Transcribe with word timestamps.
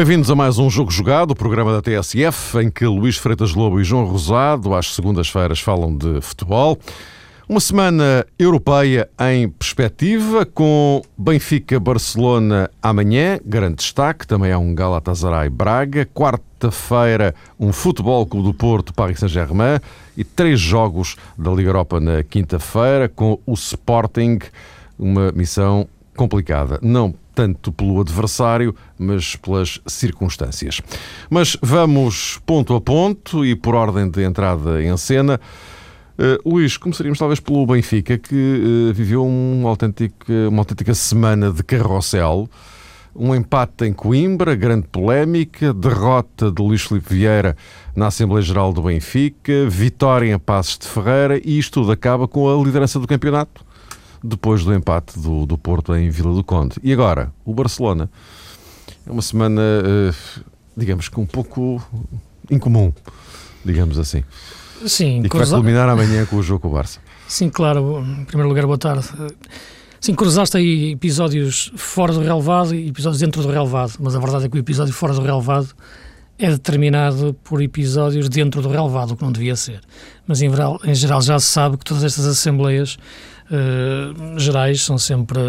Bem-vindos 0.00 0.30
a 0.30 0.34
mais 0.34 0.58
um 0.58 0.70
Jogo 0.70 0.90
Jogado, 0.90 1.32
o 1.32 1.36
programa 1.36 1.74
da 1.74 1.82
TSF, 1.82 2.56
em 2.58 2.70
que 2.70 2.86
Luís 2.86 3.18
Freitas 3.18 3.52
Lobo 3.52 3.78
e 3.78 3.84
João 3.84 4.06
Rosado, 4.06 4.72
às 4.72 4.94
segundas-feiras, 4.94 5.60
falam 5.60 5.94
de 5.94 6.22
futebol. 6.22 6.78
Uma 7.46 7.60
semana 7.60 8.24
europeia 8.38 9.10
em 9.20 9.46
perspectiva, 9.50 10.46
com 10.46 11.02
Benfica-Barcelona 11.18 12.70
amanhã, 12.82 13.38
grande 13.44 13.74
destaque. 13.74 14.26
Também 14.26 14.50
há 14.50 14.58
um 14.58 14.74
Galatasaray-Braga. 14.74 16.06
Quarta-feira, 16.06 17.34
um 17.58 17.70
Futebol 17.70 18.24
Clube 18.24 18.48
do 18.48 18.54
Porto, 18.54 18.94
Paris 18.94 19.18
Saint-Germain. 19.18 19.80
E 20.16 20.24
três 20.24 20.58
jogos 20.58 21.16
da 21.36 21.50
Liga 21.50 21.68
Europa 21.68 22.00
na 22.00 22.22
quinta-feira, 22.22 23.06
com 23.06 23.38
o 23.44 23.52
Sporting. 23.52 24.38
Uma 24.98 25.30
missão 25.30 25.86
complicada. 26.16 26.78
Não 26.80 27.14
tanto 27.40 27.72
pelo 27.72 27.98
adversário, 27.98 28.74
mas 28.98 29.34
pelas 29.34 29.80
circunstâncias. 29.86 30.82
Mas 31.30 31.56
vamos 31.62 32.38
ponto 32.44 32.74
a 32.74 32.80
ponto 32.82 33.46
e 33.46 33.56
por 33.56 33.74
ordem 33.74 34.10
de 34.10 34.22
entrada 34.22 34.82
em 34.82 34.94
cena. 34.98 35.40
Uh, 36.18 36.50
Luís, 36.50 36.76
começaríamos 36.76 37.18
talvez 37.18 37.40
pelo 37.40 37.64
Benfica, 37.64 38.18
que 38.18 38.34
uh, 38.90 38.92
viveu 38.92 39.24
um 39.24 39.66
autêntica, 39.66 40.34
uma 40.50 40.58
autêntica 40.58 40.92
semana 40.92 41.50
de 41.50 41.62
carrossel. 41.62 42.46
Um 43.16 43.34
empate 43.34 43.86
em 43.86 43.94
Coimbra, 43.94 44.54
grande 44.54 44.86
polémica, 44.86 45.72
derrota 45.72 46.52
de 46.52 46.62
Luís 46.62 46.82
Filipe 46.82 47.14
Vieira 47.14 47.56
na 47.96 48.08
Assembleia 48.08 48.42
Geral 48.42 48.70
do 48.70 48.82
Benfica, 48.82 49.66
vitória 49.66 50.30
em 50.30 50.38
Passos 50.38 50.78
de 50.78 50.86
Ferreira 50.86 51.40
e 51.42 51.58
isto 51.58 51.80
tudo 51.80 51.90
acaba 51.90 52.28
com 52.28 52.48
a 52.48 52.62
liderança 52.62 53.00
do 53.00 53.06
campeonato 53.08 53.64
depois 54.22 54.64
do 54.64 54.74
empate 54.74 55.18
do, 55.18 55.46
do 55.46 55.56
Porto 55.56 55.94
em 55.94 56.10
Vila 56.10 56.34
do 56.34 56.44
Conde. 56.44 56.76
E 56.82 56.92
agora, 56.92 57.32
o 57.44 57.54
Barcelona. 57.54 58.10
É 59.06 59.10
uma 59.10 59.22
semana, 59.22 59.62
uh, 59.62 60.44
digamos 60.76 61.08
que 61.08 61.18
um 61.18 61.26
pouco 61.26 61.82
incomum, 62.50 62.92
digamos 63.64 63.98
assim. 63.98 64.22
Sim, 64.86 65.22
e 65.24 65.28
que 65.28 65.36
vai 65.36 65.46
culminar 65.46 65.88
amanhã 65.88 66.24
com 66.26 66.36
o 66.36 66.42
jogo 66.42 66.60
com 66.60 66.68
o 66.68 66.72
Barça. 66.72 67.00
Sim, 67.28 67.48
claro. 67.48 68.04
Em 68.20 68.24
primeiro 68.24 68.48
lugar, 68.48 68.66
boa 68.66 68.78
tarde. 68.78 69.06
Sim, 70.00 70.14
cruzaste 70.14 70.56
aí 70.56 70.92
episódios 70.92 71.70
fora 71.76 72.12
do 72.12 72.20
relevado 72.20 72.74
e 72.74 72.88
episódios 72.88 73.20
dentro 73.20 73.42
do 73.42 73.48
relevado, 73.48 73.94
mas 74.00 74.16
a 74.16 74.18
verdade 74.18 74.46
é 74.46 74.48
que 74.48 74.56
o 74.56 74.58
episódio 74.58 74.92
fora 74.94 75.12
do 75.12 75.20
relevado 75.20 75.68
é 76.38 76.50
determinado 76.50 77.36
por 77.44 77.60
episódios 77.60 78.28
dentro 78.30 78.62
do 78.62 78.68
relevado, 78.70 79.10
o 79.10 79.16
que 79.16 79.22
não 79.22 79.30
devia 79.30 79.54
ser. 79.54 79.80
Mas 80.26 80.40
em 80.40 80.48
geral, 80.48 80.80
em 80.84 80.94
geral 80.94 81.20
já 81.20 81.38
se 81.38 81.46
sabe 81.46 81.76
que 81.76 81.84
todas 81.84 82.02
estas 82.02 82.24
assembleias 82.24 82.96
uh, 83.50 84.38
gerais 84.38 84.82
são 84.82 84.96
sempre, 84.98 85.40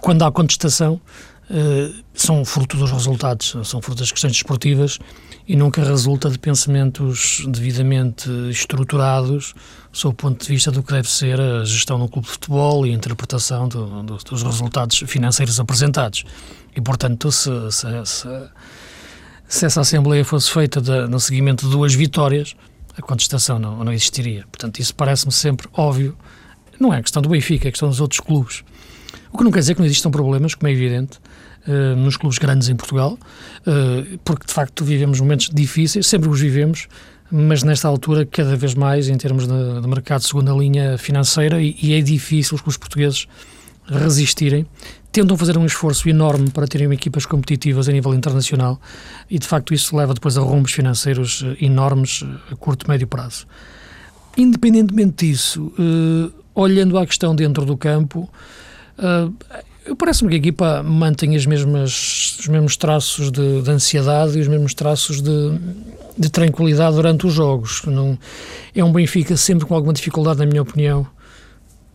quando 0.00 0.22
há 0.22 0.30
contestação, 0.30 1.00
uh, 1.50 2.04
são 2.14 2.44
fruto 2.44 2.76
dos 2.76 2.90
resultados, 2.90 3.56
são 3.64 3.82
fruto 3.82 4.00
das 4.00 4.12
questões 4.12 4.32
desportivas 4.32 4.98
e 5.46 5.56
nunca 5.56 5.82
resulta 5.82 6.30
de 6.30 6.38
pensamentos 6.38 7.44
devidamente 7.48 8.30
estruturados 8.50 9.54
sob 9.90 10.12
o 10.12 10.16
ponto 10.16 10.44
de 10.44 10.52
vista 10.52 10.70
do 10.70 10.82
que 10.82 10.92
deve 10.92 11.10
ser 11.10 11.40
a 11.40 11.64
gestão 11.64 11.98
no 11.98 12.08
clube 12.08 12.26
de 12.26 12.32
futebol 12.32 12.86
e 12.86 12.90
a 12.90 12.92
interpretação 12.92 13.66
do, 13.66 14.02
do, 14.02 14.16
dos 14.16 14.42
resultados 14.42 15.02
financeiros 15.06 15.58
apresentados. 15.58 16.24
E, 16.76 16.80
portanto, 16.80 17.32
se, 17.32 17.50
se, 17.72 17.86
se, 18.04 18.28
se 19.48 19.66
essa 19.66 19.80
Assembleia 19.80 20.24
fosse 20.24 20.50
feita 20.50 20.80
de, 20.80 21.06
no 21.08 21.18
seguimento 21.18 21.64
de 21.64 21.72
duas 21.72 21.94
vitórias, 21.94 22.54
a 22.96 23.00
contestação 23.00 23.58
não, 23.58 23.82
não 23.82 23.92
existiria. 23.92 24.44
Portanto, 24.52 24.80
isso 24.80 24.94
parece-me 24.94 25.32
sempre 25.32 25.68
óbvio 25.72 26.16
não 26.80 26.92
é 26.92 27.02
questão 27.02 27.22
do 27.22 27.28
Benfica, 27.28 27.68
é 27.68 27.70
questão 27.70 27.88
dos 27.88 28.00
outros 28.00 28.20
clubes. 28.20 28.64
O 29.32 29.38
que 29.38 29.44
não 29.44 29.50
quer 29.50 29.60
dizer 29.60 29.74
que 29.74 29.80
não 29.80 29.86
existam 29.86 30.10
problemas, 30.10 30.54
como 30.54 30.68
é 30.68 30.72
evidente, 30.72 31.18
uh, 31.66 31.96
nos 31.96 32.16
clubes 32.16 32.38
grandes 32.38 32.68
em 32.68 32.76
Portugal, 32.76 33.18
uh, 33.66 34.18
porque 34.24 34.46
de 34.46 34.52
facto 34.52 34.84
vivemos 34.84 35.20
momentos 35.20 35.50
difíceis, 35.52 36.06
sempre 36.06 36.28
os 36.28 36.40
vivemos, 36.40 36.88
mas 37.30 37.62
nesta 37.62 37.88
altura 37.88 38.24
cada 38.24 38.56
vez 38.56 38.74
mais 38.74 39.08
em 39.08 39.16
termos 39.16 39.46
de, 39.46 39.80
de 39.80 39.88
mercado 39.88 40.22
de 40.22 40.28
segunda 40.28 40.52
linha 40.52 40.96
financeira 40.96 41.60
e, 41.60 41.76
e, 41.82 41.92
é 41.92 42.00
difícil 42.00 42.54
os 42.54 42.62
clubes 42.62 42.78
portugueses 42.78 43.26
resistirem. 43.86 44.66
Tentam 45.12 45.36
fazer 45.36 45.56
um 45.58 45.66
esforço 45.66 46.08
enorme 46.08 46.50
para 46.50 46.66
terem 46.66 46.90
equipas 46.92 47.26
competitivas 47.26 47.88
a 47.88 47.92
nível 47.92 48.14
internacional 48.14 48.80
e 49.28 49.38
de 49.38 49.46
facto 49.46 49.74
isso 49.74 49.96
leva 49.96 50.14
depois 50.14 50.38
a 50.38 50.40
rombos 50.40 50.72
financeiros 50.72 51.44
enormes 51.60 52.24
a 52.50 52.56
curto 52.56 52.86
e 52.86 52.88
médio 52.88 53.06
prazo. 53.06 53.46
Independentemente 54.36 55.26
disso, 55.26 55.72
uh, 55.78 56.32
olhando 56.58 56.98
à 56.98 57.06
questão 57.06 57.34
dentro 57.34 57.64
do 57.64 57.76
campo, 57.76 58.28
uh, 58.98 59.94
parece-me 59.96 60.28
que 60.28 60.34
a 60.34 60.38
equipa 60.38 60.82
mantém 60.82 61.36
as 61.36 61.46
mesmas, 61.46 62.38
os 62.40 62.48
mesmos 62.48 62.76
traços 62.76 63.30
de, 63.30 63.62
de 63.62 63.70
ansiedade 63.70 64.36
e 64.36 64.40
os 64.40 64.48
mesmos 64.48 64.74
traços 64.74 65.22
de, 65.22 65.58
de, 66.18 66.28
tranquilidade 66.28 66.96
durante 66.96 67.26
os 67.26 67.32
jogos. 67.32 67.82
Não, 67.86 68.18
é 68.74 68.84
um 68.84 68.92
Benfica 68.92 69.36
sempre 69.36 69.66
com 69.66 69.74
alguma 69.74 69.92
dificuldade, 69.92 70.40
na 70.40 70.46
minha 70.46 70.62
opinião, 70.62 71.06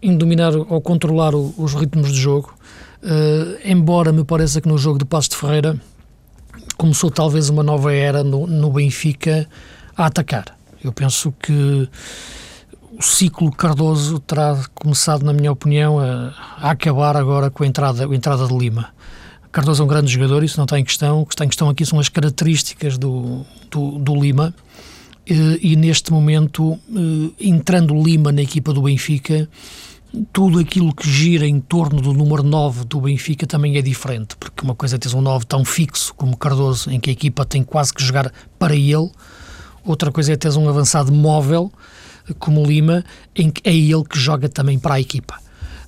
em 0.02 0.16
dominar 0.16 0.56
ou 0.56 0.82
controlar 0.82 1.36
o, 1.36 1.54
os 1.58 1.74
ritmos 1.74 2.12
de 2.14 2.20
jogo. 2.20 2.54
Uh, 3.04 3.60
embora 3.66 4.14
me 4.14 4.24
pareça 4.24 4.62
que 4.62 4.68
no 4.70 4.78
jogo 4.78 4.98
de 4.98 5.04
Passo 5.04 5.32
de 5.32 5.36
Ferreira 5.36 5.78
começou 6.78 7.12
talvez 7.12 7.50
uma 7.50 7.62
nova 7.62 7.94
era 7.94 8.24
no, 8.24 8.48
no 8.48 8.72
Benfica 8.72 9.46
a 9.96 10.06
atacar. 10.06 10.58
Eu 10.82 10.94
penso 10.94 11.34
que 11.42 11.90
o 12.98 13.02
ciclo 13.02 13.52
Cardoso 13.52 14.20
terá 14.20 14.60
começado, 14.76 15.24
na 15.24 15.34
minha 15.34 15.52
opinião, 15.52 16.00
a, 16.00 16.34
a, 16.58 16.72
acabar 16.72 17.18
agora 17.18 17.50
com 17.50 17.64
a 17.64 17.68
entrada, 17.68 18.06
a 18.06 18.16
entrada 18.16 18.48
de 18.48 18.56
Lima. 18.56 18.90
Cardoso 19.52 19.82
é 19.82 19.86
um 19.86 19.88
grande 19.88 20.12
jogador, 20.12 20.44
isso 20.44 20.58
não 20.58 20.66
está 20.66 20.80
em 20.80 20.84
questão. 20.84 21.22
O 21.22 21.26
que 21.26 21.34
está 21.34 21.46
em 21.46 21.48
questão 21.48 21.70
aqui 21.70 21.86
são 21.86 22.00
as 22.00 22.10
características 22.10 22.98
do, 22.98 23.46
do, 23.70 24.00
do 24.00 24.16
Lima. 24.16 24.54
E, 25.26 25.74
e, 25.74 25.76
neste 25.76 26.12
momento, 26.12 26.78
entrando 27.40 27.94
Lima 27.96 28.32
na 28.32 28.42
equipa 28.42 28.74
do 28.74 28.82
Benfica, 28.82 29.48
tudo 30.32 30.60
aquilo 30.60 30.94
que 30.94 31.10
gira 31.10 31.48
em 31.48 31.60
torno 31.60 32.02
do 32.02 32.14
número 32.14 32.44
9 32.44 32.86
do 32.86 33.02
Benfica 33.02 33.48
também 33.48 33.78
é 33.78 33.82
diferente, 33.82 34.36
porque 34.38 34.64
uma 34.64 34.76
coisa 34.76 34.96
é 34.96 35.00
ter 35.00 35.16
um 35.16 35.22
9 35.22 35.46
tão 35.46 35.66
fixo 35.66 36.14
como 36.14 36.38
Cardoso, 36.38 36.92
em 36.92 37.00
que 37.00 37.10
a 37.10 37.14
equipa 37.14 37.46
tem 37.46 37.64
quase 37.64 37.94
que 37.94 38.04
jogar 38.04 38.32
para 38.60 38.76
ele, 38.76 39.10
outra 39.84 40.12
coisa 40.12 40.34
é 40.34 40.36
ter 40.36 40.56
um 40.56 40.70
avançado 40.70 41.12
móvel 41.12 41.72
como 42.40 42.64
Lima, 42.66 43.04
em 43.36 43.50
que 43.50 43.62
é 43.64 43.76
ele 43.76 44.04
que 44.04 44.18
joga 44.18 44.48
também 44.50 44.80
para 44.80 44.96
a 44.96 45.00
equipa. 45.00 45.38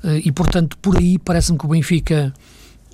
Eh, 0.04 0.22
e, 0.26 0.32
portanto, 0.32 0.78
por 0.78 0.98
aí 0.98 1.18
parece-me 1.18 1.58
que 1.58 1.66
o 1.66 1.70
Benfica 1.70 2.34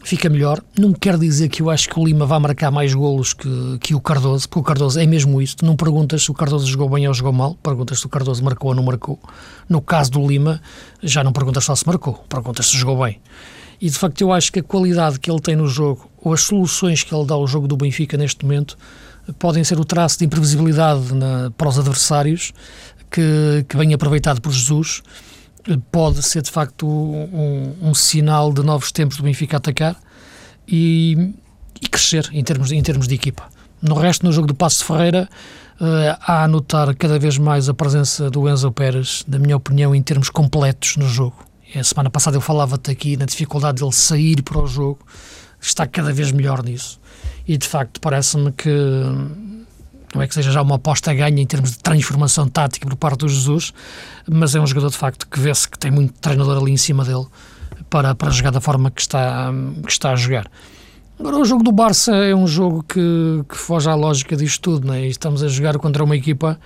fica 0.04 0.30
melhor. 0.30 0.62
Não 0.78 0.94
quer 0.94 1.18
dizer 1.18 1.50
que 1.50 1.62
eu 1.62 1.70
acho 1.70 1.88
que 1.90 2.00
o 2.00 2.06
Lima 2.06 2.26
vai 2.26 2.40
marcar 2.40 2.72
mais 2.72 2.94
golos 2.94 3.34
que, 3.34 3.78
que 3.80 3.96
o 3.96 4.02
Cardoso, 4.02 4.48
porque 4.48 4.60
o 4.60 4.64
Cardoso 4.64 5.00
é 5.00 5.06
mesmo 5.06 5.42
isso. 5.42 5.58
Não 5.64 5.76
perguntas 5.76 6.24
se 6.24 6.32
o 6.32 6.34
Cardoso 6.34 6.66
jogou 6.68 6.90
bem 6.90 7.08
ou 7.08 7.14
jogou 7.14 7.34
mal, 7.34 7.56
perguntas 7.56 8.00
se 8.00 8.06
o 8.06 8.10
Cardoso 8.10 8.44
marcou 8.44 8.70
ou 8.70 8.76
não 8.76 8.84
marcou. 8.84 9.20
No 9.70 9.82
caso 9.82 10.12
do 10.12 10.26
Lima, 10.26 10.62
já 11.02 11.24
não 11.24 11.32
perguntas 11.32 11.64
só 11.64 11.76
se 11.76 11.86
marcou, 11.86 12.14
perguntas 12.28 12.68
se 12.68 12.78
jogou 12.78 13.04
bem. 13.04 13.20
E 13.80 13.90
de 13.90 13.98
facto 13.98 14.22
eu 14.22 14.32
acho 14.32 14.52
que 14.52 14.60
a 14.60 14.64
qualidade 14.64 15.20
que 15.20 15.30
ele 15.30 15.42
tem 15.42 15.56
no 15.56 15.68
jogo, 15.68 16.10
ou 16.20 16.34
as 16.34 16.42
soluções 16.42 17.04
que 17.04 17.14
ele 17.14 17.26
dá 17.26 17.34
ao 17.34 17.48
jogo 17.48 17.68
do 17.68 17.76
Benfica 17.76 18.16
neste 18.16 18.46
momento, 18.46 18.78
podem 19.40 19.64
ser 19.64 19.80
o 19.80 19.86
traço 19.86 20.20
de 20.20 20.26
imprevisibilidade 20.26 21.14
na, 21.14 21.52
para 21.52 21.70
os 21.70 21.80
adversários, 21.80 22.54
que, 23.12 23.66
que 23.68 23.78
bem 23.78 23.94
aproveitado 23.94 24.42
por 24.42 24.52
Jesus, 24.52 25.04
pode 25.92 26.24
ser 26.24 26.42
de 26.42 26.50
facto 26.50 26.88
um, 26.88 27.76
um, 27.82 27.94
sinal 27.94 28.52
de 28.52 28.64
novos 28.64 28.92
tempos 28.92 29.18
do 29.18 29.24
Benfica 29.24 29.58
atacar 29.58 29.96
e, 30.68 31.34
e, 31.82 31.88
crescer 31.88 32.30
em 32.32 32.44
termos, 32.44 32.72
em 32.72 32.82
termos 32.82 33.08
de 33.08 33.16
equipa. 33.16 33.48
No 33.82 33.96
resto, 33.96 34.26
no 34.26 34.32
jogo 34.32 34.48
do 34.48 34.56
Passo 34.56 34.86
Ferreira, 34.86 35.30
uh, 35.80 36.18
há 36.22 36.44
a 36.44 36.48
notar 36.48 36.96
cada 36.96 37.20
vez 37.20 37.38
mais 37.38 37.68
a 37.68 37.74
presença 37.74 38.30
do 38.30 38.48
Enzo 38.50 38.72
Pérez, 38.72 39.24
na 39.28 39.38
minha 39.38 39.58
opinião, 39.58 39.94
em 39.94 40.02
termos 40.02 40.30
completos 40.30 40.98
no 40.98 41.08
jogo. 41.08 41.46
A 41.76 41.84
semana 41.84 42.10
passada 42.10 42.38
eu 42.38 42.42
falava-te 42.42 42.92
aqui 42.92 43.16
na 43.16 43.26
dificuldade 43.26 43.80
dele 43.80 43.94
sair 43.94 44.42
para 44.42 44.60
o 44.60 44.68
jogo, 44.68 45.00
está 45.60 45.88
cada 45.88 46.12
vez 46.12 46.32
melhor 46.32 46.64
nisso. 46.64 47.00
E 47.48 47.58
de 47.58 47.68
facto, 47.68 48.00
parece-me 48.00 48.52
que 48.52 48.70
não 50.14 50.22
é 50.22 50.28
que 50.28 50.34
seja 50.34 50.52
já 50.52 50.62
uma 50.62 50.76
aposta 50.76 51.14
ganha 51.14 51.42
em 51.42 51.46
termos 51.46 51.72
de 51.72 51.80
transformação 51.80 52.48
tática 52.48 52.88
por 52.88 52.96
parte 52.96 53.20
do 53.20 53.30
Jesus, 53.30 53.74
mas 54.30 54.56
é 54.56 54.60
um 54.60 54.68
jogador 54.68 54.90
de 54.90 54.98
facto 54.98 55.28
que 55.28 55.40
vê-se 55.40 55.68
que 55.70 55.78
tem 55.78 55.92
muito 55.92 56.14
treinador 56.20 56.58
ali 56.58 56.72
em 56.72 56.78
cima 56.78 57.04
dele 57.04 57.26
para, 57.90 58.16
para 58.16 58.30
jogar 58.30 58.52
da 58.52 58.62
forma 58.62 58.92
que 58.92 59.02
está, 59.02 59.52
que 59.86 59.92
está 59.92 60.12
a 60.12 60.16
jogar. 60.16 60.50
Agora, 61.20 61.38
o 61.38 61.46
jogo 61.46 61.64
do 61.64 61.72
Barça 61.72 62.16
é 62.16 62.34
um 62.34 62.48
jogo 62.48 62.84
que, 62.84 63.44
que 63.48 63.56
foge 63.56 63.88
à 63.88 63.94
lógica 63.94 64.36
disto 64.36 64.60
tudo, 64.62 64.88
não 64.88 64.96
é? 64.96 65.06
estamos 65.06 65.44
a 65.44 65.48
jogar 65.48 65.78
contra 65.78 66.04
uma 66.04 66.16
equipa 66.16 66.60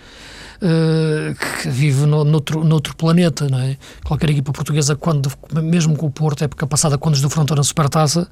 uh, 0.62 1.62
que 1.62 1.70
vive 1.70 2.06
no, 2.06 2.24
noutro, 2.24 2.64
noutro 2.64 2.96
planeta, 2.96 3.50
não 3.50 3.60
é? 3.60 3.76
Qualquer 4.06 4.30
equipa 4.30 4.54
portuguesa, 4.54 4.96
quando, 4.96 5.30
mesmo 5.62 5.98
com 5.98 6.06
o 6.06 6.10
Porto, 6.10 6.46
época 6.46 6.66
passada, 6.66 6.98
quando 6.98 7.16
nos 7.16 7.22
defrontou 7.22 7.58
na 7.58 7.64
Supertaça, 7.64 8.30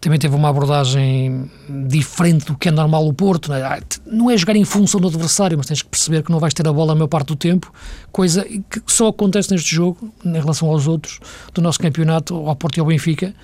também 0.00 0.18
teve 0.18 0.34
uma 0.34 0.48
abordagem 0.48 1.50
diferente 1.86 2.46
do 2.46 2.56
que 2.56 2.68
é 2.68 2.72
normal 2.72 3.06
o 3.06 3.12
Porto. 3.12 3.50
Não 3.50 3.56
é? 3.56 3.62
Ah, 3.62 3.80
não 4.06 4.30
é 4.30 4.36
jogar 4.36 4.56
em 4.56 4.64
função 4.64 5.00
do 5.00 5.08
adversário, 5.08 5.58
mas 5.58 5.66
tens 5.66 5.82
que 5.82 5.88
perceber 5.88 6.22
que 6.22 6.32
não 6.32 6.38
vais 6.38 6.54
ter 6.54 6.66
a 6.66 6.72
bola 6.72 6.92
a 6.92 6.94
maior 6.94 7.08
parte 7.08 7.28
do 7.28 7.36
tempo, 7.36 7.72
coisa 8.10 8.44
que 8.44 8.82
só 8.86 9.08
acontece 9.08 9.50
neste 9.50 9.74
jogo, 9.74 10.12
em 10.24 10.32
relação 10.32 10.68
aos 10.68 10.86
outros, 10.86 11.20
do 11.52 11.60
nosso 11.60 11.78
campeonato, 11.78 12.34
ao 12.34 12.56
Porto 12.56 12.78
e 12.78 12.80
ao 12.80 12.86
Benfica, 12.86 13.34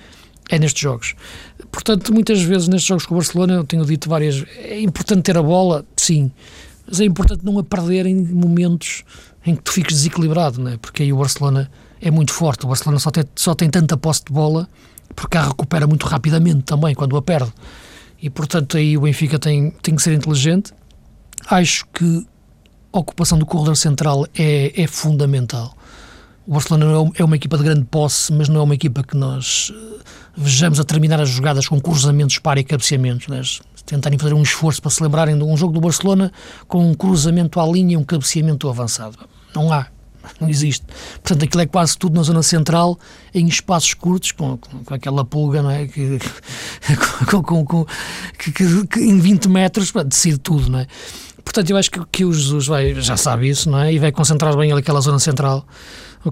é 0.49 0.57
nestes 0.57 0.81
jogos. 0.81 1.15
Portanto, 1.71 2.11
muitas 2.13 2.41
vezes 2.41 2.67
nestes 2.67 2.87
jogos 2.87 3.05
com 3.05 3.13
o 3.13 3.17
Barcelona, 3.17 3.53
eu 3.53 3.63
tenho 3.63 3.85
dito 3.85 4.09
várias 4.09 4.43
é 4.57 4.81
importante 4.81 5.21
ter 5.23 5.37
a 5.37 5.43
bola, 5.43 5.85
sim, 5.95 6.31
mas 6.87 6.99
é 6.99 7.05
importante 7.05 7.45
não 7.45 7.59
a 7.59 7.63
perder 7.63 8.05
em 8.05 8.15
momentos 8.15 9.03
em 9.45 9.55
que 9.55 9.61
tu 9.61 9.71
fiques 9.71 9.95
desequilibrado, 9.95 10.59
não 10.59 10.71
é? 10.71 10.77
porque 10.77 11.03
aí 11.03 11.13
o 11.13 11.17
Barcelona 11.17 11.69
é 12.01 12.09
muito 12.09 12.33
forte. 12.33 12.65
O 12.65 12.69
Barcelona 12.69 12.99
só 12.99 13.11
tem, 13.11 13.23
só 13.35 13.53
tem 13.53 13.69
tanta 13.69 13.97
posse 13.97 14.23
de 14.25 14.33
bola 14.33 14.67
porque 15.17 15.35
a 15.35 15.41
recupera 15.41 15.87
muito 15.87 16.05
rapidamente 16.05 16.61
também 16.61 16.93
quando 16.93 17.17
a 17.17 17.21
perde. 17.21 17.51
E 18.21 18.29
portanto 18.29 18.77
aí 18.77 18.95
o 18.95 19.01
Benfica 19.01 19.39
tem, 19.39 19.71
tem 19.81 19.95
que 19.95 20.01
ser 20.01 20.13
inteligente. 20.13 20.71
Acho 21.49 21.85
que 21.91 22.25
a 22.93 22.99
ocupação 22.99 23.37
do 23.37 23.45
corredor 23.45 23.75
central 23.75 24.27
é, 24.37 24.79
é 24.79 24.87
fundamental. 24.87 25.75
O 26.45 26.53
Barcelona 26.53 26.85
é, 27.15 27.21
é 27.21 27.25
uma 27.25 27.35
equipa 27.35 27.57
de 27.57 27.63
grande 27.63 27.85
posse, 27.85 28.31
mas 28.31 28.47
não 28.47 28.61
é 28.61 28.63
uma 28.63 28.75
equipa 28.75 29.03
que 29.03 29.17
nós 29.17 29.73
eh, 29.75 30.03
vejamos 30.37 30.79
a 30.79 30.83
terminar 30.83 31.19
as 31.19 31.29
jogadas 31.29 31.67
com 31.67 31.81
cruzamentos 31.81 32.37
para 32.37 32.59
e 32.59 32.63
cabeceamentos. 32.63 33.27
Né? 33.27 33.41
Tentarem 33.85 34.19
fazer 34.19 34.35
um 34.35 34.43
esforço 34.43 34.81
para 34.81 34.91
se 34.91 35.01
lembrarem 35.01 35.35
de 35.35 35.43
um 35.43 35.57
jogo 35.57 35.73
do 35.73 35.81
Barcelona 35.81 36.31
com 36.67 36.89
um 36.89 36.93
cruzamento 36.93 37.59
à 37.59 37.65
linha 37.65 37.93
e 37.93 37.97
um 37.97 38.03
cabeceamento 38.03 38.69
avançado. 38.69 39.17
Não 39.53 39.73
há 39.73 39.87
não 40.39 40.49
existe. 40.49 40.85
Portanto, 41.23 41.43
aquilo 41.43 41.61
é 41.61 41.65
quase 41.65 41.97
tudo 41.97 42.15
na 42.15 42.23
zona 42.23 42.43
central, 42.43 42.99
em 43.33 43.47
espaços 43.47 43.93
curtos, 43.93 44.31
com, 44.31 44.57
com, 44.57 44.83
com 44.83 44.93
aquela 44.93 45.23
pulga, 45.25 45.61
não 45.61 45.71
é? 45.71 45.87
Que, 45.87 46.19
com, 47.29 47.63
com 47.63 47.85
que, 48.37 48.51
que, 48.51 48.87
que, 48.87 48.99
em 48.99 49.19
20 49.19 49.49
metros 49.49 49.91
decide 50.05 50.37
tudo, 50.37 50.69
não 50.69 50.79
é? 50.79 50.87
Portanto, 51.43 51.69
eu 51.69 51.77
acho 51.77 51.89
que, 51.89 52.05
que 52.11 52.25
o 52.25 52.33
Jesus 52.33 52.67
vai, 52.67 52.93
já 52.95 53.15
sabe 53.15 53.49
isso, 53.49 53.69
não 53.69 53.79
é? 53.79 53.93
E 53.93 53.99
vai 53.99 54.11
concentrar 54.11 54.55
bem 54.57 54.71
aquela 54.73 54.99
zona 54.99 55.17
central 55.17 55.65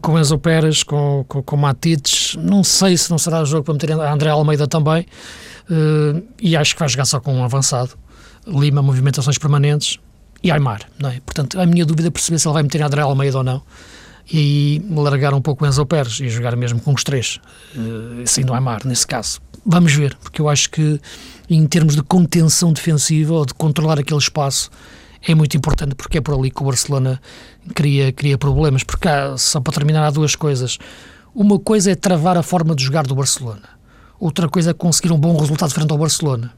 com 0.01 0.19
Enzo 0.19 0.37
Pérez, 0.37 0.83
com, 0.83 1.23
com, 1.27 1.41
com 1.41 1.57
Matites. 1.57 2.35
Não 2.35 2.63
sei 2.63 2.97
se 2.97 3.09
não 3.09 3.17
será 3.17 3.43
jogo 3.45 3.63
para 3.63 3.73
meter 3.73 3.91
André 3.91 4.29
Almeida 4.29 4.67
também. 4.67 5.05
Uh, 5.69 6.21
e 6.39 6.55
acho 6.55 6.73
que 6.73 6.79
vai 6.79 6.89
jogar 6.89 7.05
só 7.05 7.19
com 7.19 7.33
um 7.33 7.43
avançado. 7.43 7.91
Lima, 8.45 8.81
movimentações 8.81 9.37
permanentes 9.37 9.99
e 10.43 10.51
Aymar, 10.51 10.81
não 10.99 11.09
é? 11.09 11.19
Portanto, 11.25 11.59
a 11.59 11.65
minha 11.65 11.85
dúvida 11.85 12.07
é 12.07 12.11
perceber 12.11 12.39
se 12.39 12.47
ele 12.47 12.53
vai 12.53 12.63
meter 12.63 12.81
André 12.81 13.01
Almeida 13.01 13.37
ou 13.37 13.43
não 13.43 13.61
e 14.31 14.81
largar 14.89 15.33
um 15.33 15.41
pouco 15.41 15.63
o 15.63 15.67
Enzo 15.67 15.85
Pérez 15.85 16.19
e 16.19 16.29
jogar 16.29 16.55
mesmo 16.55 16.79
com 16.79 16.93
os 16.93 17.03
três, 17.03 17.39
uh, 17.75 18.25
sendo 18.25 18.53
Aymar, 18.53 18.81
nesse 18.85 19.05
caso. 19.05 19.39
Vamos 19.65 19.93
ver, 19.93 20.15
porque 20.21 20.41
eu 20.41 20.49
acho 20.49 20.69
que 20.69 20.99
em 21.49 21.65
termos 21.67 21.95
de 21.95 22.03
contenção 22.03 22.73
defensiva 22.73 23.33
ou 23.33 23.45
de 23.45 23.53
controlar 23.53 23.99
aquele 23.99 24.19
espaço 24.19 24.69
é 25.27 25.33
muito 25.33 25.57
importante 25.57 25.95
porque 25.95 26.19
é 26.19 26.21
por 26.21 26.35
ali 26.35 26.51
que 26.51 26.61
o 26.61 26.65
Barcelona 26.65 27.19
cria, 27.73 28.11
cria 28.11 28.37
problemas. 28.37 28.83
Porque 28.83 29.07
há, 29.07 29.35
só 29.37 29.59
para 29.59 29.73
terminar, 29.73 30.05
há 30.05 30.11
duas 30.11 30.35
coisas. 30.35 30.77
Uma 31.33 31.57
coisa 31.59 31.91
é 31.91 31.95
travar 31.95 32.37
a 32.37 32.43
forma 32.43 32.75
de 32.75 32.83
jogar 32.83 33.07
do 33.07 33.15
Barcelona. 33.15 33.69
Outra 34.19 34.47
coisa 34.47 34.71
é 34.71 34.73
conseguir 34.73 35.11
um 35.11 35.19
bom 35.19 35.35
resultado 35.35 35.73
frente 35.73 35.91
ao 35.91 35.97
Barcelona 35.97 36.53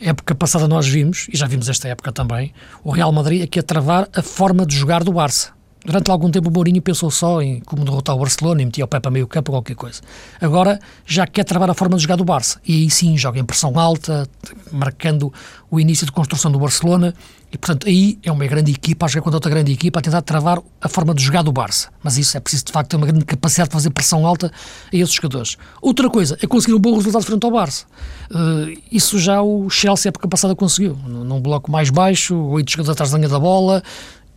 época 0.00 0.34
passada 0.34 0.68
nós 0.68 0.86
vimos, 0.86 1.28
e 1.32 1.36
já 1.36 1.46
vimos 1.46 1.68
esta 1.68 1.88
época 1.88 2.12
também, 2.12 2.52
o 2.82 2.90
Real 2.90 3.12
Madrid 3.12 3.42
aqui 3.42 3.58
a 3.58 3.62
travar 3.62 4.08
a 4.14 4.22
forma 4.22 4.66
de 4.66 4.76
jogar 4.76 5.02
do 5.04 5.12
Barça. 5.12 5.52
Durante 5.84 6.10
algum 6.10 6.30
tempo 6.30 6.48
o 6.48 6.52
Mourinho 6.52 6.80
pensou 6.80 7.10
só 7.10 7.42
em 7.42 7.60
como 7.60 7.84
derrotar 7.84 8.16
o 8.16 8.18
Barcelona 8.18 8.62
e 8.62 8.64
metia 8.64 8.84
o 8.84 8.88
pé 8.88 8.98
para 9.00 9.10
meio 9.10 9.26
campo 9.26 9.52
ou 9.52 9.58
qualquer 9.58 9.74
coisa. 9.74 10.00
Agora 10.40 10.80
já 11.04 11.26
quer 11.26 11.44
travar 11.44 11.68
a 11.68 11.74
forma 11.74 11.96
de 11.96 12.02
jogar 12.02 12.16
do 12.16 12.24
Barça. 12.24 12.58
E 12.66 12.72
aí 12.74 12.90
sim 12.90 13.18
joga 13.18 13.38
em 13.38 13.44
pressão 13.44 13.78
alta, 13.78 14.26
marcando 14.72 15.30
o 15.70 15.78
início 15.78 16.06
de 16.06 16.12
construção 16.12 16.50
do 16.50 16.58
Barcelona. 16.58 17.14
E 17.52 17.58
portanto 17.58 17.86
aí 17.86 18.18
é 18.22 18.32
uma 18.32 18.46
grande 18.46 18.72
equipa 18.72 19.04
a 19.04 19.08
jogar 19.08 19.24
contra 19.24 19.36
outra 19.36 19.50
grande 19.50 19.72
equipa 19.72 19.98
a 19.98 20.02
tentar 20.02 20.22
travar 20.22 20.58
a 20.80 20.88
forma 20.88 21.14
de 21.14 21.22
jogar 21.22 21.42
do 21.42 21.52
Barça. 21.52 21.90
Mas 22.02 22.16
isso 22.16 22.34
é 22.34 22.40
preciso 22.40 22.64
de 22.64 22.72
facto 22.72 22.90
ter 22.90 22.96
uma 22.96 23.06
grande 23.06 23.26
capacidade 23.26 23.68
de 23.68 23.74
fazer 23.74 23.90
pressão 23.90 24.26
alta 24.26 24.50
a 24.90 24.96
esses 24.96 25.14
jogadores. 25.14 25.58
Outra 25.82 26.08
coisa 26.08 26.38
é 26.40 26.46
conseguir 26.46 26.74
um 26.74 26.80
bom 26.80 26.96
resultado 26.96 27.24
frente 27.24 27.44
ao 27.44 27.50
Barça. 27.50 27.84
Uh, 28.30 28.80
isso 28.90 29.18
já 29.18 29.42
o 29.42 29.68
Chelsea 29.68 30.08
época 30.08 30.26
passada 30.26 30.56
conseguiu. 30.56 30.96
Num 31.06 31.40
bloco 31.42 31.70
mais 31.70 31.90
baixo, 31.90 32.34
oito 32.34 32.70
jogadores 32.70 32.94
atrás 32.94 33.10
da 33.10 33.18
linha 33.18 33.28
da 33.28 33.38
bola, 33.38 33.82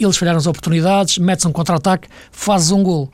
eles 0.04 0.18
falharam 0.18 0.38
as 0.38 0.48
oportunidades, 0.48 1.18
metes 1.18 1.46
um 1.46 1.52
contra-ataque, 1.52 2.08
fazes 2.32 2.72
um 2.72 2.84
gol. 2.84 3.12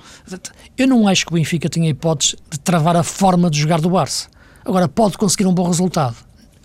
Eu 0.78 0.88
não 0.88 1.08
acho 1.08 1.26
que 1.26 1.32
o 1.32 1.36
Benfica 1.36 1.70
tenha 1.70 1.90
hipóteses 1.90 2.36
de 2.50 2.60
travar 2.60 2.96
a 2.96 3.04
forma 3.04 3.50
de 3.50 3.60
jogar 3.60 3.80
do 3.80 3.90
Barça. 3.90 4.28
Agora, 4.66 4.88
pode 4.88 5.18
conseguir 5.18 5.46
um 5.46 5.54
bom 5.54 5.68
resultado. 5.68 6.16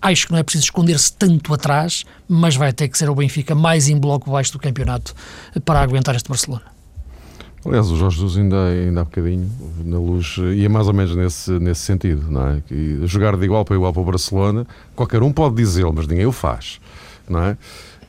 Acho 0.00 0.26
que 0.26 0.32
não 0.32 0.38
é 0.38 0.43
preciso 0.43 0.65
esconder-se 0.65 1.12
tanto 1.12 1.53
atrás, 1.53 2.05
mas 2.29 2.55
vai 2.55 2.73
ter 2.73 2.88
que 2.88 2.97
ser 2.97 3.11
o 3.11 3.15
Benfica 3.15 3.55
mais 3.55 3.88
em 3.88 3.99
bloco 3.99 4.31
baixo 4.31 4.53
do 4.53 4.59
campeonato 4.59 5.15
para 5.65 5.81
aguentar 5.81 6.15
este 6.15 6.29
Barcelona. 6.29 6.79
Aliás, 7.64 7.91
o 7.91 7.97
Jorge 7.97 8.17
Jesus 8.17 8.38
ainda, 8.38 8.67
ainda 8.67 9.00
há 9.00 9.05
bocadinho, 9.05 9.50
na 9.85 9.99
luz, 9.99 10.37
ia 10.55 10.69
mais 10.69 10.87
ou 10.87 10.94
menos 10.94 11.17
nesse, 11.17 11.50
nesse 11.59 11.81
sentido, 11.81 12.31
não 12.31 12.49
é? 12.49 12.62
Que 12.67 13.00
jogar 13.05 13.37
de 13.37 13.44
igual 13.44 13.64
para 13.64 13.75
igual 13.75 13.93
para 13.93 14.00
o 14.00 14.05
Barcelona, 14.05 14.67
qualquer 14.94 15.23
um 15.23 15.32
pode 15.32 15.56
dizê-lo, 15.56 15.93
mas 15.93 16.06
ninguém 16.06 16.25
o 16.25 16.32
faz, 16.32 16.81
não 17.29 17.43
é? 17.43 17.59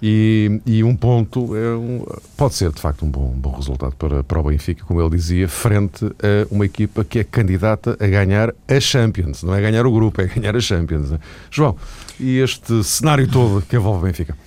E, 0.01 0.61
e 0.65 0.83
um 0.83 0.95
ponto 0.95 1.55
é 1.55 1.75
um, 1.75 2.05
pode 2.37 2.55
ser 2.55 2.71
de 2.71 2.79
facto 2.79 3.05
um 3.05 3.09
bom, 3.09 3.33
um 3.35 3.39
bom 3.39 3.51
resultado 3.51 3.93
para, 3.97 4.23
para 4.23 4.39
o 4.39 4.43
Benfica, 4.43 4.85
como 4.85 5.01
ele 5.01 5.09
dizia, 5.09 5.47
frente 5.47 6.05
a 6.05 6.47
uma 6.49 6.65
equipa 6.65 7.03
que 7.03 7.19
é 7.19 7.23
candidata 7.23 7.97
a 7.99 8.07
ganhar 8.07 8.53
a 8.67 8.79
Champions. 8.79 9.43
Não 9.43 9.53
é 9.53 9.61
ganhar 9.61 9.85
o 9.85 9.91
grupo, 9.91 10.21
é 10.21 10.27
ganhar 10.27 10.55
a 10.55 10.61
Champions. 10.61 11.11
Né? 11.11 11.19
João, 11.51 11.75
e 12.17 12.37
este 12.37 12.81
cenário 12.83 13.27
todo 13.27 13.61
que 13.61 13.75
envolve 13.75 13.99
o 13.99 14.05
Benfica? 14.07 14.37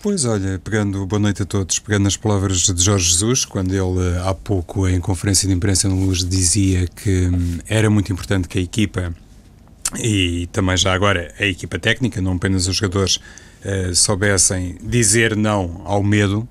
Pois 0.00 0.24
olha, 0.26 0.60
pegando, 0.62 1.04
boa 1.06 1.18
noite 1.18 1.42
a 1.42 1.46
todos, 1.46 1.78
pegando 1.80 2.06
as 2.06 2.16
palavras 2.16 2.58
de 2.58 2.82
Jorge 2.82 3.10
Jesus, 3.10 3.44
quando 3.44 3.72
ele 3.72 4.18
há 4.24 4.32
pouco 4.32 4.86
em 4.86 5.00
conferência 5.00 5.48
de 5.48 5.54
imprensa 5.54 5.88
no 5.88 6.04
Luz 6.04 6.24
dizia 6.24 6.86
que 6.86 7.26
hum, 7.26 7.58
era 7.66 7.90
muito 7.90 8.12
importante 8.12 8.46
que 8.46 8.58
a 8.58 8.62
equipa 8.62 9.12
e 9.98 10.46
também 10.52 10.76
já 10.76 10.92
agora 10.92 11.34
a 11.40 11.44
equipa 11.44 11.78
técnica, 11.78 12.20
não 12.20 12.34
apenas 12.34 12.68
os 12.68 12.76
jogadores, 12.76 13.18
uh, 13.64 13.94
soubessem 13.94 14.76
dizer 14.82 15.36
não 15.36 15.82
ao 15.84 16.02
medo, 16.02 16.48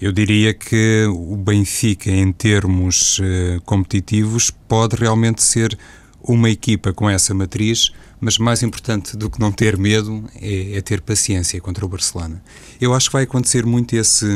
eu 0.00 0.12
diria 0.12 0.52
que 0.52 1.06
o 1.08 1.36
Benfica, 1.36 2.10
em 2.10 2.30
termos 2.30 3.18
uh, 3.18 3.60
competitivos, 3.64 4.50
pode 4.50 4.94
realmente 4.94 5.42
ser 5.42 5.76
uma 6.22 6.50
equipa 6.50 6.92
com 6.92 7.08
essa 7.08 7.32
matriz, 7.32 7.92
mas 8.20 8.36
mais 8.36 8.62
importante 8.62 9.16
do 9.16 9.30
que 9.30 9.40
não 9.40 9.50
ter 9.50 9.78
medo 9.78 10.24
é, 10.34 10.76
é 10.76 10.80
ter 10.82 11.00
paciência 11.00 11.60
contra 11.60 11.84
o 11.84 11.88
Barcelona. 11.88 12.42
Eu 12.80 12.92
acho 12.92 13.08
que 13.08 13.14
vai 13.14 13.22
acontecer 13.22 13.64
muito 13.64 13.96
esse 13.96 14.26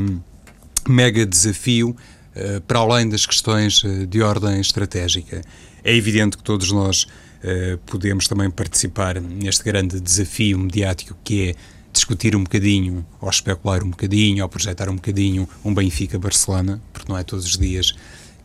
mega 0.88 1.26
desafio 1.26 1.90
uh, 1.90 2.60
para 2.62 2.78
além 2.78 3.08
das 3.08 3.26
questões 3.26 3.82
de 4.08 4.22
ordem 4.22 4.60
estratégica. 4.60 5.42
É 5.84 5.94
evidente 5.94 6.38
que 6.38 6.42
todos 6.42 6.72
nós 6.72 7.02
uh, 7.02 7.76
podemos 7.84 8.26
também 8.26 8.50
participar 8.50 9.20
neste 9.20 9.62
grande 9.62 10.00
desafio 10.00 10.58
mediático 10.58 11.16
que 11.22 11.50
é 11.50 11.54
discutir 12.00 12.34
um 12.34 12.42
bocadinho, 12.42 13.04
ou 13.20 13.28
especular 13.28 13.84
um 13.84 13.90
bocadinho, 13.90 14.42
ou 14.42 14.48
projetar 14.48 14.88
um 14.88 14.96
bocadinho 14.96 15.48
um 15.64 15.74
Benfica-Barcelona, 15.74 16.80
porque 16.92 17.10
não 17.10 17.18
é 17.18 17.22
todos 17.22 17.44
os 17.44 17.58
dias 17.58 17.94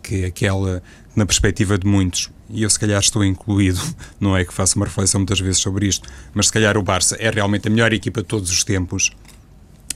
que 0.04 0.26
aquela, 0.26 0.84
na 1.16 1.26
perspectiva 1.26 1.78
de 1.78 1.88
muitos, 1.88 2.30
e 2.50 2.62
eu 2.62 2.70
se 2.70 2.80
calhar 2.80 3.00
estou 3.00 3.24
incluído, 3.24 3.82
não 4.20 4.38
é 4.38 4.46
que 4.46 4.54
faço 4.54 4.76
uma 4.76 4.86
reflexão 4.86 5.20
muitas 5.22 5.40
vezes 5.40 5.60
sobre 5.60 5.88
isto, 5.88 6.08
mas 6.34 6.48
se 6.48 6.54
calhar 6.54 6.78
o 6.78 6.84
Barça 6.84 7.16
é 7.20 7.30
realmente 7.30 7.68
a 7.68 7.72
melhor 7.72 7.92
equipa 7.94 8.22
de 8.22 8.28
todos 8.28 8.52
os 8.52 8.64
tempos, 8.64 9.12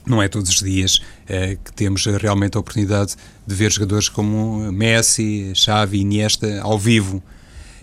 não 0.06 0.24
é 0.24 0.28
todos 0.28 0.50
os 0.50 0.60
dias 0.60 1.02
é, 1.28 1.56
que 1.56 1.72
temos 1.74 2.06
realmente 2.06 2.58
a 2.58 2.60
oportunidade 2.60 3.16
de 3.46 3.54
ver 3.54 3.72
jogadores 3.72 4.10
como 4.10 4.72
Messi, 4.72 5.52
Xavi, 5.54 6.00
Iniesta 6.00 6.62
ao 6.62 6.80
vivo. 6.80 7.22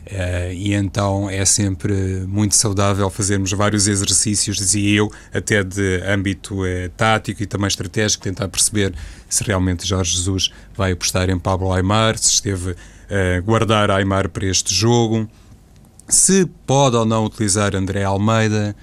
Uh, 0.06 0.52
e 0.52 0.72
então 0.72 1.28
é 1.28 1.44
sempre 1.44 1.92
muito 2.28 2.54
saudável 2.54 3.10
fazermos 3.10 3.50
vários 3.50 3.88
exercícios, 3.88 4.56
dizia 4.56 4.98
eu, 4.98 5.10
até 5.34 5.64
de 5.64 6.00
âmbito 6.06 6.62
uh, 6.62 6.88
tático 6.96 7.42
e 7.42 7.46
também 7.46 7.66
estratégico, 7.66 8.22
tentar 8.22 8.46
perceber 8.46 8.94
se 9.28 9.42
realmente 9.42 9.84
Jorge 9.84 10.16
Jesus 10.16 10.52
vai 10.76 10.92
apostar 10.92 11.28
em 11.28 11.36
Pablo 11.36 11.72
Aymar, 11.72 12.16
se 12.18 12.30
esteve 12.30 12.70
a 12.70 13.40
uh, 13.40 13.42
guardar 13.42 13.90
Aymar 13.90 14.28
para 14.28 14.46
este 14.46 14.72
jogo, 14.72 15.28
se 16.08 16.46
pode 16.64 16.94
ou 16.94 17.04
não 17.04 17.24
utilizar 17.24 17.74
André 17.74 18.04
Almeida. 18.04 18.76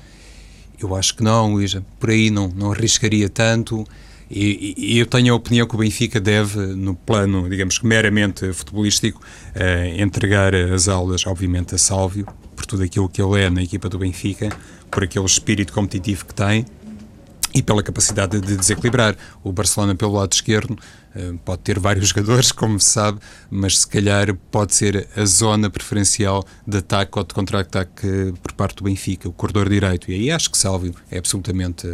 Eu 0.77 0.93
acho 0.93 1.15
que 1.15 1.23
não, 1.23 1.53
Luísa, 1.53 1.85
por 2.01 2.09
aí 2.09 2.29
não, 2.29 2.49
não 2.49 2.73
arriscaria 2.73 3.29
tanto. 3.29 3.87
E, 4.35 4.73
e, 4.75 4.97
eu 4.97 5.05
tenho 5.05 5.31
a 5.31 5.37
opinião 5.37 5.67
que 5.67 5.75
o 5.75 5.77
Benfica 5.77 6.19
deve, 6.19 6.57
no 6.57 6.95
plano, 6.95 7.47
digamos 7.47 7.79
meramente 7.81 8.51
futebolístico, 8.51 9.21
uh, 9.21 10.01
entregar 10.01 10.55
as 10.55 10.87
aulas, 10.87 11.27
obviamente, 11.27 11.75
a 11.75 11.77
Sálvio, 11.77 12.25
por 12.55 12.65
tudo 12.65 12.81
aquilo 12.81 13.07
que 13.07 13.21
ele 13.21 13.39
é 13.39 13.49
na 13.51 13.61
equipa 13.61 13.87
do 13.87 13.99
Benfica, 13.99 14.49
por 14.89 15.03
aquele 15.03 15.25
espírito 15.25 15.71
competitivo 15.71 16.25
que 16.25 16.33
tem 16.33 16.65
e 17.53 17.61
pela 17.61 17.83
capacidade 17.83 18.41
de 18.41 18.57
desequilibrar. 18.57 19.15
O 19.43 19.51
Barcelona, 19.51 19.93
pelo 19.93 20.13
lado 20.13 20.33
esquerdo, 20.33 20.71
uh, 20.71 21.37
pode 21.45 21.61
ter 21.61 21.77
vários 21.77 22.07
jogadores, 22.09 22.51
como 22.51 22.79
se 22.79 22.89
sabe, 22.89 23.19
mas 23.51 23.81
se 23.81 23.87
calhar 23.87 24.33
pode 24.49 24.73
ser 24.73 25.07
a 25.15 25.25
zona 25.25 25.69
preferencial 25.69 26.43
de 26.65 26.77
ataque 26.79 27.19
ou 27.19 27.23
de 27.23 27.35
contra-ataque 27.35 28.33
por 28.41 28.53
parte 28.53 28.77
do 28.77 28.85
Benfica, 28.85 29.29
o 29.29 29.31
corredor 29.31 29.69
direito. 29.69 30.09
E 30.09 30.15
aí 30.15 30.31
acho 30.31 30.49
que 30.49 30.57
Sálvio 30.57 30.95
é 31.11 31.19
absolutamente. 31.19 31.87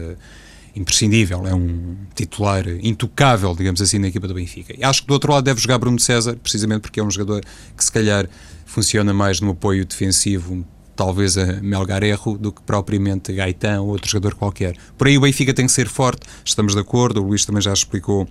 Imprescindível, 0.76 1.46
é 1.48 1.54
um 1.54 1.98
titular 2.16 2.66
intocável, 2.82 3.56
digamos 3.56 3.82
assim, 3.82 4.00
na 4.00 4.08
equipa 4.08 4.28
do 4.28 4.34
Benfica. 4.34 4.74
E 4.78 4.84
acho 4.84 5.02
que 5.02 5.08
do 5.08 5.14
outro 5.14 5.32
lado 5.32 5.44
deve 5.44 5.60
jogar 5.60 5.78
Bruno 5.78 6.00
César, 6.00 6.36
precisamente 6.36 6.82
porque 6.82 7.00
é 7.00 7.04
um 7.04 7.12
jogador 7.12 7.44
que 7.76 7.84
se 7.84 7.92
calhar 7.92 8.28
funciona 8.66 9.14
mais 9.14 9.42
no 9.42 9.52
apoio 9.52 9.86
defensivo, 9.86 10.66
talvez 10.96 11.38
a 11.38 11.62
Melgarejo, 11.62 12.38
do 12.38 12.52
que 12.52 12.62
propriamente 12.62 13.34
Gaetan 13.34 13.82
ou 13.82 13.90
outro 13.90 14.10
jogador 14.10 14.36
qualquer. 14.36 14.76
Por 14.98 15.08
aí 15.08 15.18
o 15.18 15.22
Benfica 15.22 15.54
tem 15.54 15.66
que 15.66 15.72
ser 15.72 15.88
forte, 15.88 16.28
estamos 16.44 16.74
de 16.74 16.80
acordo, 16.82 17.22
o 17.22 17.28
Luís 17.28 17.46
também 17.46 17.62
já 17.62 17.74
explicou 17.74 18.28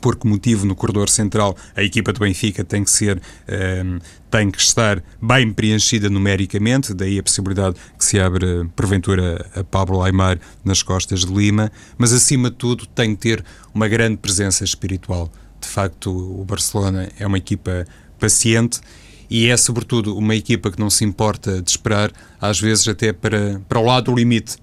por 0.00 0.16
que 0.16 0.26
motivo 0.26 0.66
no 0.66 0.74
corredor 0.74 1.08
central 1.08 1.56
a 1.76 1.82
equipa 1.82 2.12
do 2.12 2.20
Benfica 2.20 2.64
tem 2.64 2.84
que 2.84 2.90
ser 2.90 3.16
um, 3.16 3.20
ehm, 3.54 3.98
tem 4.30 4.50
que 4.50 4.60
estar 4.60 5.02
bem 5.20 5.52
preenchida 5.52 6.08
numericamente, 6.08 6.94
daí 6.94 7.18
a 7.18 7.22
possibilidade 7.22 7.76
que 7.98 8.04
se 8.04 8.18
abre 8.18 8.64
porventura 8.74 9.46
a 9.54 9.62
Pablo 9.62 10.02
Aymar 10.02 10.38
nas 10.64 10.82
costas 10.82 11.20
de 11.20 11.32
Lima, 11.32 11.70
mas 11.98 12.14
acima 12.14 12.50
de 12.50 12.56
tudo 12.56 12.86
tem 12.86 13.14
que 13.14 13.20
ter 13.20 13.44
uma 13.74 13.86
grande 13.86 14.16
presença 14.16 14.64
espiritual. 14.64 15.30
De 15.60 15.68
facto, 15.68 16.10
o 16.10 16.44
Barcelona 16.44 17.10
é 17.18 17.26
uma 17.26 17.36
equipa 17.36 17.84
paciente 18.18 18.80
e 19.28 19.48
é 19.48 19.56
sobretudo 19.56 20.16
uma 20.16 20.34
equipa 20.34 20.70
que 20.70 20.80
não 20.80 20.88
se 20.88 21.04
importa 21.04 21.60
de 21.60 21.70
esperar, 21.70 22.10
às 22.40 22.58
vezes 22.58 22.88
até 22.88 23.12
para, 23.12 23.60
para 23.68 23.78
o 23.78 23.84
lado 23.84 24.04
do 24.10 24.14
limite 24.14 24.56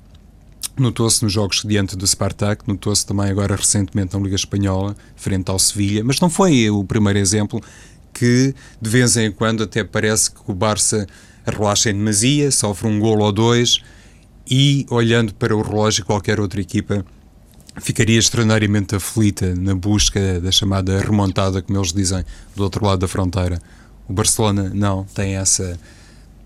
Notou-se 0.79 1.21
nos 1.21 1.33
jogos 1.33 1.61
diante 1.65 1.97
do 1.97 2.07
Spartak, 2.07 2.65
notou-se 2.65 3.05
também 3.05 3.29
agora 3.29 3.53
recentemente 3.53 4.15
na 4.15 4.23
Liga 4.23 4.37
Espanhola, 4.37 4.95
frente 5.13 5.51
ao 5.51 5.59
Sevilha, 5.59 6.05
mas 6.05 6.21
não 6.21 6.29
foi 6.29 6.69
o 6.69 6.85
primeiro 6.85 7.19
exemplo 7.19 7.61
que 8.13 8.55
de 8.81 8.89
vez 8.89 9.17
em 9.17 9.29
quando 9.29 9.63
até 9.63 9.83
parece 9.83 10.31
que 10.31 10.39
o 10.47 10.53
Barça 10.53 11.05
relaxa 11.45 11.89
em 11.89 11.93
demasia, 11.93 12.49
sofre 12.49 12.87
um 12.87 12.97
golo 12.97 13.25
ou 13.25 13.31
dois 13.33 13.81
e, 14.49 14.85
olhando 14.89 15.33
para 15.33 15.53
o 15.53 15.61
relógio, 15.61 16.05
qualquer 16.05 16.39
outra 16.39 16.61
equipa 16.61 17.05
ficaria 17.81 18.17
extraordinariamente 18.17 18.95
aflita 18.95 19.53
na 19.55 19.75
busca 19.75 20.39
da 20.39 20.51
chamada 20.51 21.01
remontada, 21.01 21.61
como 21.61 21.77
eles 21.77 21.91
dizem, 21.91 22.23
do 22.55 22.63
outro 22.63 22.85
lado 22.85 22.99
da 22.99 23.07
fronteira. 23.07 23.61
O 24.07 24.13
Barcelona 24.13 24.71
não 24.73 25.03
tem 25.03 25.35
essa 25.35 25.77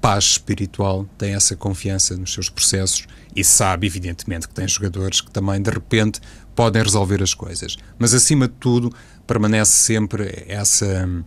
paz 0.03 0.25
espiritual, 0.25 1.07
tem 1.17 1.33
essa 1.33 1.55
confiança 1.55 2.17
nos 2.17 2.33
seus 2.33 2.49
processos 2.49 3.07
e 3.33 3.41
sabe, 3.41 3.87
evidentemente, 3.87 4.49
que 4.49 4.53
tem 4.53 4.67
jogadores 4.67 5.21
que 5.21 5.31
também, 5.31 5.61
de 5.61 5.71
repente, 5.71 6.19
podem 6.53 6.83
resolver 6.83 7.23
as 7.23 7.33
coisas. 7.33 7.77
Mas, 7.97 8.13
acima 8.13 8.49
de 8.49 8.53
tudo, 8.55 8.93
permanece 9.25 9.71
sempre 9.71 10.43
essa 10.49 11.07
hum, 11.07 11.23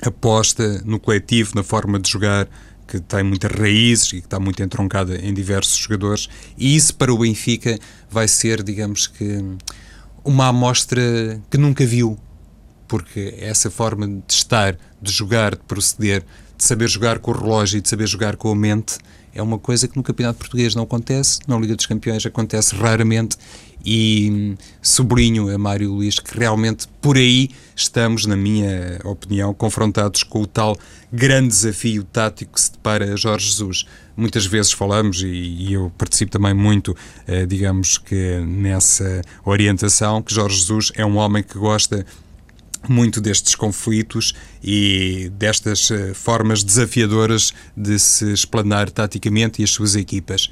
aposta 0.00 0.80
no 0.84 1.00
coletivo, 1.00 1.56
na 1.56 1.64
forma 1.64 1.98
de 1.98 2.08
jogar, 2.08 2.48
que 2.86 3.00
tem 3.00 3.24
muitas 3.24 3.50
raízes 3.50 4.12
e 4.12 4.20
que 4.20 4.26
está 4.26 4.38
muito 4.38 4.62
entroncada 4.62 5.16
em 5.16 5.34
diversos 5.34 5.76
jogadores, 5.76 6.28
e 6.56 6.76
isso 6.76 6.94
para 6.94 7.12
o 7.12 7.18
Benfica 7.18 7.76
vai 8.08 8.28
ser, 8.28 8.62
digamos 8.62 9.08
que, 9.08 9.24
hum, 9.24 9.58
uma 10.24 10.46
amostra 10.46 11.42
que 11.50 11.58
nunca 11.58 11.84
viu, 11.84 12.16
porque 12.86 13.34
essa 13.40 13.72
forma 13.72 14.06
de 14.06 14.22
estar, 14.32 14.78
de 15.02 15.10
jogar, 15.10 15.56
de 15.56 15.62
proceder, 15.64 16.24
de 16.64 16.68
saber 16.68 16.88
jogar 16.88 17.18
com 17.18 17.30
o 17.30 17.34
relógio 17.34 17.76
e 17.76 17.80
de 17.82 17.88
saber 17.88 18.06
jogar 18.06 18.36
com 18.36 18.50
a 18.50 18.54
mente 18.54 18.96
é 19.34 19.42
uma 19.42 19.58
coisa 19.58 19.86
que 19.86 19.96
no 19.96 20.02
Campeonato 20.02 20.38
Português 20.38 20.74
não 20.74 20.84
acontece, 20.84 21.40
na 21.46 21.58
Liga 21.58 21.76
dos 21.76 21.84
Campeões 21.84 22.24
acontece 22.24 22.74
raramente 22.74 23.36
e 23.84 24.30
hum, 24.32 24.56
sobrinho 24.80 25.54
a 25.54 25.58
Mário 25.58 25.92
Luís 25.92 26.18
que 26.18 26.38
realmente 26.38 26.88
por 27.02 27.18
aí 27.18 27.50
estamos, 27.76 28.24
na 28.24 28.34
minha 28.34 28.98
opinião, 29.04 29.52
confrontados 29.52 30.22
com 30.22 30.40
o 30.40 30.46
tal 30.46 30.74
grande 31.12 31.48
desafio 31.48 32.02
tático 32.04 32.54
que 32.54 32.60
se 32.60 32.72
depara 32.72 33.14
Jorge 33.14 33.48
Jesus. 33.48 33.84
Muitas 34.16 34.46
vezes 34.46 34.72
falamos, 34.72 35.20
e, 35.20 35.26
e 35.26 35.72
eu 35.74 35.92
participo 35.98 36.32
também 36.32 36.54
muito, 36.54 36.96
eh, 37.26 37.44
digamos 37.44 37.98
que 37.98 38.38
nessa 38.38 39.20
orientação, 39.44 40.22
que 40.22 40.32
Jorge 40.32 40.56
Jesus 40.60 40.92
é 40.94 41.04
um 41.04 41.16
homem 41.16 41.42
que 41.42 41.58
gosta 41.58 42.06
muito 42.88 43.20
destes 43.20 43.54
conflitos 43.54 44.34
e 44.62 45.30
destas 45.36 45.90
uh, 45.90 46.14
formas 46.14 46.62
desafiadoras 46.62 47.52
de 47.76 47.98
se 47.98 48.32
explanar 48.32 48.90
taticamente 48.90 49.60
e 49.60 49.64
as 49.64 49.70
suas 49.70 49.96
equipas. 49.96 50.50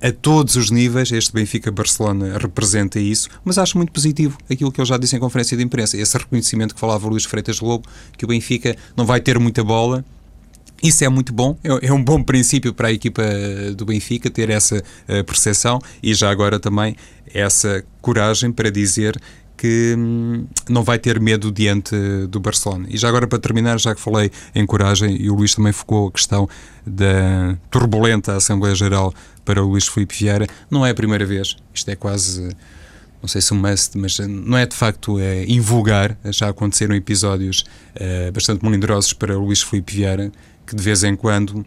A 0.00 0.12
todos 0.12 0.56
os 0.56 0.70
níveis, 0.70 1.10
este 1.10 1.32
Benfica-Barcelona 1.32 2.36
representa 2.36 3.00
isso, 3.00 3.30
mas 3.42 3.56
acho 3.56 3.78
muito 3.78 3.92
positivo 3.92 4.36
aquilo 4.50 4.70
que 4.70 4.78
eu 4.78 4.84
já 4.84 4.98
disse 4.98 5.16
em 5.16 5.18
conferência 5.18 5.56
de 5.56 5.62
imprensa, 5.62 5.96
esse 5.96 6.18
reconhecimento 6.18 6.74
que 6.74 6.80
falava 6.80 7.08
Luís 7.08 7.24
Freitas 7.24 7.60
Lobo, 7.60 7.88
que 8.16 8.24
o 8.24 8.28
Benfica 8.28 8.76
não 8.94 9.06
vai 9.06 9.20
ter 9.20 9.38
muita 9.38 9.64
bola, 9.64 10.04
isso 10.82 11.02
é 11.02 11.08
muito 11.08 11.32
bom, 11.32 11.58
é, 11.64 11.86
é 11.86 11.92
um 11.92 12.02
bom 12.04 12.22
princípio 12.22 12.74
para 12.74 12.88
a 12.88 12.92
equipa 12.92 13.22
do 13.74 13.86
Benfica 13.86 14.28
ter 14.28 14.50
essa 14.50 14.76
uh, 14.76 15.24
percepção 15.24 15.80
e 16.02 16.12
já 16.12 16.30
agora 16.30 16.60
também 16.60 16.94
essa 17.32 17.82
coragem 18.02 18.52
para 18.52 18.70
dizer 18.70 19.18
que 19.56 19.94
hum, 19.96 20.46
não 20.68 20.82
vai 20.82 20.98
ter 20.98 21.18
medo 21.20 21.50
diante 21.50 21.94
do 22.28 22.38
Barcelona. 22.40 22.86
E 22.90 22.96
já 22.96 23.08
agora, 23.08 23.26
para 23.26 23.38
terminar, 23.38 23.78
já 23.78 23.94
que 23.94 24.00
falei 24.00 24.30
em 24.54 24.66
coragem, 24.66 25.16
e 25.20 25.30
o 25.30 25.34
Luís 25.34 25.54
também 25.54 25.72
focou 25.72 26.08
a 26.08 26.12
questão 26.12 26.48
da 26.86 27.56
turbulenta 27.70 28.36
Assembleia 28.36 28.74
Geral 28.74 29.12
para 29.44 29.62
o 29.62 29.68
Luís 29.68 29.86
Filipe 29.86 30.14
Vieira, 30.16 30.46
não 30.70 30.84
é 30.84 30.90
a 30.90 30.94
primeira 30.94 31.24
vez, 31.24 31.56
isto 31.72 31.90
é 31.90 31.96
quase 31.96 32.48
não 33.22 33.28
sei 33.28 33.40
se 33.40 33.52
um 33.52 33.56
must, 33.56 33.98
mas 33.98 34.18
não 34.18 34.56
é 34.56 34.66
de 34.66 34.76
facto 34.76 35.18
é 35.18 35.44
invulgar. 35.46 36.16
Já 36.26 36.50
aconteceram 36.50 36.94
episódios 36.94 37.64
uh, 37.96 38.30
bastante 38.30 38.64
melindrosos 38.64 39.12
para 39.12 39.36
o 39.36 39.46
Luís 39.46 39.62
Filipe 39.62 39.96
Vieira, 39.96 40.30
que 40.64 40.76
de 40.76 40.82
vez 40.82 41.02
em 41.02 41.16
quando 41.16 41.66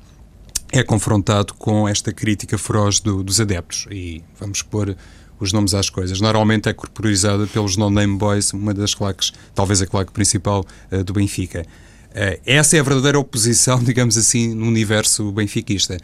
é 0.71 0.83
confrontado 0.83 1.53
com 1.55 1.87
esta 1.87 2.13
crítica 2.13 2.57
feroz 2.57 2.99
do, 2.99 3.23
dos 3.23 3.41
adeptos. 3.41 3.87
E 3.91 4.23
vamos 4.39 4.61
pôr 4.61 4.95
os 5.39 5.53
nomes 5.53 5.73
às 5.73 5.89
coisas. 5.89 6.19
Normalmente 6.19 6.69
é 6.69 6.73
corporizada 6.73 7.47
pelos 7.47 7.77
No-Name 7.77 8.17
Boys, 8.17 8.53
uma 8.53 8.73
das 8.73 8.93
claques, 8.93 9.31
talvez 9.55 9.81
a 9.81 9.87
claque 9.87 10.11
principal 10.11 10.65
uh, 10.91 11.03
do 11.03 11.13
Benfica. 11.13 11.65
Uh, 12.09 12.39
essa 12.45 12.75
é 12.77 12.79
a 12.79 12.83
verdadeira 12.83 13.19
oposição, 13.19 13.79
digamos 13.83 14.17
assim, 14.17 14.53
no 14.53 14.65
universo 14.65 15.31
benfiquista. 15.31 15.97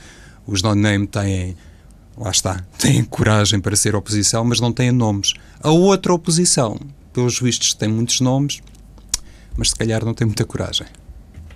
Os 0.48 0.62
No-Name 0.62 1.08
têm, 1.08 1.58
lá 2.18 2.32
está, 2.32 2.64
têm 2.78 3.04
coragem 3.04 3.60
para 3.60 3.76
ser 3.76 3.96
oposição, 3.96 4.46
mas 4.46 4.60
não 4.60 4.72
têm 4.72 4.92
nomes. 4.92 5.34
A 5.62 5.72
outra 5.72 6.14
oposição, 6.14 6.80
pelos 7.12 7.40
vistos, 7.40 7.74
tem 7.74 7.90
muitos 7.90 8.22
nomes, 8.22 8.62
mas 9.58 9.70
se 9.70 9.76
calhar 9.76 10.06
não 10.06 10.14
tem 10.14 10.26
muita 10.26 10.46
coragem. 10.46 10.88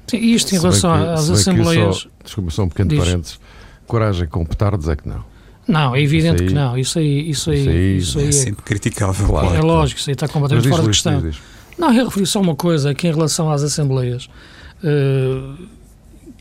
Sim, 0.07 0.17
isto 0.17 0.55
em 0.55 0.59
relação 0.59 0.97
que, 0.97 1.07
às 1.07 1.29
assembleias. 1.29 1.97
Só, 1.97 2.09
desculpa, 2.23 2.51
só 2.51 2.63
um 2.63 2.69
pequeno 2.69 2.89
Diz. 2.89 2.99
parênteses. 2.99 3.39
Coragem 3.85 4.27
com 4.27 4.43
petardos 4.45 4.87
é 4.87 4.95
que 4.95 5.07
não. 5.07 5.23
Não, 5.69 5.95
é 5.95 6.01
evidente 6.01 6.43
que 6.43 6.53
não. 6.53 6.77
Isso 6.77 6.97
aí, 6.97 7.29
isso 7.29 7.51
aí, 7.51 7.59
isso 7.59 7.69
aí, 7.69 7.97
isso 7.97 8.19
aí 8.19 8.25
é, 8.25 8.29
é 8.29 8.31
sempre 8.31 8.63
criticável. 8.63 9.27
Claro, 9.27 9.55
é 9.55 9.61
lógico, 9.61 9.99
isso 9.99 10.09
aí 10.09 10.13
está 10.13 10.27
completamente 10.27 10.67
fora 10.67 10.81
de 10.81 10.89
questão. 10.89 11.21
Diz, 11.21 11.35
diz. 11.35 11.41
Não, 11.77 11.93
eu 11.93 12.05
referi 12.05 12.25
só 12.25 12.41
uma 12.41 12.55
coisa, 12.55 12.93
que 12.93 13.07
em 13.07 13.11
relação 13.11 13.49
às 13.51 13.63
assembleias, 13.63 14.27
uh, 14.83 15.67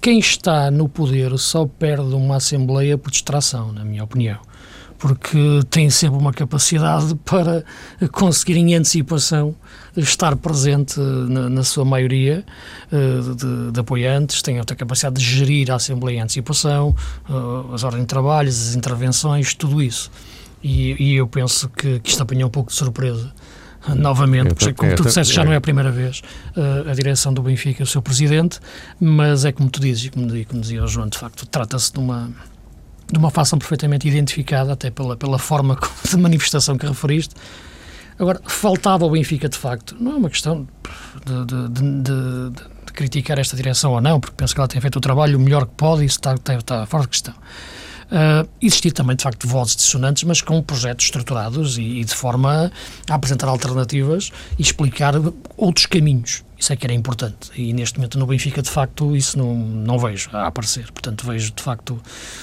quem 0.01 0.19
está 0.19 0.71
no 0.71 0.89
poder 0.89 1.39
só 1.39 1.67
perde 1.67 2.15
uma 2.15 2.37
assembleia 2.37 2.97
por 2.97 3.11
distração, 3.11 3.73
na 3.73 3.85
minha 3.85 4.03
opinião 4.03 4.39
porque 4.99 5.61
tem 5.71 5.89
sempre 5.91 6.19
uma 6.19 6.33
capacidade 6.33 7.15
para 7.25 7.65
conseguir 8.11 8.57
em 8.57 8.75
antecipação 8.75 9.55
estar 9.97 10.35
presente 10.37 10.99
na, 10.99 11.49
na 11.49 11.63
sua 11.63 11.85
maioria 11.85 12.45
uh, 12.93 13.35
de, 13.35 13.73
de, 13.73 13.81
apoiantes, 13.81 14.43
tem 14.43 14.59
outra 14.59 14.77
capacidade 14.77 15.21
de 15.21 15.25
gerir 15.25 15.71
a 15.71 15.77
Assembleia 15.77 16.19
em 16.19 16.21
antecipação, 16.23 16.95
uh, 17.29 17.73
as 17.73 17.85
ordens 17.85 18.03
de 18.03 18.07
trabalhos, 18.07 18.71
as 18.71 18.75
intervenções, 18.75 19.55
tudo 19.55 19.81
isso. 19.81 20.11
E, 20.63 20.97
e 20.99 21.15
eu 21.15 21.29
penso 21.29 21.69
que, 21.69 22.01
que 22.01 22.11
isto 22.11 22.23
apanhou 22.23 22.49
um 22.49 22.51
pouco 22.51 22.71
de 22.71 22.77
surpresa 22.77 23.33
novamente, 23.95 24.55
porque, 24.55 24.75
como 24.75 24.95
tu 24.95 25.05
disseste, 25.05 25.33
já 25.33 25.45
não 25.45 25.53
é 25.53 25.57
a 25.57 25.61
primeira 25.61 25.91
vez 25.91 26.21
uh, 26.57 26.91
a 26.91 26.95
direção 26.95 27.33
do 27.33 27.43
Benfica, 27.43 27.83
o 27.83 27.87
seu 27.87 28.03
presidente, 28.03 28.59
mas 29.01 29.45
é 29.45 29.53
como 29.53 29.71
tu 29.71 29.81
dizes, 29.81 30.07
e 30.07 30.45
como 30.45 30.61
dizia 30.61 30.83
o 30.83 30.89
João, 30.89 31.09
de 31.09 31.17
facto, 31.17 31.47
trata-se 31.47 31.93
de 31.93 31.99
uma, 31.99 32.31
de 33.11 33.19
uma 33.19 33.31
facção 33.31 33.59
perfeitamente 33.59 34.07
identificada, 34.07 34.73
até 34.73 34.91
pela, 34.91 35.17
pela 35.17 35.39
forma 35.39 35.79
de 36.09 36.17
manifestação 36.17 36.77
que 36.77 36.87
referiste. 36.87 37.35
Agora, 38.19 38.41
faltava 38.47 39.05
ao 39.05 39.11
Benfica, 39.11 39.49
de 39.49 39.57
facto, 39.57 39.97
não 39.99 40.13
é 40.13 40.17
uma 40.17 40.29
questão 40.29 40.67
de, 41.25 41.47
de, 41.47 41.69
de, 41.69 42.51
de, 42.51 42.93
criticar 42.93 43.39
esta 43.39 43.57
direção 43.57 43.93
ou 43.93 44.01
não, 44.01 44.19
porque 44.19 44.35
penso 44.37 44.53
que 44.53 44.61
ela 44.61 44.67
tem 44.67 44.81
feito 44.81 44.97
o 44.97 45.01
trabalho 45.01 45.39
o 45.39 45.41
melhor 45.41 45.67
que 45.67 45.75
pode 45.77 46.03
e 46.03 46.07
isso 46.07 46.17
está, 46.17 46.35
está, 46.35 46.55
está 46.55 46.87
fora 46.87 47.05
de 47.05 47.11
questão. 47.11 47.35
Uh, 47.35 48.49
existir 48.61 48.91
também, 48.91 49.15
de 49.15 49.23
facto, 49.23 49.47
vozes 49.47 49.77
dissonantes, 49.77 50.25
mas 50.25 50.41
com 50.41 50.61
projetos 50.63 51.05
estruturados 51.05 51.79
e, 51.79 51.83
e, 51.83 52.05
de 52.05 52.15
forma 52.15 52.73
a 53.09 53.15
apresentar 53.15 53.47
alternativas 53.47 54.33
e 54.59 54.63
explicar 54.63 55.15
outros 55.57 55.87
caminhos. 55.87 56.43
Isso 56.59 56.73
é 56.73 56.77
que 56.77 56.85
era 56.85 56.93
importante. 56.93 57.51
E 57.57 57.73
neste 57.73 57.99
momento 57.99 58.19
no 58.19 58.27
Benfica, 58.27 58.61
de 58.61 58.69
facto, 58.69 59.15
isso 59.15 59.39
não, 59.39 59.55
não 59.55 59.97
vejo 59.99 60.29
a 60.33 60.49
aparecer. 60.49 60.91
Portanto, 60.91 61.25
vejo 61.25 61.53
de 61.55 61.63
facto 61.63 62.01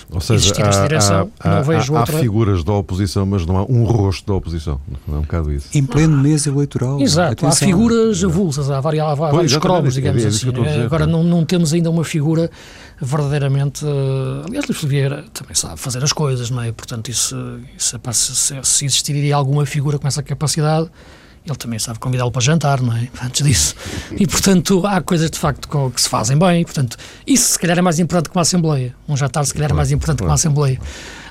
Ou 0.10 0.22
seja, 0.22 0.46
existir 0.46 0.64
há, 0.64 0.70
esta 0.70 0.82
direção. 0.88 1.32
há, 1.38 1.56
não 1.58 1.64
vejo 1.64 1.96
há, 1.96 2.00
outra. 2.00 2.16
há 2.16 2.20
figuras 2.22 2.64
da 2.64 2.72
oposição, 2.74 3.26
mas 3.26 3.46
não 3.46 3.58
há 3.58 3.64
um 3.66 3.84
rosto 3.84 4.26
da 4.26 4.34
oposição. 4.34 4.80
Não 5.06 5.16
é 5.16 5.20
um 5.20 5.22
bocado 5.24 5.52
isso. 5.52 5.68
Em 5.78 5.84
pleno 5.86 6.18
mês 6.18 6.46
eleitoral. 6.48 7.02
Exato, 7.02 7.46
Atenção. 7.46 7.50
há 7.50 7.56
figuras 7.72 8.24
avulsas, 8.24 8.72
há, 8.72 8.80
vários, 8.80 9.04
há 9.04 9.14
vários 9.16 9.52
exatamente, 9.52 9.60
cromos, 9.62 9.94
é 9.94 9.96
digamos 10.00 10.22
que 10.22 10.48
eu 10.48 10.52
assim. 10.52 10.64
dizer, 10.64 10.86
Agora 10.86 11.06
não, 11.06 11.22
não 11.22 11.44
temos 11.44 11.74
ainda 11.74 11.90
uma 11.92 12.06
figura 12.06 12.50
verdadeiramente. 13.02 13.86
eh, 13.86 14.46
aliás, 14.46 14.66
Luís 14.68 14.82
Vieira 14.84 15.26
também 15.34 15.56
sabe 15.56 15.78
fazer 15.78 16.04
as 16.04 16.14
coisas, 16.14 16.50
não 16.50 16.62
é? 16.62 16.72
Portanto, 16.72 17.10
isso, 17.10 17.36
isso 17.78 18.00
é 18.02 18.14
se, 18.14 18.60
se 18.64 18.86
existiria 18.86 19.36
alguma 19.36 19.66
figura 19.66 20.00
com 20.00 20.08
essa 20.08 20.24
capacidade, 20.24 20.90
ele 21.46 21.56
também 21.56 21.78
sabe 21.78 22.00
convidá-lo 22.00 22.32
para 22.32 22.42
jantar, 22.42 22.82
não 22.82 22.96
é? 22.96 23.08
Antes 23.24 23.46
disso. 23.46 23.76
E, 24.18 24.26
portanto, 24.26 24.86
há 24.86 25.02
coisas 25.02 25.30
de 25.30 25.38
facto 25.38 25.70
que 25.92 26.02
se 26.02 26.10
fazem 26.10 26.38
bem, 26.38 26.62
e, 26.62 26.66
portanto, 26.66 26.98
isso 27.26 27.54
se 27.54 27.60
calhar 27.60 27.78
é 27.78 27.82
mais 27.82 28.00
importante 28.00 28.30
que 28.30 28.36
uma 28.36 28.42
Assembleia. 28.42 28.96
Um 29.08 29.16
jantar, 29.16 29.46
se 29.46 29.54
calhar, 29.54 29.72
é 29.72 29.74
mais 29.74 29.92
importante 29.92 30.20
que 30.20 30.24
uma 30.24 30.34
Assembleia. 30.34 30.80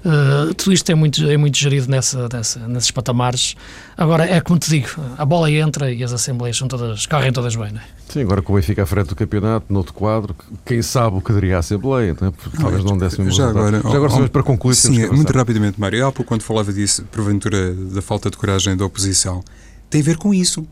Uh, 0.05 0.53
tudo 0.53 0.75
isto 0.75 0.91
é 0.93 0.95
muito, 0.95 1.27
é 1.27 1.37
muito 1.37 1.57
gerido 1.57 1.91
nessa, 1.91 2.29
nessa, 2.31 2.69
nesses 2.69 2.91
patamares. 2.91 3.57
Agora, 3.97 4.25
é 4.25 4.39
como 4.41 4.59
te 4.59 4.69
digo, 4.69 4.89
a 5.17 5.25
bola 5.25 5.51
entra 5.51 5.91
e 5.91 6.05
as 6.05 6.13
Assembleias 6.13 6.59
são 6.59 6.69
todas, 6.69 7.07
correm 7.07 7.33
todas 7.33 7.57
bem, 7.57 7.73
não 7.73 7.81
é? 7.81 7.85
Sim, 8.11 8.21
agora 8.21 8.43
com 8.43 8.53
o 8.53 8.57
Benfica 8.57 8.83
à 8.83 8.87
frente 8.87 9.09
do 9.09 9.17
campeonato, 9.17 9.67
no 9.71 9.79
outro 9.79 9.95
quadro, 9.95 10.37
quem 10.65 10.83
sabe 10.83 11.17
o 11.17 11.23
que 11.23 11.33
daria 11.33 11.57
a 11.57 11.61
Assembleia, 11.61 12.15
não 12.21 12.29
é? 12.29 12.31
Porque 12.31 12.59
talvez 12.59 12.85
não 12.85 12.99
desse 12.99 13.17
o 13.17 13.25
mesmo 13.25 13.35
Já 13.35 13.47
resultado. 13.47 13.77
agora, 13.77 13.83
Já 13.83 13.97
agora, 13.97 14.13
oh, 14.13 14.23
só 14.23 14.29
para 14.29 14.43
concluir, 14.43 14.75
Sim, 14.75 15.07
muito 15.07 15.33
rapidamente, 15.33 15.81
Mário. 15.81 16.07
Há 16.07 16.13
pouco, 16.13 16.29
quando 16.29 16.43
falava 16.43 16.71
disso, 16.71 17.03
porventura, 17.11 17.73
da 17.73 18.03
falta 18.03 18.31
de 18.31 18.37
coragem 18.37 18.77
da 18.77 18.85
oposição, 18.85 19.43
tem 19.91 20.01
a 20.01 20.05
ver 20.05 20.17
com 20.17 20.33
isso. 20.35 20.67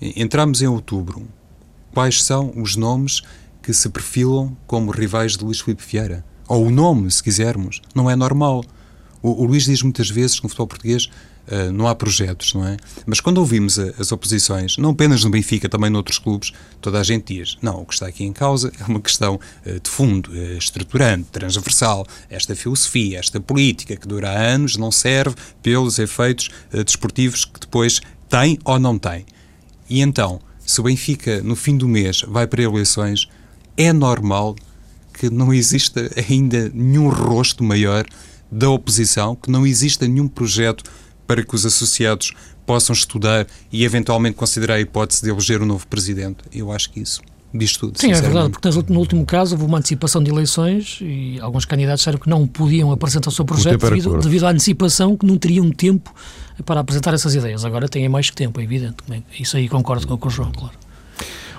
Entramos 0.00 0.62
em 0.62 0.66
outubro. 0.66 1.26
Quais 1.92 2.22
são 2.22 2.52
os 2.56 2.76
nomes 2.76 3.22
que 3.62 3.72
se 3.72 3.88
perfilam 3.88 4.56
como 4.66 4.90
rivais 4.90 5.36
de 5.36 5.44
Luís 5.44 5.60
Filipe 5.60 5.84
Vieira? 5.84 6.24
Ou 6.46 6.66
o 6.66 6.70
nome, 6.70 7.10
se 7.10 7.22
quisermos. 7.22 7.80
Não 7.94 8.08
é 8.08 8.14
normal. 8.16 8.64
O, 9.20 9.42
o 9.42 9.44
Luís 9.44 9.64
diz 9.64 9.82
muitas 9.82 10.08
vezes 10.08 10.36
que 10.38 10.44
no 10.44 10.48
futebol 10.48 10.68
português 10.68 11.08
ah, 11.50 11.72
não 11.72 11.88
há 11.88 11.94
projetos, 11.94 12.54
não 12.54 12.64
é? 12.66 12.76
Mas 13.04 13.20
quando 13.20 13.38
ouvimos 13.38 13.78
a- 13.78 13.92
as 13.98 14.12
oposições, 14.12 14.76
não 14.76 14.90
apenas 14.90 15.24
no 15.24 15.30
Benfica, 15.30 15.68
também 15.68 15.90
noutros 15.90 16.18
clubes, 16.18 16.52
toda 16.80 17.00
a 17.00 17.02
gente 17.02 17.34
diz: 17.34 17.58
não, 17.60 17.80
o 17.82 17.86
que 17.86 17.94
está 17.94 18.06
aqui 18.06 18.22
em 18.24 18.32
causa 18.32 18.70
é 18.78 18.84
uma 18.84 19.00
questão 19.00 19.40
ah, 19.66 19.70
de 19.82 19.90
fundo, 19.90 20.30
ah, 20.32 20.56
estruturante, 20.56 21.28
transversal. 21.32 22.06
Esta 22.30 22.54
filosofia, 22.54 23.18
esta 23.18 23.40
política 23.40 23.96
que 23.96 24.06
dura 24.06 24.30
anos 24.30 24.76
não 24.76 24.92
serve 24.92 25.34
pelos 25.62 25.98
efeitos 25.98 26.50
desportivos 26.86 27.44
que 27.44 27.58
depois 27.60 28.00
tem 28.28 28.58
ou 28.64 28.78
não 28.78 28.98
tem. 28.98 29.24
E 29.88 30.00
então, 30.00 30.40
se 30.64 30.80
o 30.80 30.84
Benfica 30.84 31.42
no 31.42 31.56
fim 31.56 31.76
do 31.76 31.88
mês 31.88 32.22
vai 32.22 32.46
para 32.46 32.62
eleições, 32.62 33.28
é 33.76 33.92
normal 33.92 34.54
que 35.14 35.30
não 35.30 35.52
exista 35.52 36.10
ainda 36.28 36.70
nenhum 36.74 37.08
rosto 37.08 37.64
maior 37.64 38.04
da 38.50 38.68
oposição, 38.70 39.34
que 39.34 39.50
não 39.50 39.66
exista 39.66 40.06
nenhum 40.06 40.28
projeto 40.28 40.84
para 41.26 41.44
que 41.44 41.54
os 41.54 41.66
associados 41.66 42.32
possam 42.64 42.92
estudar 42.92 43.46
e 43.72 43.84
eventualmente 43.84 44.36
considerar 44.36 44.74
a 44.74 44.80
hipótese 44.80 45.22
de 45.22 45.30
eleger 45.30 45.62
um 45.62 45.66
novo 45.66 45.86
presidente. 45.86 46.38
Eu 46.52 46.70
acho 46.70 46.90
que 46.90 47.00
isso 47.00 47.20
diz 47.52 47.76
tudo. 47.76 47.98
Sim, 47.98 48.12
é 48.12 48.20
verdade, 48.20 48.50
porque 48.50 48.68
no 48.92 48.98
último 48.98 49.24
caso 49.24 49.54
houve 49.54 49.64
uma 49.64 49.78
antecipação 49.78 50.22
de 50.22 50.30
eleições 50.30 50.98
e 51.00 51.38
alguns 51.40 51.64
candidatos 51.64 52.00
disseram 52.00 52.18
que 52.18 52.28
não 52.28 52.46
podiam 52.46 52.92
apresentar 52.92 53.30
o 53.30 53.32
seu 53.32 53.44
projeto 53.44 53.84
era 53.84 53.94
devido, 53.94 54.18
devido 54.18 54.46
à 54.46 54.50
antecipação, 54.50 55.16
que 55.16 55.24
não 55.24 55.38
teriam 55.38 55.70
tempo 55.70 56.12
para 56.64 56.80
apresentar 56.80 57.14
essas 57.14 57.34
ideias. 57.34 57.64
Agora 57.64 57.88
têm 57.88 58.08
mais 58.08 58.30
que 58.30 58.36
tempo, 58.36 58.60
é 58.60 58.64
evidente. 58.64 58.96
Isso 59.38 59.56
aí 59.56 59.68
concordo 59.68 60.06
com, 60.06 60.16
com 60.16 60.28
o 60.28 60.30
João, 60.30 60.52
claro. 60.52 60.74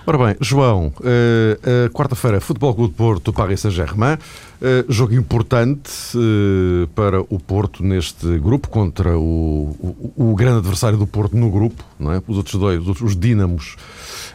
Ora 0.09 0.17
bem, 0.17 0.35
João, 0.41 0.91
eh, 1.03 1.59
eh, 1.63 1.89
quarta-feira, 1.93 2.41
Futebol 2.41 2.73
Clube 2.73 2.93
de 2.93 2.97
Porto, 2.97 3.31
Paris 3.31 3.59
Saint-Germain, 3.59 4.17
eh, 4.59 4.83
jogo 4.89 5.13
importante 5.13 5.91
eh, 6.15 6.87
para 6.95 7.21
o 7.21 7.39
Porto 7.39 7.83
neste 7.83 8.39
grupo, 8.39 8.69
contra 8.69 9.15
o, 9.15 9.69
o, 10.15 10.31
o 10.31 10.35
grande 10.35 10.57
adversário 10.57 10.97
do 10.97 11.05
Porto 11.05 11.37
no 11.37 11.51
grupo, 11.51 11.83
não 11.99 12.11
é? 12.11 12.23
Os 12.27 12.37
outros 12.37 12.55
dois, 12.55 12.87
os, 12.87 12.99
os 13.01 13.15
Dínamos, 13.15 13.75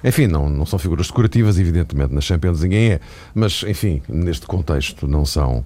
enfim, 0.04 0.28
não, 0.28 0.48
não 0.48 0.64
são 0.64 0.78
figuras 0.78 1.08
decorativas, 1.08 1.58
evidentemente, 1.58 2.14
na 2.14 2.20
Champions 2.20 2.60
ninguém 2.60 2.92
é, 2.92 3.00
mas, 3.34 3.64
enfim, 3.66 4.00
neste 4.08 4.46
contexto 4.46 5.08
não 5.08 5.24
são 5.24 5.64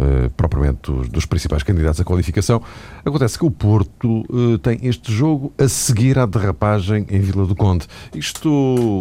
eh, 0.00 0.30
propriamente 0.36 0.92
dos, 0.92 1.08
dos 1.08 1.26
principais 1.26 1.64
candidatos 1.64 2.00
à 2.00 2.04
qualificação. 2.04 2.62
Acontece 3.04 3.36
que 3.36 3.44
o 3.44 3.50
Porto 3.50 4.24
eh, 4.30 4.58
tem 4.62 4.86
este 4.86 5.12
jogo 5.12 5.52
a 5.58 5.66
seguir 5.66 6.20
à 6.20 6.26
derrapagem 6.26 7.04
em 7.10 7.20
Vila 7.20 7.44
do 7.44 7.56
Conde. 7.56 7.84
Isto, 8.14 8.48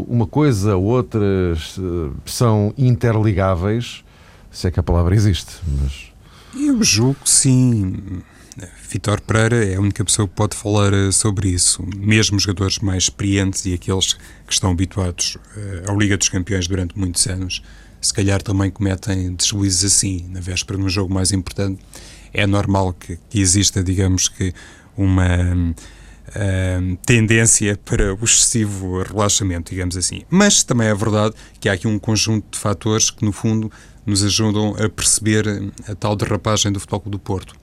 uma 0.07 0.25
coisa, 0.25 0.75
outras 0.75 1.77
eh, 1.77 2.12
são 2.25 2.73
interligáveis, 2.75 4.03
se 4.49 4.67
é 4.67 4.71
que 4.71 4.79
a 4.79 4.83
palavra 4.83 5.13
existe, 5.13 5.57
mas 5.79 6.12
Eu 6.60 6.83
julgo 6.83 7.17
que 7.23 7.29
sim. 7.29 8.23
Vitor 8.89 9.21
Pereira 9.21 9.63
é 9.63 9.75
a 9.75 9.79
única 9.79 10.03
pessoa 10.03 10.27
que 10.27 10.33
pode 10.33 10.55
falar 10.55 10.91
sobre 11.12 11.49
isso. 11.49 11.86
Mesmo 11.95 12.39
jogadores 12.39 12.79
mais 12.79 13.03
experientes 13.03 13.67
e 13.67 13.73
aqueles 13.75 14.13
que 14.13 14.53
estão 14.53 14.71
habituados 14.71 15.38
à 15.88 15.93
Liga 15.93 16.17
dos 16.17 16.29
Campeões 16.29 16.67
durante 16.67 16.97
muitos 16.97 17.27
anos, 17.27 17.62
se 18.01 18.13
calhar 18.13 18.41
também 18.41 18.69
cometem 18.69 19.33
deslizes 19.36 19.83
assim, 19.83 20.27
na 20.29 20.39
véspera 20.39 20.77
de 20.77 20.86
um 20.86 20.89
jogo 20.89 21.13
mais 21.13 21.31
importante. 21.31 21.81
É 22.33 22.45
normal 22.45 22.93
que, 22.93 23.17
que 23.29 23.39
exista, 23.39 23.83
digamos 23.83 24.27
que, 24.27 24.53
uma 24.97 25.27
hum, 25.27 25.73
hum, 26.36 26.97
tendência 27.05 27.79
para 27.86 28.13
o 28.13 28.23
excessivo 28.23 29.03
relaxamento, 29.03 29.71
digamos 29.71 29.95
assim. 29.95 30.23
Mas 30.29 30.63
também 30.63 30.88
é 30.88 30.95
verdade 30.95 31.36
que 31.60 31.69
há 31.69 31.73
aqui 31.73 31.88
um 31.88 31.99
conjunto 31.99 32.45
de 32.51 32.60
fatores 32.60 33.12
que, 33.12 33.23
no 33.23 33.31
fundo, 33.31 33.71
nos 34.05 34.23
ajudam 34.23 34.75
a 34.83 34.89
perceber 34.89 35.47
hum, 35.47 35.71
a 35.88 35.95
tal 35.95 36.15
derrapagem 36.15 36.71
do 36.71 36.79
Futebol 36.79 37.03
do 37.05 37.19
Porto. 37.19 37.55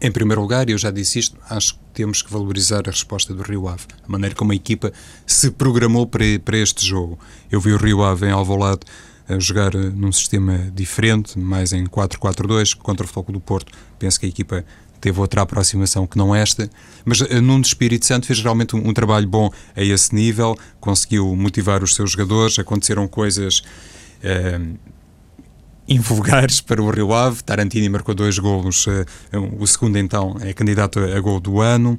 Em 0.00 0.12
primeiro 0.12 0.40
lugar, 0.40 0.70
eu 0.70 0.78
já 0.78 0.92
disse 0.92 1.18
isto, 1.18 1.36
acho 1.50 1.74
que 1.74 1.80
temos 1.92 2.22
que 2.22 2.30
valorizar 2.32 2.82
a 2.86 2.90
resposta 2.92 3.34
do 3.34 3.42
Rio 3.42 3.66
Ave, 3.66 3.82
a 4.06 4.08
maneira 4.08 4.32
como 4.32 4.52
a 4.52 4.54
equipa 4.54 4.92
se 5.26 5.50
programou 5.50 6.06
para, 6.06 6.22
para 6.44 6.56
este 6.56 6.86
jogo. 6.86 7.18
Eu 7.50 7.60
vi 7.60 7.72
o 7.72 7.76
Rio 7.76 8.04
Ave 8.04 8.26
em 8.26 8.30
Alvalade 8.30 8.82
a 9.28 9.38
jogar 9.38 9.74
eh, 9.74 9.90
num 9.94 10.12
sistema 10.12 10.70
diferente, 10.74 11.38
mais 11.38 11.72
em 11.72 11.84
4-4-2, 11.84 12.76
contra 12.76 13.04
o 13.04 13.08
Futebol 13.08 13.34
do 13.34 13.40
Porto. 13.40 13.72
Penso 13.98 14.18
que 14.18 14.26
a 14.26 14.28
equipa 14.28 14.64
teve 15.00 15.20
outra 15.20 15.42
aproximação 15.42 16.06
que 16.06 16.18
não 16.18 16.34
esta, 16.34 16.68
mas 17.04 17.20
eh, 17.20 17.40
Nuno 17.40 17.62
Espírito 17.62 18.06
Santo 18.06 18.26
fez 18.26 18.40
realmente 18.40 18.74
um, 18.74 18.88
um 18.88 18.92
trabalho 18.92 19.28
bom 19.28 19.50
a 19.76 19.82
esse 19.82 20.14
nível, 20.14 20.56
conseguiu 20.80 21.34
motivar 21.36 21.82
os 21.82 21.94
seus 21.94 22.12
jogadores, 22.12 22.58
aconteceram 22.58 23.06
coisas 23.06 23.62
eh, 24.22 24.60
invulgares 25.88 26.60
para 26.60 26.82
o 26.82 26.90
Rio 26.90 27.12
Ave. 27.14 27.42
Tarantini 27.42 27.88
marcou 27.88 28.14
dois 28.14 28.38
golos, 28.38 28.86
eh, 28.88 29.04
o 29.58 29.66
segundo 29.66 29.96
então 29.96 30.36
é 30.40 30.52
candidato 30.52 30.98
a 30.98 31.20
gol 31.20 31.40
do 31.40 31.60
ano. 31.60 31.98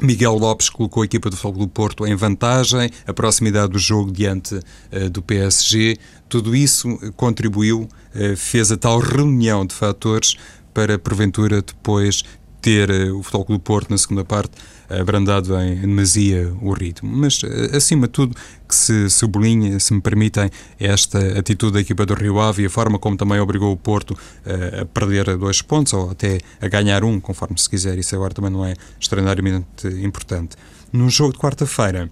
Miguel 0.00 0.34
Lopes 0.34 0.68
colocou 0.68 1.02
a 1.02 1.06
equipa 1.06 1.30
do 1.30 1.36
Futebol 1.36 1.66
do 1.66 1.72
Porto 1.72 2.06
em 2.06 2.14
vantagem, 2.14 2.90
a 3.06 3.12
proximidade 3.12 3.72
do 3.72 3.78
jogo 3.78 4.10
diante 4.10 4.58
eh, 4.90 5.08
do 5.08 5.22
PSG, 5.22 5.96
tudo 6.28 6.54
isso 6.54 6.98
eh, 7.02 7.10
contribuiu, 7.16 7.88
eh, 8.14 8.34
fez 8.36 8.72
a 8.72 8.76
tal 8.76 8.98
reunião 8.98 9.64
de 9.64 9.74
fatores 9.74 10.36
para, 10.72 10.98
porventura, 10.98 11.62
depois 11.62 12.24
ter 12.64 12.88
eh, 12.88 13.12
o 13.12 13.22
Futebol 13.22 13.44
Clube 13.44 13.60
do 13.60 13.62
Porto 13.62 13.90
na 13.90 13.98
segunda 13.98 14.24
parte 14.24 14.52
abrandado 14.88 15.54
em 15.60 15.82
demasia 15.82 16.50
o 16.62 16.72
ritmo. 16.72 17.14
Mas, 17.14 17.42
eh, 17.44 17.76
acima 17.76 18.06
de 18.06 18.12
tudo, 18.14 18.34
que 18.66 18.74
se 18.74 19.10
sublinha, 19.10 19.78
se 19.78 19.92
me 19.92 20.00
permitem, 20.00 20.50
esta 20.80 21.38
atitude 21.38 21.74
da 21.74 21.80
equipa 21.80 22.06
do 22.06 22.14
Rio 22.14 22.40
Ave 22.40 22.62
e 22.62 22.66
a 22.66 22.70
forma 22.70 22.98
como 22.98 23.18
também 23.18 23.38
obrigou 23.38 23.70
o 23.70 23.76
Porto 23.76 24.16
eh, 24.46 24.80
a 24.80 24.86
perder 24.86 25.36
dois 25.36 25.60
pontos 25.60 25.92
ou 25.92 26.10
até 26.10 26.38
a 26.58 26.66
ganhar 26.66 27.04
um, 27.04 27.20
conforme 27.20 27.58
se 27.58 27.68
quiser. 27.68 27.98
Isso 27.98 28.14
agora 28.14 28.32
também 28.32 28.50
não 28.50 28.64
é 28.64 28.74
extraordinariamente 28.98 29.86
importante. 30.02 30.56
No 30.90 31.10
jogo 31.10 31.34
de 31.34 31.38
quarta-feira, 31.38 32.08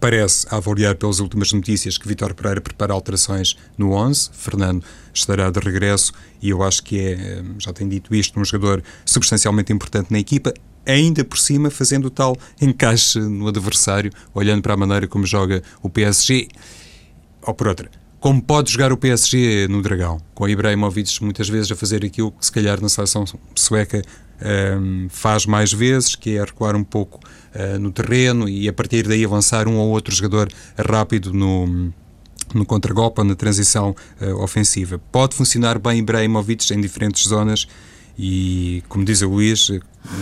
Parece, 0.00 0.46
a 0.50 0.56
avaliar 0.56 0.94
pelas 0.96 1.20
últimas 1.20 1.52
notícias, 1.52 1.98
que 1.98 2.08
Vitor 2.08 2.34
Pereira 2.34 2.60
prepara 2.60 2.92
alterações 2.92 3.56
no 3.76 3.92
11. 3.92 4.30
Fernando 4.32 4.84
estará 5.14 5.50
de 5.50 5.60
regresso 5.60 6.12
e 6.42 6.50
eu 6.50 6.62
acho 6.62 6.82
que 6.82 6.98
é, 6.98 7.42
já 7.58 7.72
tenho 7.72 7.88
dito 7.88 8.14
isto, 8.14 8.38
um 8.38 8.44
jogador 8.44 8.82
substancialmente 9.04 9.72
importante 9.72 10.10
na 10.10 10.18
equipa, 10.18 10.52
ainda 10.86 11.24
por 11.24 11.38
cima 11.38 11.70
fazendo 11.70 12.06
o 12.06 12.10
tal 12.10 12.36
encaixe 12.60 13.18
no 13.18 13.48
adversário, 13.48 14.10
olhando 14.34 14.62
para 14.62 14.74
a 14.74 14.76
maneira 14.76 15.06
como 15.06 15.24
joga 15.24 15.62
o 15.82 15.88
PSG. 15.88 16.48
Ou 17.42 17.54
por 17.54 17.68
outra, 17.68 17.90
como 18.20 18.42
pode 18.42 18.72
jogar 18.72 18.92
o 18.92 18.96
PSG 18.96 19.68
no 19.68 19.82
Dragão, 19.82 20.18
com 20.34 20.48
Ibrahimovic 20.48 21.22
muitas 21.22 21.48
vezes 21.48 21.70
a 21.70 21.76
fazer 21.76 22.04
aquilo 22.04 22.32
que 22.32 22.44
se 22.44 22.50
calhar 22.50 22.80
na 22.80 22.88
seleção 22.88 23.24
sueca 23.54 24.02
um, 24.80 25.08
faz 25.08 25.46
mais 25.46 25.72
vezes, 25.72 26.14
que 26.14 26.36
é 26.36 26.40
recuar 26.44 26.74
um 26.74 26.84
pouco 26.84 27.20
uh, 27.54 27.78
no 27.78 27.92
terreno 27.92 28.48
e 28.48 28.68
a 28.68 28.72
partir 28.72 29.06
daí 29.06 29.24
avançar 29.24 29.68
um 29.68 29.76
ou 29.76 29.90
outro 29.90 30.14
jogador 30.14 30.50
rápido 30.76 31.32
no, 31.32 31.92
no 32.52 32.64
contragolpe 32.64 33.20
ou 33.20 33.24
na 33.24 33.34
transição 33.34 33.94
uh, 34.20 34.42
ofensiva. 34.42 35.00
Pode 35.10 35.34
funcionar 35.34 35.78
bem 35.78 35.98
Ibrahimovic 36.00 36.72
em 36.72 36.80
diferentes 36.80 37.26
zonas 37.26 37.66
e, 38.18 38.82
como 38.88 39.04
diz 39.04 39.22
o 39.22 39.28
Luís, 39.28 39.70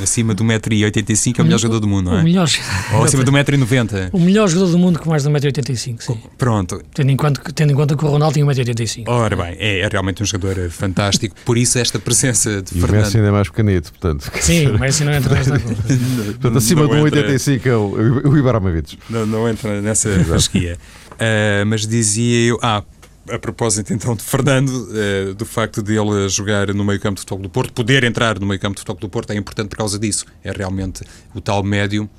acima 0.02 0.34
de 0.34 0.42
1,85m 0.42 1.38
é 1.38 1.42
o 1.42 1.44
melhor 1.44 1.58
jogador 1.58 1.80
do 1.80 1.88
mundo, 1.88 2.10
não 2.10 2.18
é? 2.18 2.20
O 2.20 2.24
melhor... 2.24 2.48
Ou 2.94 3.04
acima 3.04 3.24
de 3.24 3.30
1,90m. 3.30 4.10
O 4.12 4.18
melhor 4.18 4.48
jogador 4.48 4.70
do 4.70 4.78
mundo 4.78 4.98
com 4.98 5.10
mais 5.10 5.24
de 5.24 5.28
1,85m, 5.28 6.00
sim. 6.00 6.18
Pronto. 6.38 6.82
Tendo 6.94 7.10
em, 7.10 7.16
conta, 7.16 7.40
tendo 7.52 7.72
em 7.72 7.74
conta 7.74 7.96
que 7.96 8.04
o 8.04 8.08
Ronaldo 8.08 8.34
tinha 8.34 8.46
1,85m. 8.46 9.04
Ora 9.08 9.36
bem, 9.36 9.56
é, 9.58 9.80
é, 9.80 9.88
realmente 9.88 10.22
um 10.22 10.26
jogador 10.26 10.70
fantástico, 10.70 11.34
por 11.44 11.58
isso 11.58 11.78
esta 11.78 11.98
presença 11.98 12.62
de 12.62 12.78
e 12.78 12.80
Fernando... 12.80 12.90
o 12.90 13.04
Messi 13.04 13.16
ainda 13.16 13.28
é 13.28 13.32
mais 13.32 13.48
pequenito, 13.48 13.90
portanto... 13.90 14.30
Sim, 14.40 14.68
o 14.68 14.78
Messi 14.78 15.04
não 15.04 15.12
entra 15.12 15.34
nesta 15.34 15.58
portanto, 15.60 16.58
acima 16.58 16.88
de 16.88 16.94
1,85m 16.94 17.66
é 17.66 17.76
o, 17.76 18.30
o 18.30 18.38
Ibrahimovic. 18.38 18.98
Não, 19.10 19.26
não 19.26 19.48
entra 19.48 19.82
nessa 19.82 20.08
fasquia. 20.24 20.78
uh, 21.12 21.66
mas 21.66 21.86
dizia 21.86 22.48
eu... 22.48 22.58
Ah, 22.62 22.82
a 23.30 23.38
propósito 23.38 23.92
então 23.92 24.14
de 24.16 24.22
Fernando, 24.22 24.68
uh, 24.68 25.34
do 25.34 25.46
facto 25.46 25.82
de 25.82 25.96
ele 25.96 26.28
jogar 26.28 26.72
no 26.74 26.84
meio 26.84 26.98
campo 26.98 27.16
de 27.16 27.20
futebol 27.20 27.42
do 27.42 27.48
Porto, 27.48 27.72
poder 27.72 28.04
entrar 28.04 28.38
no 28.38 28.46
meio 28.46 28.60
campo 28.60 28.74
de 28.74 28.80
futebol 28.80 29.00
do 29.00 29.08
Porto 29.08 29.30
é 29.30 29.36
importante 29.36 29.68
por 29.68 29.76
causa 29.76 29.98
disso. 29.98 30.26
É 30.42 30.50
realmente 30.50 31.04
o 31.34 31.40
tal 31.40 31.62
médio, 31.62 32.10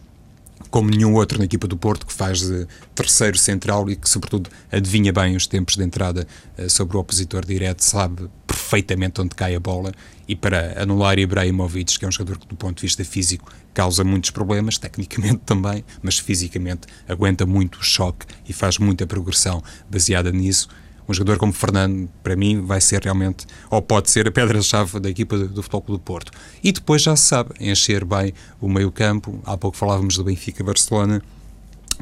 como 0.70 0.90
nenhum 0.90 1.14
outro 1.16 1.38
na 1.38 1.46
equipa 1.46 1.68
do 1.68 1.76
Porto, 1.76 2.06
que 2.06 2.14
faz 2.14 2.42
de 2.42 2.66
terceiro 2.96 3.38
central 3.38 3.90
e 3.90 3.96
que, 3.96 4.08
sobretudo, 4.10 4.50
adivinha 4.72 5.12
bem 5.12 5.36
os 5.36 5.46
tempos 5.46 5.76
de 5.76 5.84
entrada 5.84 6.26
uh, 6.58 6.70
sobre 6.70 6.96
o 6.96 7.00
opositor 7.00 7.46
direto, 7.46 7.82
sabe 7.84 8.30
perfeitamente 8.48 9.20
onde 9.20 9.36
cai 9.36 9.56
a 9.56 9.60
bola. 9.60 9.92
E 10.26 10.38
para 10.38 10.82
anular 10.82 11.20
Ibrahimovic, 11.20 12.00
que 12.00 12.06
é 12.06 12.08
um 12.08 12.12
jogador 12.12 12.40
que, 12.40 12.48
do 12.48 12.56
ponto 12.56 12.78
de 12.78 12.84
vista 12.84 13.04
físico, 13.04 13.52
causa 13.74 14.06
muitos 14.06 14.30
problemas, 14.30 14.78
tecnicamente 14.78 15.42
também, 15.46 15.84
mas 16.02 16.18
fisicamente 16.18 16.88
aguenta 17.10 17.46
muito 17.46 17.80
o 17.80 17.84
choque 17.84 18.26
e 18.48 18.54
faz 18.54 18.78
muita 18.78 19.06
progressão 19.06 19.62
baseada 19.92 20.32
nisso 20.32 20.70
um 21.08 21.14
jogador 21.14 21.38
como 21.38 21.52
Fernando, 21.52 22.10
para 22.22 22.36
mim, 22.36 22.66
vai 22.66 22.80
ser 22.80 23.04
realmente, 23.04 23.46
ou 23.70 23.82
pode 23.82 24.10
ser, 24.10 24.28
a 24.28 24.32
pedra-chave 24.32 25.00
da 25.00 25.10
equipa 25.10 25.38
do, 25.38 25.48
do 25.48 25.64
Futebol 25.64 25.98
do 25.98 26.00
Porto. 26.00 26.32
E 26.64 26.72
depois 26.72 27.02
já 27.02 27.16
se 27.16 27.26
sabe, 27.26 27.54
encher 27.60 28.06
bem 28.06 28.34
o 28.62 28.70
meio-campo. 28.70 29.42
Há 29.46 29.58
pouco 29.58 29.78
falávamos 29.78 30.18
do 30.18 30.24
Benfica-Barcelona, 30.24 31.22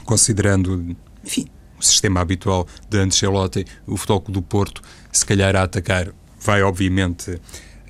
considerando, 0.05 0.95
enfim, 1.23 1.47
o 1.79 1.83
sistema 1.83 2.21
habitual 2.21 2.67
de 2.89 2.99
Ancelotti, 2.99 3.65
o 3.87 3.97
Futebol 3.97 4.23
do 4.29 4.41
Porto, 4.41 4.81
se 5.11 5.25
calhar 5.25 5.55
a 5.55 5.63
atacar, 5.63 6.13
vai 6.39 6.61
obviamente 6.61 7.39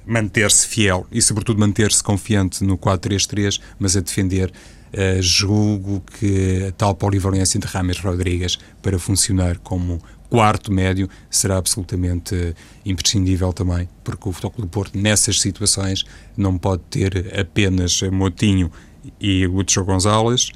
manter-se 0.06 0.68
fiel 0.68 1.06
e, 1.12 1.22
sobretudo, 1.22 1.60
manter-se 1.60 2.04
confiante 2.04 2.64
no 2.64 2.78
4-3-3, 2.78 3.60
mas 3.80 3.96
a 3.96 4.02
defender. 4.02 4.52
Uh, 4.94 5.22
julgo 5.22 6.04
que 6.20 6.66
a 6.68 6.72
tal 6.74 6.94
polivalência 6.94 7.58
de 7.58 7.66
Rames 7.66 7.98
Rodrigues 8.00 8.60
para 8.82 9.00
funcionar 9.00 9.58
como 9.60 10.02
quarto 10.32 10.72
médio 10.72 11.10
será 11.30 11.58
absolutamente 11.58 12.56
imprescindível 12.86 13.52
também, 13.52 13.90
porque 14.02 14.30
o 14.30 14.32
Futebol 14.32 14.62
do 14.62 14.68
Porto, 14.68 14.98
nessas 14.98 15.42
situações, 15.42 16.06
não 16.38 16.58
pode 16.58 16.84
ter 16.90 17.38
apenas 17.38 18.02
Motinho 18.04 18.72
e 19.20 19.46
Lúcio 19.46 19.84
Gonzalez, 19.84 20.54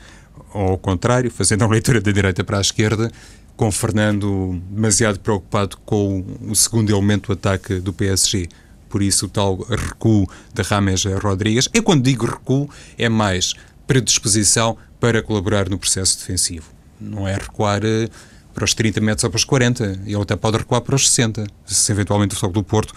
ou 0.54 0.70
ao 0.70 0.78
contrário, 0.78 1.30
fazendo 1.30 1.66
a 1.66 1.68
leitura 1.68 2.00
da 2.00 2.10
direita 2.10 2.42
para 2.42 2.58
a 2.58 2.62
esquerda, 2.62 3.12
com 3.58 3.70
Fernando 3.70 4.62
demasiado 4.72 5.20
preocupado 5.20 5.76
com 5.86 6.26
o 6.48 6.56
segundo 6.56 6.90
elemento 6.90 7.28
do 7.28 7.34
ataque 7.34 7.80
do 7.80 7.92
PSG. 7.92 8.48
Por 8.88 9.02
isso, 9.02 9.26
o 9.26 9.30
tal 9.30 9.58
recuo 9.58 10.26
de 10.54 10.62
Rames 10.62 11.04
Rodrigues. 11.04 11.68
Eu, 11.74 11.84
quando 11.84 12.04
digo 12.04 12.26
recuo, 12.26 12.70
é 12.98 13.10
mais 13.10 13.54
predisposição 13.86 14.78
para 15.02 15.22
colaborar 15.22 15.70
no 15.70 15.78
processo 15.78 16.18
defensivo. 16.18 16.70
Não 17.00 17.28
é 17.28 17.34
recuar 17.34 17.82
eh, 17.84 18.10
para 18.56 18.64
os 18.64 18.74
30 18.74 19.02
metros 19.02 19.24
ou 19.26 19.30
para 19.30 19.38
os 19.38 19.44
40. 19.44 20.02
Ele 20.06 20.16
até 20.16 20.36
pode 20.36 20.58
recuar 20.58 20.82
para 20.82 20.96
os 20.96 21.10
60, 21.10 21.46
se 21.66 21.92
eventualmente 21.92 22.34
o 22.34 22.38
Futebol 22.40 22.64
do 22.64 22.68
Porto 22.68 22.96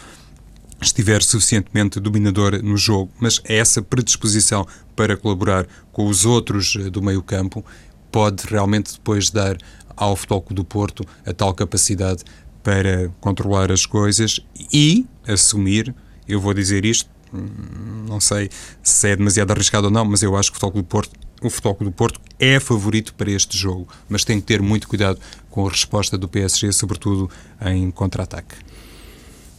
estiver 0.80 1.20
suficientemente 1.22 1.98
dominador 1.98 2.62
no 2.62 2.76
jogo. 2.76 3.10
Mas 3.20 3.42
essa 3.44 3.82
predisposição 3.82 4.66
para 4.94 5.16
colaborar 5.16 5.66
com 5.92 6.06
os 6.06 6.24
outros 6.24 6.76
eh, 6.78 6.88
do 6.88 7.02
meio 7.02 7.22
campo 7.22 7.64
pode 8.12 8.44
realmente 8.46 8.92
depois 8.92 9.30
dar 9.30 9.58
ao 9.96 10.14
Futebol 10.14 10.44
do 10.50 10.64
Porto 10.64 11.04
a 11.26 11.32
tal 11.32 11.52
capacidade 11.52 12.22
para 12.62 13.10
controlar 13.20 13.72
as 13.72 13.84
coisas 13.84 14.40
e 14.72 15.04
assumir, 15.26 15.92
eu 16.28 16.40
vou 16.40 16.54
dizer 16.54 16.84
isto, 16.84 17.10
hum, 17.34 18.04
não 18.08 18.20
sei 18.20 18.48
se 18.82 19.08
é 19.08 19.16
demasiado 19.16 19.50
arriscado 19.50 19.86
ou 19.86 19.92
não, 19.92 20.04
mas 20.04 20.22
eu 20.22 20.36
acho 20.36 20.52
que 20.52 20.58
o 20.58 20.60
Futebol 20.60 20.82
do 20.82 20.86
Porto 20.86 21.28
o 21.42 21.48
Futebol 21.50 21.76
do 21.80 21.92
Porto 21.92 22.20
é 22.38 22.58
favorito 22.58 23.14
para 23.14 23.30
este 23.30 23.56
jogo, 23.56 23.88
mas 24.08 24.24
tem 24.24 24.40
que 24.40 24.46
ter 24.46 24.60
muito 24.60 24.88
cuidado 24.88 25.18
com 25.58 25.66
a 25.66 25.70
resposta 25.70 26.16
do 26.16 26.28
PSG, 26.28 26.70
sobretudo 26.70 27.28
em 27.66 27.90
contra-ataque. 27.90 28.54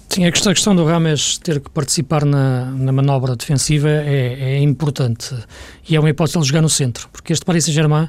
Sim, 0.08 0.24
a 0.24 0.32
questão, 0.32 0.74
do 0.74 0.86
Rames 0.86 1.38
ter 1.38 1.60
que 1.60 1.70
participar 1.70 2.24
na, 2.24 2.68
na 2.72 2.94
manobra 2.94 3.36
defensiva 3.36 3.90
é, 3.90 4.38
é, 4.40 4.60
importante. 4.60 5.36
E 5.90 5.98
é 5.98 6.00
uma 6.00 6.10
hipótese 6.10 6.38
ele 6.38 6.46
jogar 6.46 6.62
no 6.62 6.70
centro, 6.70 7.10
porque 7.12 7.34
este 7.34 7.44
Paris 7.44 7.66
Saint-Germain 7.66 8.08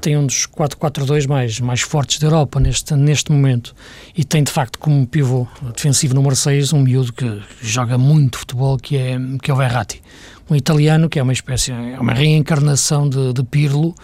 tem 0.00 0.16
um 0.16 0.26
dos 0.26 0.48
4-4-2 0.48 1.28
mais, 1.28 1.60
mais 1.60 1.80
fortes 1.80 2.18
da 2.18 2.26
Europa 2.26 2.58
neste, 2.58 2.92
neste 2.96 3.30
momento. 3.30 3.72
E 4.16 4.24
tem 4.24 4.42
de 4.42 4.50
facto 4.50 4.76
como 4.80 5.06
pivô 5.06 5.46
defensivo 5.76 6.14
número 6.14 6.34
6 6.34 6.72
um 6.72 6.80
miúdo 6.80 7.12
que 7.12 7.40
joga 7.60 7.96
muito 7.96 8.38
futebol 8.38 8.76
que 8.76 8.96
é, 8.96 9.16
que 9.40 9.48
é 9.48 9.54
o 9.54 9.56
Verratti. 9.56 10.02
Um 10.50 10.56
italiano 10.56 11.08
que 11.08 11.20
é 11.20 11.22
uma 11.22 11.32
espécie, 11.32 11.70
é 11.70 12.00
uma 12.00 12.12
reencarnação 12.12 13.08
de, 13.08 13.32
de 13.32 13.44
Pirlo, 13.44 13.94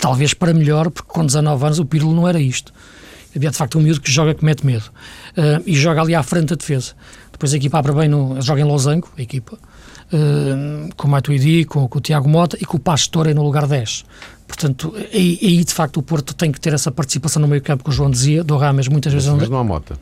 talvez 0.00 0.34
para 0.34 0.52
melhor, 0.52 0.90
porque 0.90 1.08
com 1.12 1.24
19 1.24 1.64
anos 1.64 1.78
o 1.78 1.84
Pirlo 1.84 2.14
não 2.14 2.26
era 2.26 2.40
isto. 2.40 2.72
Havia 3.34 3.50
de 3.50 3.56
facto 3.56 3.78
um 3.78 3.82
miúdo 3.82 4.00
que 4.00 4.10
joga 4.10 4.34
que 4.34 4.44
mete 4.44 4.66
medo 4.66 4.84
uh, 5.36 5.62
e 5.64 5.74
joga 5.74 6.02
ali 6.02 6.14
à 6.14 6.22
frente 6.22 6.46
da 6.46 6.56
defesa. 6.56 6.94
Depois 7.30 7.54
a 7.54 7.56
equipa 7.56 7.78
abre 7.78 7.92
bem, 7.92 8.08
no, 8.08 8.40
joga 8.42 8.60
em 8.60 8.64
losango, 8.64 9.08
a 9.16 9.22
equipa, 9.22 9.56
uh, 9.56 10.94
com 10.96 11.06
o 11.06 11.10
Matuidi, 11.10 11.64
com, 11.64 11.86
com 11.86 11.98
o 11.98 12.00
Tiago 12.00 12.28
Mota 12.28 12.58
e 12.60 12.64
com 12.64 12.76
o 12.76 12.80
Pastore 12.80 13.32
no 13.32 13.42
lugar 13.42 13.66
10. 13.66 14.04
Portanto, 14.48 14.92
aí, 15.12 15.38
aí, 15.40 15.64
de 15.64 15.72
facto 15.72 15.98
o 15.98 16.02
Porto 16.02 16.34
tem 16.34 16.50
que 16.50 16.60
ter 16.60 16.72
essa 16.72 16.90
participação 16.90 17.40
no 17.40 17.46
meio 17.46 17.62
campo 17.62 17.84
que 17.84 17.90
o 17.90 17.92
João 17.92 18.10
dizia, 18.10 18.42
do 18.42 18.56
Rames 18.56 18.88
muitas 18.88 19.12
vezes... 19.12 19.28
Mas 19.28 19.48
não 19.48 19.58
há 19.58 19.64
Mota. 19.64 19.96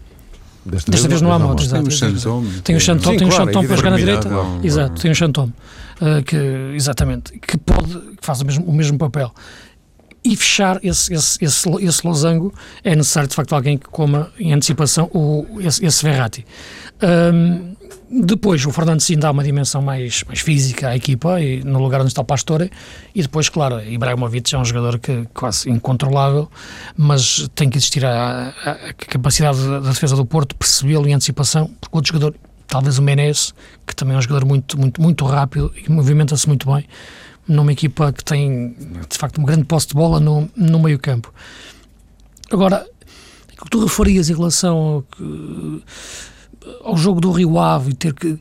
Desta, 0.69 0.91
Desta 0.91 1.09
vez, 1.09 1.21
vez 1.21 1.23
não 1.23 1.33
há 1.33 1.39
motos. 1.39 1.69
Tem 1.69 1.81
o 1.81 1.91
Chantome. 1.91 2.61
Tem 2.61 2.77
o 2.77 2.81
Chantome, 2.81 3.17
tem 3.17 3.27
o 3.27 3.67
para 3.67 3.77
jogar 3.77 3.91
na 3.91 3.97
direita. 3.97 4.29
Exato, 4.63 5.01
tem 5.01 5.11
o 5.11 5.15
Chantome. 5.15 5.53
Uh, 6.01 6.23
que, 6.23 6.37
exatamente, 6.75 7.33
que 7.41 7.57
pode, 7.57 7.93
que 7.93 8.19
faz 8.21 8.41
o 8.41 8.45
mesmo, 8.45 8.65
o 8.67 8.73
mesmo 8.73 8.99
papel. 8.99 9.33
E 10.29 10.37
fechar 10.37 10.79
esse, 10.85 11.15
esse, 11.15 11.43
esse, 11.43 11.69
esse 11.81 12.07
losango 12.07 12.53
é 12.85 12.95
necessário, 12.95 13.31
de 13.31 13.35
facto, 13.35 13.55
alguém 13.55 13.79
que 13.79 13.89
coma 13.89 14.31
em 14.39 14.53
antecipação 14.53 15.09
o, 15.15 15.47
esse, 15.59 15.83
esse 15.83 16.05
Verratti. 16.05 16.45
Um, 17.03 17.75
depois 18.11 18.67
o 18.67 18.71
Fernando 18.71 19.01
sim 19.01 19.17
dá 19.17 19.31
uma 19.31 19.43
dimensão 19.43 19.81
mais, 19.81 20.23
mais 20.25 20.41
física 20.41 20.89
à 20.89 20.97
equipa, 20.97 21.41
e, 21.41 21.65
no 21.65 21.79
lugar 21.79 22.03
onde 22.03 22.09
está 22.09 22.21
o 22.21 22.27
Pastore, 22.27 22.71
e 23.15 23.23
depois, 23.23 23.49
claro, 23.49 23.83
Ibrahimovic 23.83 24.55
é 24.55 24.59
um 24.59 24.67
jogador 24.67 24.99
que 24.99 25.27
quase 25.33 25.71
incontrolável, 25.71 26.51
mas 26.95 27.49
tem 27.55 27.71
que 27.71 27.79
existir 27.79 28.05
a, 28.05 28.53
a, 28.65 28.71
a 28.71 28.93
capacidade 28.93 29.67
da 29.67 29.81
defesa 29.81 30.15
do 30.15 30.27
Porto 30.27 30.55
percebê-lo 30.57 31.09
em 31.09 31.15
antecipação, 31.15 31.71
porque 31.81 31.97
outro 31.97 32.13
jogador, 32.13 32.35
talvez 32.67 32.99
o 32.99 33.03
Menez, 33.03 33.55
que 33.87 33.97
também 33.97 34.15
é 34.15 34.19
um 34.19 34.23
jogador 34.23 34.45
muito, 34.47 34.79
muito, 34.79 35.01
muito 35.01 35.25
rápido 35.25 35.73
e 35.75 35.91
movimenta-se 35.91 36.47
muito 36.47 36.71
bem, 36.71 36.85
numa 37.49 37.73
equipa 37.73 38.13
que 38.13 38.23
tem, 38.23 38.77
de 39.09 39.17
facto, 39.19 39.41
um 39.41 39.45
grande 39.45 39.65
posse 39.65 39.89
de 39.89 39.95
bola 39.95 40.21
no, 40.21 40.49
no 40.55 40.79
meio 40.79 40.99
campo. 40.99 41.33
Agora, 42.51 42.87
o 43.61 43.65
que 43.65 43.71
tu 43.71 43.83
referias 43.83 44.29
em 44.31 44.35
relação 44.35 44.77
ao 44.77 45.05
ao 46.85 46.97
jogo 46.97 47.21
do 47.21 47.31
Rio 47.31 47.59
Ave 47.59 47.91
e 47.91 47.95
ter 47.95 48.15
que. 48.15 48.39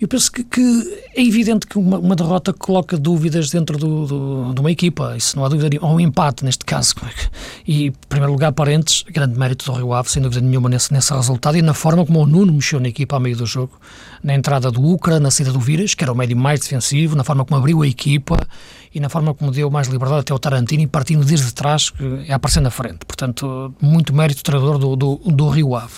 Eu 0.00 0.06
penso 0.06 0.30
que, 0.30 0.44
que 0.44 1.00
é 1.14 1.22
evidente 1.24 1.66
que 1.66 1.78
uma, 1.78 1.98
uma, 1.98 2.14
derrota 2.14 2.52
coloca 2.52 2.98
dúvidas 2.98 3.50
dentro 3.50 3.78
do, 3.78 4.06
do, 4.06 4.54
de 4.54 4.60
uma 4.60 4.70
equipa, 4.70 5.16
isso 5.16 5.36
não 5.36 5.44
há 5.44 5.48
dúvida 5.48 5.70
nenhuma, 5.70 5.88
ou 5.88 5.96
um 5.96 6.00
empate 6.00 6.44
neste 6.44 6.64
caso. 6.64 6.94
E, 7.66 7.86
em 7.86 7.92
primeiro 8.08 8.32
lugar, 8.32 8.52
parentes, 8.52 9.04
grande 9.10 9.36
mérito 9.36 9.64
do 9.64 9.72
Rio 9.72 9.92
Ave, 9.92 10.08
sem 10.08 10.22
dúvida 10.22 10.40
nenhuma, 10.40 10.68
nesse, 10.68 10.92
nesse 10.92 11.12
resultado 11.12 11.56
e 11.56 11.62
na 11.62 11.74
forma 11.74 12.06
como 12.06 12.20
o 12.20 12.26
Nuno 12.26 12.52
mexeu 12.52 12.78
na 12.78 12.88
equipa 12.88 13.16
ao 13.16 13.20
meio 13.20 13.36
do 13.36 13.44
jogo, 13.44 13.72
na 14.22 14.34
entrada 14.34 14.70
do 14.70 14.80
Ucra, 14.80 15.18
na 15.18 15.30
saída 15.30 15.52
do 15.52 15.58
Viras, 15.58 15.94
que 15.94 16.04
era 16.04 16.12
o 16.12 16.16
médio 16.16 16.36
mais 16.36 16.60
defensivo, 16.60 17.16
na 17.16 17.24
forma 17.24 17.44
como 17.44 17.58
abriu 17.58 17.82
a 17.82 17.86
equipa 17.88 18.46
e 18.94 19.00
na 19.00 19.08
forma 19.08 19.34
como 19.34 19.50
deu 19.50 19.70
mais 19.70 19.88
liberdade 19.88 20.20
até 20.20 20.32
ao 20.32 20.38
Tarantino, 20.38 20.88
partindo 20.88 21.24
desde 21.24 21.52
trás, 21.52 21.90
que 21.90 22.24
é 22.28 22.32
aparecendo 22.32 22.64
na 22.64 22.70
frente. 22.70 23.00
Portanto, 23.06 23.74
muito 23.80 24.14
mérito 24.14 24.40
do 24.40 24.44
treinador 24.44 24.78
do, 24.78 24.96
do, 24.96 25.16
do 25.16 25.48
Rio 25.48 25.74
Ave. 25.74 25.94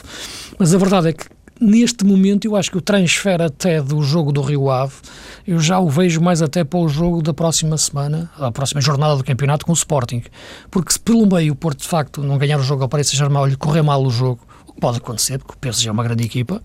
Mas 0.58 0.74
a 0.74 0.78
verdade 0.78 1.08
é 1.08 1.12
que 1.12 1.26
neste 1.60 2.04
momento 2.04 2.44
eu 2.44 2.56
acho 2.56 2.70
que 2.70 2.78
o 2.78 2.80
transfer 2.80 3.40
até 3.40 3.80
do 3.82 4.02
jogo 4.02 4.32
do 4.32 4.40
Rio 4.40 4.70
Ave, 4.70 4.94
eu 5.46 5.58
já 5.58 5.78
o 5.78 5.88
vejo 5.88 6.20
mais 6.20 6.42
até 6.42 6.64
para 6.64 6.78
o 6.78 6.88
jogo 6.88 7.22
da 7.22 7.34
próxima 7.34 7.76
semana, 7.76 8.30
a 8.38 8.50
próxima 8.50 8.80
jornada 8.80 9.16
do 9.16 9.24
campeonato 9.24 9.66
com 9.66 9.72
o 9.72 9.74
Sporting. 9.74 10.22
Porque 10.70 10.92
se 10.92 11.00
pelo 11.00 11.26
meio 11.26 11.52
o 11.52 11.56
Porto 11.56 11.80
de 11.80 11.88
facto 11.88 12.22
não 12.22 12.38
ganhar 12.38 12.58
o 12.58 12.62
jogo 12.62 12.82
ao 12.82 12.88
Paris 12.88 13.08
Saint-Germain 13.08 13.40
ou 13.40 13.46
lhe 13.46 13.56
correr 13.56 13.82
mal 13.82 14.02
o 14.02 14.10
jogo, 14.10 14.40
pode 14.80 14.98
acontecer, 14.98 15.38
porque 15.38 15.54
o 15.54 15.56
PSG 15.56 15.88
é 15.88 15.92
uma 15.92 16.04
grande 16.04 16.24
equipa, 16.24 16.62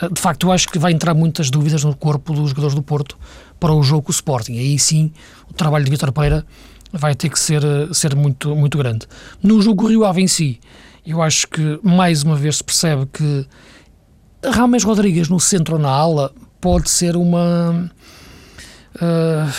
eh, 0.00 0.08
de 0.08 0.20
facto 0.20 0.46
eu 0.46 0.52
acho 0.52 0.68
que 0.68 0.78
vai 0.78 0.92
entrar 0.92 1.14
muitas 1.14 1.50
dúvidas 1.50 1.84
no 1.84 1.94
corpo 1.94 2.32
dos 2.32 2.50
jogadores 2.50 2.74
do 2.74 2.82
Porto 2.82 3.18
para 3.58 3.72
o 3.72 3.82
jogo 3.82 4.02
com 4.02 4.10
o 4.10 4.14
Sporting. 4.14 4.58
Aí 4.58 4.78
sim 4.78 5.12
o 5.50 5.54
trabalho 5.54 5.84
de 5.84 5.90
Vitor 5.90 6.12
Pereira 6.12 6.46
vai 6.92 7.14
ter 7.14 7.28
que 7.28 7.38
ser, 7.38 7.62
eh, 7.64 7.88
ser 7.92 8.14
muito, 8.14 8.54
muito 8.54 8.78
grande. 8.78 9.06
No 9.42 9.60
jogo 9.60 9.88
Rio 9.88 10.04
Ave 10.04 10.22
em 10.22 10.28
si, 10.28 10.60
eu 11.04 11.22
acho 11.22 11.48
que 11.48 11.80
mais 11.82 12.22
uma 12.22 12.36
vez 12.36 12.56
se 12.56 12.64
percebe 12.64 13.06
que 13.06 13.46
Rames 14.44 14.84
Rodrigues 14.84 15.28
no 15.28 15.40
centro 15.40 15.76
ou 15.76 15.80
na 15.80 15.90
ala 15.90 16.32
pode 16.60 16.90
ser 16.90 17.16
uma 17.16 17.90
uh, 18.96 19.52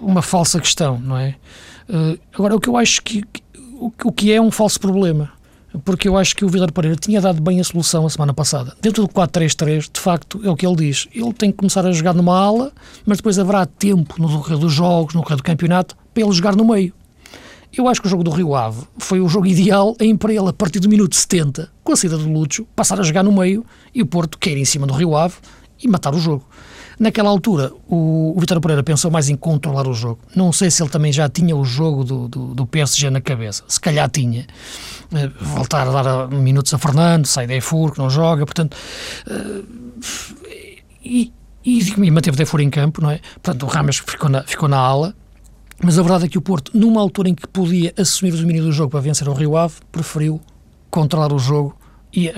uma 0.00 0.22
falsa 0.22 0.60
questão, 0.60 0.98
não 0.98 1.16
é? 1.16 1.36
Uh, 1.88 2.18
agora, 2.32 2.56
o 2.56 2.60
que 2.60 2.68
eu 2.68 2.76
acho 2.76 3.02
que 3.02 3.22
o, 3.78 4.12
que 4.12 4.32
é 4.32 4.40
um 4.40 4.50
falso 4.50 4.80
problema 4.80 5.30
porque 5.84 6.06
eu 6.06 6.16
acho 6.16 6.36
que 6.36 6.44
o 6.44 6.48
Vitor 6.48 6.70
Pereira 6.70 6.96
tinha 6.96 7.20
dado 7.20 7.42
bem 7.42 7.58
a 7.58 7.64
solução 7.64 8.06
a 8.06 8.10
semana 8.10 8.32
passada. 8.32 8.76
Dentro 8.80 9.02
do 9.02 9.08
4-3-3, 9.08 9.90
de 9.92 10.00
facto, 10.00 10.40
é 10.44 10.48
o 10.48 10.54
que 10.54 10.64
ele 10.64 10.76
diz. 10.76 11.08
Ele 11.12 11.32
tem 11.32 11.50
que 11.50 11.56
começar 11.56 11.84
a 11.84 11.90
jogar 11.90 12.14
numa 12.14 12.38
ala, 12.38 12.72
mas 13.04 13.18
depois 13.18 13.40
haverá 13.40 13.66
tempo 13.66 14.14
no 14.22 14.28
decorrer 14.28 14.56
dos 14.56 14.72
jogos, 14.72 15.14
no 15.14 15.20
decorrer 15.20 15.36
do 15.36 15.42
campeonato, 15.42 15.96
para 16.12 16.22
ele 16.22 16.32
jogar 16.32 16.54
no 16.54 16.64
meio. 16.64 16.92
Eu 17.76 17.88
acho 17.88 18.00
que 18.00 18.06
o 18.06 18.10
jogo 18.10 18.22
do 18.22 18.30
Rio 18.30 18.54
Ave 18.54 18.82
foi 18.98 19.20
o 19.20 19.28
jogo 19.28 19.46
ideal 19.46 19.96
em 20.00 20.16
para 20.16 20.32
ele, 20.32 20.48
a 20.48 20.52
partir 20.52 20.78
do 20.80 20.88
minuto 20.88 21.16
70, 21.16 21.70
com 21.82 21.92
a 21.92 21.96
saída 21.96 22.16
do 22.16 22.28
Lúcio, 22.30 22.66
passar 22.76 23.00
a 23.00 23.02
jogar 23.02 23.22
no 23.22 23.32
meio 23.32 23.64
e 23.94 24.00
o 24.00 24.06
Porto 24.06 24.38
cair 24.38 24.56
em 24.56 24.64
cima 24.64 24.86
do 24.86 24.94
Rio 24.94 25.16
Ave 25.16 25.34
e 25.82 25.88
matar 25.88 26.14
o 26.14 26.18
jogo. 26.18 26.46
Naquela 26.98 27.28
altura, 27.28 27.72
o, 27.88 28.34
o 28.36 28.40
Vitor 28.40 28.60
Pereira 28.60 28.82
pensou 28.82 29.10
mais 29.10 29.28
em 29.28 29.36
controlar 29.36 29.88
o 29.88 29.92
jogo. 29.92 30.20
Não 30.34 30.52
sei 30.52 30.70
se 30.70 30.82
ele 30.82 30.90
também 30.90 31.12
já 31.12 31.28
tinha 31.28 31.56
o 31.56 31.64
jogo 31.64 32.04
do, 32.04 32.28
do, 32.28 32.54
do 32.54 32.66
PSG 32.66 33.10
na 33.10 33.20
cabeça. 33.20 33.64
Se 33.66 33.80
calhar 33.80 34.08
tinha. 34.08 34.46
Uh, 35.12 35.44
voltar 35.44 35.88
a 35.88 36.02
dar 36.02 36.28
minutos 36.28 36.72
a 36.72 36.78
Fernando, 36.78 37.26
sai 37.26 37.46
da 37.46 37.54
EFUR, 37.54 37.92
que 37.92 37.98
não 37.98 38.08
joga, 38.08 38.46
portanto. 38.46 38.76
Uh, 39.26 39.64
e, 41.04 41.32
e, 41.64 41.80
e 41.80 42.10
manteve 42.10 42.36
Defur 42.36 42.60
em 42.60 42.70
campo, 42.70 43.00
não 43.02 43.10
é? 43.10 43.20
Portanto, 43.42 43.64
o 43.64 43.66
Rames 43.66 43.96
ficou 43.98 44.28
na, 44.28 44.44
ficou 44.44 44.68
na 44.68 44.78
ala. 44.78 45.14
Mas 45.82 45.98
a 45.98 46.02
verdade 46.02 46.26
é 46.26 46.28
que 46.28 46.38
o 46.38 46.40
Porto, 46.40 46.70
numa 46.74 47.00
altura 47.00 47.28
em 47.28 47.34
que 47.34 47.46
podia 47.46 47.92
assumir 47.98 48.32
o 48.32 48.36
domínio 48.36 48.62
do 48.62 48.72
jogo 48.72 48.90
para 48.90 49.00
vencer 49.00 49.28
o 49.28 49.32
Rio 49.32 49.56
Ave, 49.56 49.74
preferiu 49.90 50.40
controlar 50.90 51.32
o 51.32 51.38
jogo 51.38 51.76
e, 52.12 52.32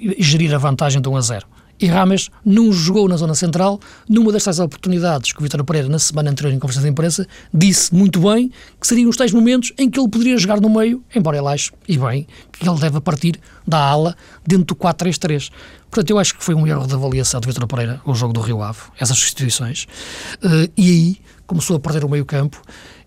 e 0.00 0.22
gerir 0.22 0.54
a 0.54 0.58
vantagem 0.58 1.00
de 1.00 1.08
1 1.08 1.16
a 1.16 1.20
0 1.20 1.46
e 1.80 1.86
Rames 1.86 2.28
não 2.44 2.72
jogou 2.72 3.08
na 3.08 3.16
zona 3.16 3.34
central. 3.34 3.80
Numa 4.08 4.32
destas 4.32 4.58
oportunidades 4.58 5.32
que 5.32 5.38
o 5.38 5.42
Vitor 5.42 5.62
Pereira, 5.64 5.88
na 5.88 5.98
semana 5.98 6.30
anterior, 6.30 6.52
em 6.52 6.58
conversa 6.58 6.82
de 6.82 6.88
imprensa, 6.88 7.26
disse 7.52 7.94
muito 7.94 8.20
bem 8.20 8.50
que 8.80 8.86
seriam 8.86 9.08
os 9.08 9.16
tais 9.16 9.32
momentos 9.32 9.72
em 9.78 9.88
que 9.88 9.98
ele 9.98 10.08
poderia 10.08 10.36
jogar 10.36 10.60
no 10.60 10.68
meio, 10.68 11.02
embora 11.14 11.38
ele 11.38 11.46
ache, 11.46 11.70
e 11.86 11.96
bem, 11.96 12.26
que 12.52 12.68
ele 12.68 12.78
deve 12.78 13.00
partir 13.00 13.40
da 13.66 13.78
ala 13.78 14.16
dentro 14.46 14.66
do 14.66 14.76
4-3-3. 14.76 15.50
Portanto, 15.90 16.10
eu 16.10 16.18
acho 16.18 16.36
que 16.36 16.44
foi 16.44 16.54
um 16.54 16.66
erro 16.66 16.86
de 16.86 16.94
avaliação 16.94 17.40
do 17.40 17.46
Vitor 17.46 17.66
Pereira 17.66 18.00
o 18.04 18.14
jogo 18.14 18.32
do 18.32 18.40
Rio 18.40 18.62
Ave, 18.62 18.80
essas 18.98 19.16
substituições, 19.16 19.86
uh, 20.42 20.70
e 20.76 20.90
aí 20.90 21.18
começou 21.48 21.76
a 21.76 21.80
perder 21.80 22.04
o 22.04 22.08
meio-campo 22.08 22.62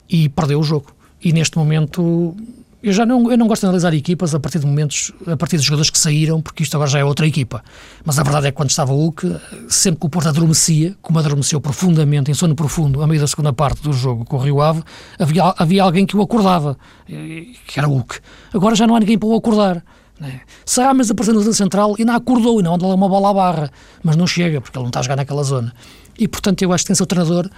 e 0.09 0.27
perdeu 0.27 0.59
o 0.59 0.63
jogo. 0.63 0.93
E 1.23 1.31
neste 1.31 1.57
momento 1.57 2.35
eu 2.83 2.91
já 2.91 3.05
não, 3.05 3.31
eu 3.31 3.37
não 3.37 3.47
gosto 3.47 3.61
de 3.61 3.67
analisar 3.67 3.93
equipas 3.93 4.33
a 4.33 4.39
partir 4.39 4.57
de 4.57 4.65
momentos, 4.65 5.13
a 5.27 5.37
partir 5.37 5.55
dos 5.55 5.65
jogadores 5.65 5.91
que 5.91 5.99
saíram, 5.99 6.41
porque 6.41 6.63
isto 6.63 6.73
agora 6.75 6.89
já 6.89 6.97
é 6.97 7.05
outra 7.05 7.27
equipa. 7.27 7.63
Mas 8.03 8.17
a 8.17 8.23
verdade 8.23 8.47
é 8.47 8.51
que 8.51 8.57
quando 8.57 8.71
estava 8.71 8.91
o 8.91 8.95
Hulk, 8.95 9.37
sempre 9.69 9.99
que 9.99 10.05
o 10.07 10.09
Porto 10.09 10.29
adormecia, 10.29 10.95
como 10.99 11.19
adormeceu 11.19 11.61
profundamente, 11.61 12.31
em 12.31 12.33
sono 12.33 12.55
profundo, 12.55 13.03
a 13.03 13.07
meio 13.07 13.21
da 13.21 13.27
segunda 13.27 13.53
parte 13.53 13.83
do 13.83 13.93
jogo 13.93 14.25
com 14.25 14.35
o 14.35 14.39
Rio 14.39 14.61
Ave, 14.61 14.83
havia, 15.19 15.53
havia 15.57 15.83
alguém 15.83 16.07
que 16.07 16.17
o 16.17 16.21
acordava, 16.23 16.75
que 17.05 17.77
era 17.77 17.87
o 17.87 17.91
Hulk. 17.91 18.19
Agora 18.51 18.73
já 18.75 18.87
não 18.87 18.95
há 18.95 18.99
ninguém 18.99 19.17
para 19.17 19.29
o 19.29 19.35
acordar. 19.35 19.83
Né? 20.19 20.41
Se 20.65 20.81
Rames 20.81 21.11
apareceu 21.11 21.39
na 21.39 21.53
central, 21.53 21.95
e 21.99 22.05
não 22.05 22.15
acordou, 22.15 22.59
e 22.59 22.63
não 22.63 22.73
anda 22.73 22.87
uma 22.87 23.07
bola 23.07 23.29
à 23.29 23.33
barra, 23.33 23.71
mas 24.03 24.15
não 24.15 24.25
chega, 24.25 24.59
porque 24.59 24.75
ele 24.75 24.83
não 24.83 24.89
está 24.89 25.01
a 25.01 25.03
jogar 25.03 25.17
naquela 25.17 25.43
zona. 25.43 25.71
E 26.17 26.27
portanto 26.27 26.61
eu 26.63 26.73
acho 26.73 26.83
que 26.83 26.93
tem 26.93 27.03
o 27.03 27.05
treinador, 27.05 27.49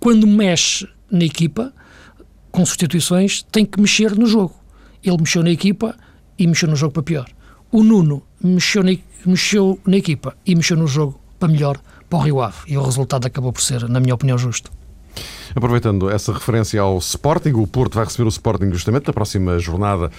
quando 0.00 0.26
mexe 0.26 0.88
na 1.10 1.24
equipa, 1.24 1.72
com 2.50 2.64
substituições, 2.64 3.42
tem 3.52 3.64
que 3.64 3.80
mexer 3.80 4.16
no 4.16 4.26
jogo 4.26 4.60
ele 5.02 5.16
mexeu 5.18 5.42
na 5.42 5.50
equipa 5.50 5.96
e 6.38 6.46
mexeu 6.46 6.68
no 6.68 6.76
jogo 6.76 6.92
para 6.92 7.02
pior. 7.02 7.26
O 7.72 7.82
Nuno 7.82 8.22
mexeu 8.42 8.82
na, 8.82 8.96
mexeu 9.24 9.78
na 9.86 9.96
equipa 9.96 10.36
e 10.44 10.54
mexeu 10.54 10.76
no 10.76 10.86
jogo 10.86 11.20
para 11.38 11.48
melhor 11.48 11.78
para 12.08 12.18
o 12.18 12.22
Rio 12.22 12.40
Ave. 12.40 12.58
E 12.66 12.76
o 12.76 12.82
resultado 12.82 13.26
acabou 13.26 13.52
por 13.52 13.62
ser, 13.62 13.88
na 13.88 14.00
minha 14.00 14.14
opinião, 14.14 14.36
justo. 14.36 14.70
Aproveitando 15.54 16.10
essa 16.10 16.32
referência 16.32 16.80
ao 16.80 16.98
Sporting, 16.98 17.50
o 17.50 17.66
Porto 17.66 17.94
vai 17.94 18.04
receber 18.04 18.24
o 18.24 18.28
Sporting 18.28 18.70
justamente 18.72 19.06
na 19.06 19.12
próxima 19.12 19.58
jornada 19.58 20.10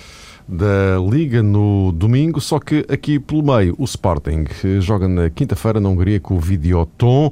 da 0.48 0.98
Liga 1.10 1.42
no 1.42 1.92
domingo, 1.92 2.42
só 2.42 2.60
que 2.60 2.86
aqui 2.90 3.20
pelo 3.20 3.44
meio 3.44 3.76
o 3.78 3.84
Sporting 3.86 4.46
joga 4.80 5.08
na 5.08 5.30
quinta-feira 5.30 5.80
na 5.80 5.90
Hungria 5.90 6.20
com 6.20 6.36
o 6.36 6.40
Videoton, 6.40 7.32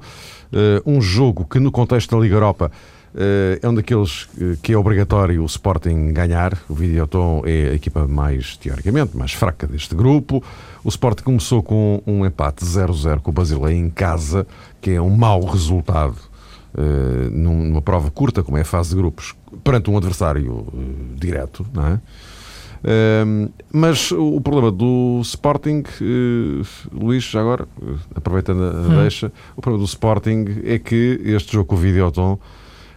eh, 0.51 0.81
um 0.85 0.99
jogo 0.99 1.45
que 1.45 1.59
no 1.59 1.71
contexto 1.71 2.15
da 2.15 2.21
Liga 2.21 2.35
Europa 2.35 2.71
eh, 3.15 3.59
é 3.61 3.69
um 3.69 3.73
daqueles 3.73 4.27
eh, 4.39 4.55
que 4.61 4.73
é 4.73 4.77
obrigatório 4.77 5.43
o 5.43 5.45
Sporting 5.45 6.11
ganhar. 6.11 6.57
O 6.67 6.73
Videoton 6.73 7.43
é 7.45 7.69
a 7.69 7.73
equipa 7.73 8.07
mais, 8.07 8.57
teoricamente, 8.57 9.15
mais 9.15 9.33
fraca 9.33 9.67
deste 9.67 9.93
grupo. 9.95 10.43
O 10.83 10.89
Sporting 10.89 11.23
começou 11.23 11.61
com 11.61 12.01
um 12.05 12.25
empate 12.25 12.65
0-0 12.65 13.19
com 13.19 13.29
o 13.29 13.33
Basileia 13.33 13.75
em 13.75 13.89
casa, 13.89 14.45
que 14.81 14.91
é 14.91 15.01
um 15.01 15.15
mau 15.15 15.43
resultado 15.45 16.17
numa 17.31 17.81
prova 17.81 18.11
curta, 18.11 18.43
como 18.43 18.55
é 18.55 18.61
a 18.61 18.65
fase 18.65 18.91
de 18.91 18.95
grupos, 18.95 19.35
perante 19.63 19.89
um 19.89 19.97
adversário 19.97 20.67
direto, 21.17 21.65
não 21.73 21.87
é? 21.87 21.99
Uh, 22.83 23.51
mas 23.71 24.11
o 24.11 24.39
problema 24.41 24.71
do 24.71 25.19
Sporting, 25.23 25.83
Luís, 26.91 27.23
já 27.23 27.41
agora, 27.41 27.67
aproveitando 28.15 28.63
a 28.63 28.71
hum. 28.71 29.01
deixa, 29.01 29.31
o 29.55 29.61
problema 29.61 29.83
do 29.83 29.87
Sporting 29.87 30.45
é 30.63 30.79
que 30.79 31.19
este 31.25 31.53
jogo 31.53 31.65
com 31.65 31.75
o 31.75 31.77
Videoton 31.77 32.39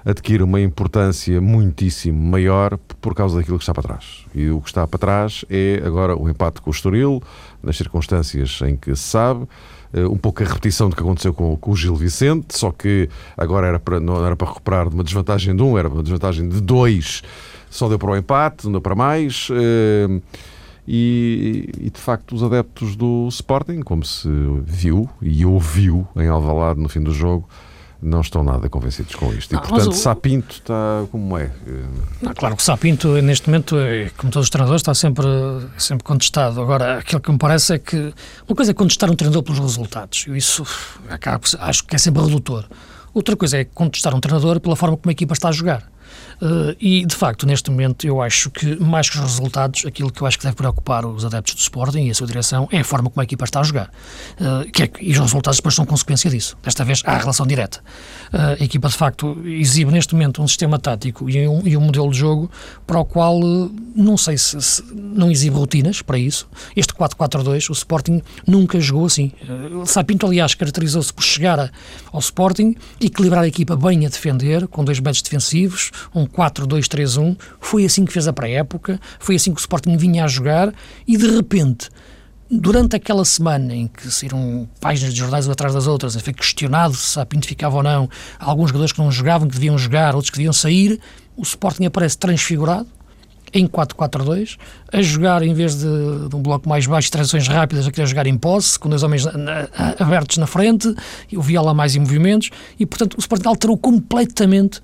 adquire 0.04 0.42
uma 0.42 0.60
importância 0.60 1.40
muitíssimo 1.40 2.20
maior 2.20 2.76
por 3.00 3.14
causa 3.14 3.38
daquilo 3.38 3.56
que 3.58 3.62
está 3.62 3.72
para 3.72 3.82
trás. 3.84 4.24
E 4.34 4.50
o 4.50 4.60
que 4.60 4.68
está 4.68 4.86
para 4.86 4.98
trás 4.98 5.44
é 5.48 5.80
agora 5.84 6.16
o 6.16 6.28
empate 6.28 6.60
com 6.60 6.70
o 6.70 6.72
Estoril, 6.72 7.22
nas 7.62 7.76
circunstâncias 7.76 8.60
em 8.62 8.76
que 8.76 8.94
se 8.96 9.02
sabe, 9.02 9.46
eh, 9.92 10.06
um 10.06 10.16
pouco 10.16 10.42
a 10.42 10.46
repetição 10.46 10.88
do 10.88 10.96
que 10.96 11.02
aconteceu 11.02 11.32
com, 11.32 11.56
com, 11.56 11.70
o 11.70 11.76
Gil 11.76 11.94
Vicente, 11.94 12.58
só 12.58 12.72
que 12.72 13.08
agora 13.36 13.66
era 13.68 13.78
para, 13.78 14.00
não 14.00 14.24
era 14.24 14.34
para 14.34 14.48
recuperar 14.48 14.88
de 14.88 14.94
uma 14.94 15.04
desvantagem 15.04 15.54
de 15.54 15.62
um, 15.62 15.78
era 15.78 15.88
uma 15.88 16.02
desvantagem 16.02 16.48
de 16.48 16.60
dois, 16.60 17.22
só 17.72 17.88
deu 17.88 17.98
para 17.98 18.10
o 18.10 18.16
empate, 18.16 18.64
não 18.64 18.72
deu 18.72 18.80
para 18.80 18.94
mais. 18.94 19.48
Eh, 19.50 20.20
e, 20.86 21.70
e, 21.78 21.90
de 21.90 21.98
facto 21.98 22.34
os 22.34 22.42
adeptos 22.42 22.96
do 22.96 23.28
Sporting, 23.28 23.80
como 23.80 24.04
se 24.04 24.28
viu 24.64 25.08
e 25.22 25.46
ouviu 25.46 26.06
em 26.16 26.28
Alvalade 26.28 26.80
no 26.80 26.88
fim 26.88 27.00
do 27.00 27.14
jogo, 27.14 27.48
não 28.02 28.20
estão 28.20 28.42
nada 28.42 28.68
convencidos 28.68 29.14
com 29.14 29.32
isto. 29.32 29.52
E, 29.52 29.54
não, 29.54 29.62
portanto, 29.62 29.92
o... 29.92 29.94
Sapinto 29.94 30.56
está 30.56 31.04
como 31.10 31.38
é? 31.38 31.50
Não, 32.20 32.34
claro 32.34 32.56
que 32.56 32.62
Sapinto, 32.62 33.08
neste 33.22 33.48
momento, 33.48 33.78
é, 33.78 34.10
como 34.16 34.30
todos 34.30 34.46
os 34.46 34.50
treinadores, 34.50 34.80
está 34.80 34.92
sempre, 34.92 35.24
sempre 35.78 36.04
contestado. 36.04 36.60
Agora, 36.60 36.98
aquilo 36.98 37.20
que 37.20 37.30
me 37.30 37.38
parece 37.38 37.74
é 37.74 37.78
que 37.78 38.12
uma 38.46 38.56
coisa 38.56 38.72
é 38.72 38.74
contestar 38.74 39.08
um 39.08 39.14
treinador 39.14 39.44
pelos 39.44 39.60
resultados. 39.60 40.26
Isso 40.28 40.66
acaba, 41.08 41.42
acho 41.60 41.84
que 41.84 41.94
é 41.94 41.98
sempre 41.98 42.22
redutor. 42.22 42.66
Outra 43.14 43.36
coisa 43.36 43.58
é 43.58 43.64
contestar 43.64 44.14
um 44.14 44.20
treinador 44.20 44.58
pela 44.58 44.74
forma 44.74 44.96
como 44.96 45.10
a 45.10 45.12
equipa 45.12 45.32
está 45.32 45.48
a 45.48 45.52
jogar. 45.52 45.92
Uh, 46.42 46.74
e, 46.80 47.06
de 47.06 47.14
facto, 47.14 47.46
neste 47.46 47.70
momento, 47.70 48.04
eu 48.04 48.20
acho 48.20 48.50
que, 48.50 48.74
mais 48.82 49.08
que 49.08 49.16
os 49.16 49.22
resultados, 49.22 49.86
aquilo 49.86 50.10
que 50.10 50.20
eu 50.20 50.26
acho 50.26 50.36
que 50.36 50.42
deve 50.42 50.56
preocupar 50.56 51.06
os 51.06 51.24
adeptos 51.24 51.54
do 51.54 51.60
Sporting 51.60 52.06
e 52.06 52.10
a 52.10 52.14
sua 52.14 52.26
direção 52.26 52.68
é 52.72 52.80
a 52.80 52.84
forma 52.84 53.08
como 53.08 53.20
a 53.20 53.24
equipa 53.24 53.44
está 53.44 53.60
a 53.60 53.62
jogar. 53.62 53.92
Uh, 54.40 54.68
que 54.72 54.82
é, 54.82 54.90
e 55.00 55.12
os 55.12 55.18
resultados 55.18 55.58
depois 55.58 55.76
são 55.76 55.86
consequência 55.86 56.28
disso. 56.28 56.58
Desta 56.60 56.84
vez 56.84 57.00
há 57.04 57.16
relação 57.16 57.46
direta. 57.46 57.78
Uh, 58.32 58.60
a 58.60 58.64
equipa, 58.64 58.88
de 58.88 58.96
facto, 58.96 59.40
exibe 59.44 59.92
neste 59.92 60.14
momento 60.14 60.42
um 60.42 60.48
sistema 60.48 60.80
tático 60.80 61.30
e 61.30 61.46
um, 61.46 61.64
e 61.64 61.76
um 61.76 61.80
modelo 61.80 62.10
de 62.10 62.18
jogo 62.18 62.50
para 62.88 62.98
o 62.98 63.04
qual 63.04 63.38
não 63.94 64.16
sei 64.16 64.36
se, 64.36 64.60
se, 64.60 64.82
não 64.92 65.30
exibe 65.30 65.54
rotinas 65.54 66.02
para 66.02 66.18
isso. 66.18 66.48
Este 66.74 66.92
4-4-2, 66.92 67.70
o 67.70 67.72
Sporting 67.72 68.20
nunca 68.44 68.80
jogou 68.80 69.06
assim. 69.06 69.30
Uh, 69.48 69.86
Sapinto, 69.86 70.26
aliás, 70.26 70.56
caracterizou-se 70.56 71.12
por 71.12 71.22
chegar 71.22 71.60
a, 71.60 71.70
ao 72.10 72.18
Sporting, 72.18 72.74
equilibrar 73.00 73.44
a 73.44 73.46
equipa 73.46 73.76
bem 73.76 74.04
a 74.06 74.08
defender, 74.08 74.66
com 74.66 74.84
dois 74.84 74.98
médios 74.98 75.22
defensivos, 75.22 75.92
um 76.12 76.26
4-2-3-1, 76.32 77.36
foi 77.60 77.84
assim 77.84 78.04
que 78.04 78.12
fez 78.12 78.26
a 78.26 78.32
pré-época, 78.32 79.00
foi 79.18 79.36
assim 79.36 79.52
que 79.52 79.60
o 79.60 79.62
Sporting 79.62 79.96
vinha 79.96 80.24
a 80.24 80.28
jogar 80.28 80.72
e 81.06 81.16
de 81.16 81.26
repente 81.30 81.88
durante 82.50 82.94
aquela 82.94 83.24
semana 83.24 83.74
em 83.74 83.86
que 83.86 84.10
saíram 84.10 84.68
páginas 84.78 85.14
de 85.14 85.20
jornais 85.20 85.48
atrás 85.48 85.72
das 85.72 85.86
outras, 85.86 86.14
foi 86.16 86.34
questionado 86.34 86.94
se 86.94 87.18
a 87.18 87.24
Pinto 87.24 87.46
ficava 87.46 87.76
ou 87.76 87.82
não, 87.82 88.08
alguns 88.38 88.68
jogadores 88.68 88.92
que 88.92 88.98
não 88.98 89.10
jogavam, 89.10 89.48
que 89.48 89.54
deviam 89.54 89.78
jogar, 89.78 90.14
outros 90.14 90.30
que 90.30 90.36
deviam 90.36 90.52
sair, 90.52 91.00
o 91.34 91.42
Sporting 91.42 91.86
aparece 91.86 92.18
transfigurado 92.18 92.86
em 93.54 93.66
4-4-2, 93.66 94.56
a 94.92 95.02
jogar 95.02 95.42
em 95.42 95.52
vez 95.52 95.76
de, 95.76 96.28
de, 96.28 96.36
um 96.36 96.42
bloco 96.42 96.68
mais 96.68 96.86
baixo, 96.86 97.10
transições 97.10 97.46
rápidas, 97.48 97.86
a 97.86 97.90
querer 97.90 98.06
jogar 98.06 98.26
em 98.26 98.36
posse, 98.36 98.78
com 98.78 98.88
dois 98.88 99.02
homens 99.02 99.24
na, 99.26 99.32
na, 99.32 99.68
abertos 99.98 100.38
na 100.38 100.46
frente, 100.46 100.94
o 101.34 101.42
Viola 101.42 101.74
mais 101.74 101.94
em 101.94 102.00
movimentos, 102.00 102.50
e 102.78 102.86
portanto 102.86 103.14
o 103.14 103.20
Sporting 103.20 103.48
alterou 103.48 103.76
completamente 103.76 104.80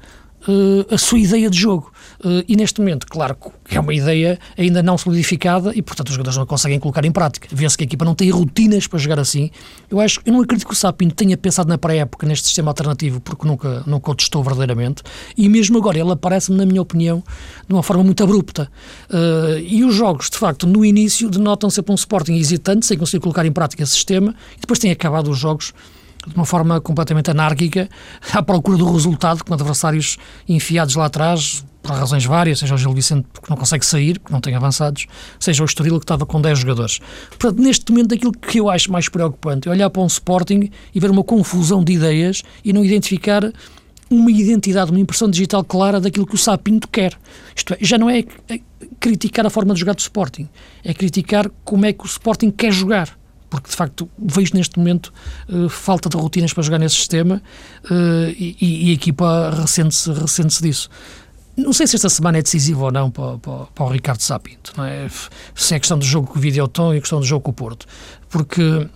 uh, 0.46 0.94
a 0.94 0.98
sua 0.98 1.18
ideia 1.18 1.50
de 1.50 1.58
jogo. 1.58 1.92
Uh, 2.24 2.44
e 2.48 2.56
neste 2.56 2.80
momento, 2.80 3.06
claro 3.06 3.36
que 3.64 3.76
é 3.76 3.80
uma 3.80 3.94
ideia 3.94 4.38
ainda 4.56 4.82
não 4.82 4.98
solidificada 4.98 5.72
e, 5.74 5.82
portanto, 5.82 6.08
os 6.08 6.14
jogadores 6.14 6.36
não 6.36 6.46
conseguem 6.46 6.78
colocar 6.78 7.04
em 7.04 7.12
prática. 7.12 7.48
Vê-se 7.50 7.76
que 7.76 7.84
a 7.84 7.86
equipa 7.86 8.04
não 8.04 8.14
tem 8.14 8.30
rotinas 8.30 8.86
para 8.86 8.98
jogar 8.98 9.18
assim. 9.18 9.50
Eu 9.90 10.00
acho, 10.00 10.20
eu 10.24 10.32
não 10.32 10.40
acredito 10.40 10.66
que 10.66 10.72
o 10.72 10.76
Sapinto 10.76 11.14
tenha 11.14 11.36
pensado 11.36 11.68
na 11.68 11.78
pré-época 11.78 12.26
neste 12.26 12.46
sistema 12.46 12.70
alternativo, 12.70 13.20
porque 13.20 13.46
nunca, 13.46 13.82
nunca 13.86 14.10
o 14.10 14.14
testou 14.14 14.42
verdadeiramente. 14.42 15.02
E 15.36 15.48
mesmo 15.48 15.78
agora, 15.78 15.98
ele 15.98 16.12
aparece-me, 16.12 16.56
na 16.56 16.66
minha 16.66 16.82
opinião, 16.82 17.22
de 17.66 17.74
uma 17.74 17.82
forma 17.82 18.04
muito 18.04 18.22
abrupta. 18.22 18.70
Uh, 19.08 19.58
e 19.60 19.84
os 19.84 19.94
jogos, 19.94 20.30
de 20.30 20.36
facto, 20.36 20.66
no 20.66 20.84
início, 20.84 21.30
denotam 21.30 21.70
sempre 21.70 21.92
um 21.92 21.94
Sporting 21.94 22.34
hesitante, 22.34 22.86
sem 22.86 22.98
conseguir 22.98 23.20
colocar 23.20 23.44
em 23.46 23.52
prática 23.52 23.82
esse 23.82 23.92
sistema, 23.92 24.34
e 24.56 24.60
depois 24.60 24.78
têm 24.78 24.90
acabado 24.90 25.30
os 25.30 25.38
jogos 25.38 25.72
de 26.28 26.34
uma 26.34 26.46
forma 26.46 26.80
completamente 26.80 27.30
anárquica, 27.30 27.88
à 28.32 28.42
procura 28.42 28.78
do 28.78 28.92
resultado, 28.92 29.44
com 29.44 29.54
adversários 29.54 30.18
enfiados 30.48 30.94
lá 30.94 31.06
atrás, 31.06 31.64
por 31.82 31.92
razões 31.92 32.24
várias, 32.24 32.58
seja 32.58 32.74
o 32.74 32.78
Gil 32.78 32.92
Vicente 32.92 33.26
porque 33.32 33.46
não 33.48 33.56
consegue 33.56 33.84
sair, 33.86 34.18
porque 34.18 34.32
não 34.32 34.40
tem 34.40 34.54
avançados, 34.54 35.06
seja 35.40 35.62
o 35.62 35.66
Estoril 35.66 35.98
que 35.98 36.04
estava 36.04 36.26
com 36.26 36.40
10 36.40 36.58
jogadores. 36.58 37.00
Portanto, 37.30 37.62
neste 37.62 37.90
momento, 37.90 38.14
aquilo 38.14 38.32
que 38.32 38.60
eu 38.60 38.68
acho 38.68 38.92
mais 38.92 39.08
preocupante 39.08 39.68
é 39.68 39.70
olhar 39.70 39.88
para 39.88 40.02
um 40.02 40.06
Sporting 40.06 40.70
e 40.94 41.00
ver 41.00 41.10
uma 41.10 41.24
confusão 41.24 41.82
de 41.82 41.92
ideias 41.94 42.42
e 42.64 42.72
não 42.72 42.84
identificar 42.84 43.50
uma 44.10 44.30
identidade, 44.30 44.90
uma 44.90 45.00
impressão 45.00 45.30
digital 45.30 45.62
clara 45.64 46.00
daquilo 46.00 46.26
que 46.26 46.34
o 46.34 46.38
Sapinto 46.38 46.88
quer. 46.88 47.14
Isto 47.54 47.74
é, 47.74 47.78
já 47.80 47.98
não 47.98 48.08
é 48.08 48.24
criticar 48.98 49.46
a 49.46 49.50
forma 49.50 49.74
de 49.74 49.80
jogar 49.80 49.94
do 49.94 50.00
Sporting, 50.00 50.48
é 50.84 50.94
criticar 50.94 51.50
como 51.64 51.84
é 51.84 51.92
que 51.92 52.04
o 52.04 52.06
Sporting 52.06 52.50
quer 52.50 52.72
jogar. 52.72 53.16
Porque, 53.50 53.70
de 53.70 53.76
facto, 53.76 54.08
vejo 54.18 54.52
neste 54.54 54.78
momento 54.78 55.12
uh, 55.48 55.68
falta 55.68 56.08
de 56.08 56.16
rotinas 56.16 56.52
para 56.52 56.62
jogar 56.62 56.78
nesse 56.78 56.96
sistema 56.96 57.42
uh, 57.84 58.28
e, 58.30 58.56
e, 58.60 58.90
a 58.90 58.92
equipa 58.92 59.50
ressente-se 59.50 60.12
ressente 60.12 60.62
disso. 60.62 60.90
Não 61.56 61.72
sei 61.72 61.86
se 61.86 61.96
esta 61.96 62.08
semana 62.08 62.38
é 62.38 62.42
decisiva 62.42 62.84
ou 62.84 62.92
não 62.92 63.10
para, 63.10 63.38
para, 63.38 63.64
para 63.66 63.84
o 63.84 63.88
Ricardo 63.88 64.20
Sapinto, 64.20 64.72
não 64.76 64.84
é? 64.84 65.08
se 65.54 65.74
é 65.74 65.78
questão 65.78 65.98
do 65.98 66.04
jogo 66.04 66.28
com 66.28 66.38
o 66.38 66.40
Videoton 66.40 66.94
e 66.94 66.98
a 66.98 67.00
questão 67.00 67.18
do 67.18 67.26
jogo 67.26 67.42
com 67.42 67.50
o 67.50 67.54
Porto. 67.54 67.86
Porque 68.28 68.88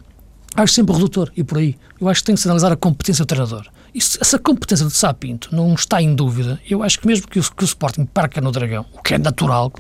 acho 0.54 0.74
sempre 0.74 0.94
redutor 0.94 1.32
e 1.36 1.42
por 1.42 1.58
aí. 1.58 1.76
Eu 2.00 2.08
acho 2.08 2.20
que 2.20 2.26
tem 2.26 2.34
que 2.34 2.40
se 2.40 2.46
analisar 2.46 2.70
a 2.70 2.76
competência 2.76 3.24
do 3.24 3.26
treinador. 3.26 3.66
Isso, 3.94 4.16
essa 4.20 4.38
competência 4.38 4.86
do 4.86 4.92
Sapinto 4.92 5.54
não 5.54 5.74
está 5.74 6.00
em 6.00 6.14
dúvida. 6.14 6.60
Eu 6.68 6.82
acho 6.82 7.00
que 7.00 7.06
mesmo 7.06 7.26
que 7.26 7.38
o, 7.38 7.42
que 7.42 7.62
o 7.62 7.66
Sporting 7.66 8.06
perca 8.06 8.40
no 8.40 8.50
Dragão, 8.50 8.86
o 8.92 9.02
que 9.02 9.14
é 9.14 9.18
natural, 9.18 9.72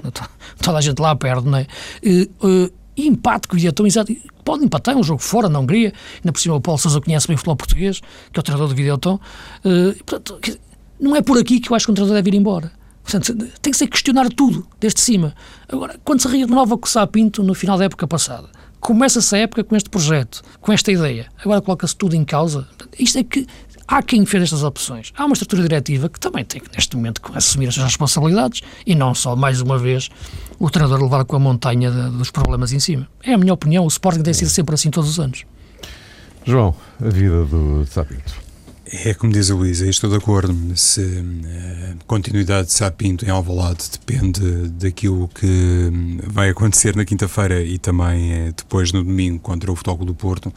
toda 0.60 0.78
a 0.78 0.80
gente 0.80 0.98
lá 0.98 1.14
perde, 1.16 1.48
não 1.48 1.58
é? 1.58 1.66
E, 2.02 2.28
e 2.96 3.06
empate 3.06 3.48
com 3.48 3.54
o 3.54 3.56
Videoton, 3.56 3.86
exato, 3.86 4.14
pode 4.44 4.64
empatar, 4.64 4.94
é 4.94 4.98
um 4.98 5.02
jogo 5.02 5.22
fora 5.22 5.48
na 5.48 5.58
Hungria, 5.58 5.92
ainda 6.16 6.32
por 6.32 6.40
cima 6.40 6.54
o 6.54 6.60
Paulo 6.60 6.78
Sousa 6.78 7.00
conhece 7.00 7.26
bem 7.26 7.34
o 7.34 7.38
futebol 7.38 7.56
português, 7.56 8.00
que 8.32 8.38
é 8.38 8.40
o 8.40 8.42
treinador 8.42 8.68
do 8.68 8.74
Videoton. 8.74 9.18
Uh, 9.64 10.04
portanto, 10.04 10.58
não 11.00 11.16
é 11.16 11.22
por 11.22 11.38
aqui 11.38 11.58
que 11.60 11.70
eu 11.70 11.76
acho 11.76 11.86
que 11.86 11.92
o 11.92 11.94
treinador 11.94 12.16
deve 12.16 12.36
ir 12.36 12.38
embora. 12.38 12.72
Portanto, 13.02 13.34
tem 13.60 13.72
que 13.72 13.76
ser 13.76 13.88
questionar 13.88 14.28
tudo, 14.28 14.66
desde 14.78 15.00
cima. 15.00 15.34
Agora, 15.68 15.98
quando 16.04 16.20
se 16.20 16.28
renova 16.28 16.78
com 16.78 16.86
o 16.86 16.88
Sapinto 16.88 17.42
no 17.42 17.54
final 17.54 17.76
da 17.76 17.84
época 17.84 18.06
passada, 18.06 18.48
começa-se 18.78 19.34
a 19.34 19.38
época 19.38 19.64
com 19.64 19.74
este 19.74 19.90
projeto, 19.90 20.42
com 20.60 20.72
esta 20.72 20.92
ideia, 20.92 21.26
agora 21.38 21.60
coloca-se 21.60 21.96
tudo 21.96 22.14
em 22.14 22.24
causa. 22.24 22.68
Isto 22.98 23.18
é 23.18 23.24
que 23.24 23.46
há 23.86 24.02
quem 24.02 24.24
fez 24.26 24.44
estas 24.44 24.62
opções. 24.62 25.12
Há 25.16 25.24
uma 25.24 25.32
estrutura 25.32 25.62
diretiva 25.62 26.08
que 26.08 26.18
também 26.18 26.44
tem 26.44 26.60
que, 26.60 26.74
neste 26.74 26.96
momento, 26.96 27.20
assumir 27.34 27.68
as 27.68 27.74
suas 27.74 27.86
responsabilidades 27.86 28.62
e 28.86 28.94
não 28.94 29.14
só, 29.14 29.36
mais 29.36 29.60
uma 29.60 29.78
vez, 29.78 30.10
o 30.58 30.70
treinador 30.70 31.02
levar 31.02 31.24
com 31.24 31.36
a 31.36 31.38
montanha 31.38 31.90
de, 31.90 32.10
dos 32.10 32.30
problemas 32.30 32.72
em 32.72 32.80
cima. 32.80 33.08
É 33.22 33.34
a 33.34 33.38
minha 33.38 33.52
opinião. 33.52 33.84
O 33.84 33.88
Sporting 33.88 34.22
tem 34.22 34.34
sido 34.34 34.48
sempre 34.48 34.74
assim 34.74 34.90
todos 34.90 35.10
os 35.10 35.20
anos. 35.20 35.44
João, 36.44 36.74
a 37.00 37.08
vida 37.08 37.44
do 37.44 37.86
Sapinto. 37.86 38.42
É 38.94 39.14
como 39.14 39.32
diz 39.32 39.50
a 39.50 39.54
Luísa, 39.54 39.88
estou 39.88 40.10
de 40.10 40.16
acordo. 40.16 40.54
Se 40.76 41.00
a 41.00 41.48
eh, 41.48 41.94
continuidade 42.06 42.66
de 42.66 42.74
Sapinto 42.74 43.24
em 43.24 43.30
Alvalade 43.30 43.84
depende 43.90 44.68
daquilo 44.68 45.28
que 45.28 45.46
hum, 45.90 46.18
vai 46.26 46.50
acontecer 46.50 46.94
na 46.94 47.04
quinta-feira 47.04 47.62
e 47.62 47.78
também 47.78 48.32
eh, 48.32 48.52
depois 48.54 48.92
no 48.92 49.02
domingo 49.02 49.38
contra 49.38 49.72
o 49.72 49.76
Futebol 49.76 50.04
do 50.04 50.14
Porto, 50.14 50.52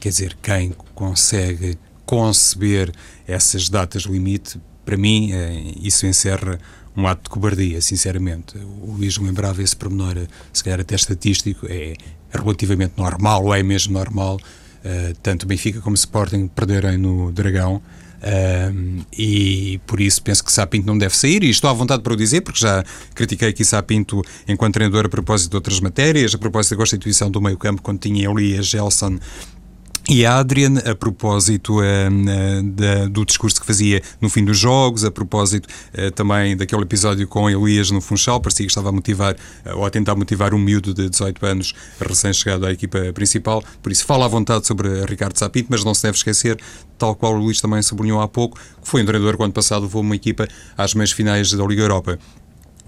quer 0.00 0.08
dizer, 0.08 0.36
quem 0.42 0.74
consegue 0.96 1.78
conceber 2.06 2.92
essas 3.26 3.68
datas 3.68 4.04
limite, 4.04 4.58
para 4.84 4.96
mim, 4.96 5.32
eh, 5.32 5.74
isso 5.82 6.06
encerra 6.06 6.58
um 6.96 7.06
ato 7.06 7.24
de 7.24 7.30
cobardia, 7.30 7.80
sinceramente. 7.80 8.56
O 8.56 8.92
Luís 8.92 9.18
lembrava 9.18 9.62
esse 9.62 9.76
pormenor, 9.76 10.16
se 10.52 10.64
calhar 10.64 10.80
até 10.80 10.94
estatístico, 10.94 11.66
é 11.68 11.94
relativamente 12.30 12.94
normal, 12.96 13.44
ou 13.44 13.54
é 13.54 13.62
mesmo 13.62 13.92
normal, 13.92 14.36
uh, 14.36 15.16
tanto 15.22 15.46
Benfica 15.46 15.80
como 15.80 15.94
Sporting 15.94 16.48
perderem 16.48 16.96
no 16.96 17.30
Dragão. 17.32 17.82
Uh, 18.16 19.04
e 19.16 19.78
por 19.86 20.00
isso 20.00 20.22
penso 20.22 20.42
que 20.42 20.50
Sapinto 20.50 20.86
não 20.86 20.96
deve 20.96 21.14
sair, 21.14 21.44
e 21.44 21.50
estou 21.50 21.68
à 21.68 21.72
vontade 21.74 22.02
para 22.02 22.14
o 22.14 22.16
dizer, 22.16 22.40
porque 22.40 22.60
já 22.60 22.82
critiquei 23.14 23.50
aqui 23.50 23.62
Sapinto 23.62 24.22
enquanto 24.48 24.74
treinador 24.74 25.04
a 25.04 25.08
propósito 25.08 25.50
de 25.50 25.56
outras 25.56 25.80
matérias, 25.80 26.34
a 26.34 26.38
propósito 26.38 26.70
da 26.70 26.76
constituição 26.78 27.30
do 27.30 27.42
meio-campo, 27.42 27.82
quando 27.82 27.98
tinha 27.98 28.28
Elias, 28.28 28.66
Gelson 28.66 29.18
e 30.08 30.24
a 30.24 30.38
Adrian, 30.38 30.78
a 30.88 30.94
propósito 30.94 31.80
uh, 31.80 31.82
uh, 31.82 33.08
do 33.08 33.24
discurso 33.24 33.60
que 33.60 33.66
fazia 33.66 34.00
no 34.20 34.30
fim 34.30 34.44
dos 34.44 34.56
jogos, 34.56 35.04
a 35.04 35.10
propósito 35.10 35.66
uh, 35.66 36.12
também 36.12 36.56
daquele 36.56 36.82
episódio 36.82 37.26
com 37.26 37.50
Elias 37.50 37.90
no 37.90 38.00
Funchal, 38.00 38.40
parecia 38.40 38.64
que 38.64 38.70
estava 38.70 38.90
a 38.90 38.92
motivar 38.92 39.34
ou 39.74 39.84
a 39.84 39.90
tentar 39.90 40.14
motivar 40.14 40.54
um 40.54 40.58
miúdo 40.58 40.94
de 40.94 41.08
18 41.10 41.44
anos 41.44 41.74
recém-chegado 42.00 42.66
à 42.66 42.72
equipa 42.72 43.12
principal. 43.12 43.64
Por 43.82 43.90
isso, 43.90 44.04
fala 44.04 44.26
à 44.26 44.28
vontade 44.28 44.64
sobre 44.66 45.04
Ricardo 45.06 45.36
Sapinto, 45.36 45.68
mas 45.70 45.82
não 45.82 45.92
se 45.92 46.04
deve 46.04 46.16
esquecer, 46.16 46.56
tal 46.96 47.16
qual 47.16 47.34
o 47.34 47.38
Luís 47.38 47.60
também 47.60 47.82
sublinhou 47.82 48.20
há 48.20 48.28
pouco, 48.28 48.56
que 48.58 48.88
foi 48.88 49.02
um 49.02 49.06
treinador 49.06 49.36
que, 49.36 49.42
ano 49.42 49.52
passado, 49.52 49.82
levou 49.82 50.02
uma 50.02 50.14
equipa 50.14 50.46
às 50.78 50.94
meias 50.94 51.10
finais 51.10 51.50
da 51.50 51.66
Liga 51.66 51.82
Europa. 51.82 52.16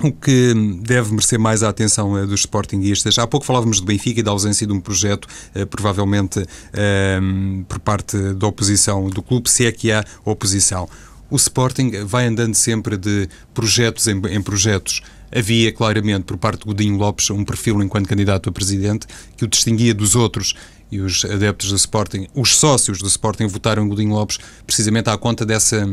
O 0.00 0.12
que 0.12 0.54
deve 0.80 1.10
merecer 1.10 1.40
mais 1.40 1.64
a 1.64 1.68
atenção 1.68 2.12
uh, 2.12 2.24
dos 2.24 2.40
sportinguistas. 2.40 3.18
Há 3.18 3.26
pouco 3.26 3.44
falávamos 3.44 3.80
do 3.80 3.86
Benfica 3.86 4.20
e 4.20 4.22
da 4.22 4.30
ausência 4.30 4.64
de 4.64 4.72
um 4.72 4.80
projeto, 4.80 5.26
uh, 5.56 5.66
provavelmente 5.66 6.38
uh, 6.38 7.64
por 7.68 7.80
parte 7.80 8.16
da 8.34 8.46
oposição 8.46 9.10
do 9.10 9.20
clube, 9.20 9.50
se 9.50 9.66
é 9.66 9.72
que 9.72 9.90
há 9.90 10.04
oposição. 10.24 10.88
O 11.28 11.34
Sporting 11.34 11.90
vai 12.04 12.26
andando 12.26 12.54
sempre 12.54 12.96
de 12.96 13.28
projetos 13.52 14.06
em, 14.06 14.16
em 14.28 14.40
projetos. 14.40 15.02
Havia 15.34 15.72
claramente, 15.72 16.24
por 16.24 16.38
parte 16.38 16.60
de 16.60 16.66
Godinho 16.66 16.96
Lopes, 16.96 17.28
um 17.30 17.44
perfil 17.44 17.82
enquanto 17.82 18.08
candidato 18.08 18.48
a 18.48 18.52
presidente 18.52 19.06
que 19.36 19.44
o 19.44 19.48
distinguia 19.48 19.92
dos 19.92 20.14
outros 20.14 20.54
e 20.92 21.00
os 21.00 21.24
adeptos 21.24 21.70
do 21.70 21.76
Sporting, 21.76 22.28
os 22.34 22.56
sócios 22.56 22.98
do 22.98 23.08
Sporting 23.08 23.46
votaram 23.46 23.86
Godinho 23.88 24.14
Lopes 24.14 24.38
precisamente 24.66 25.10
à 25.10 25.18
conta 25.18 25.44
dessa 25.44 25.86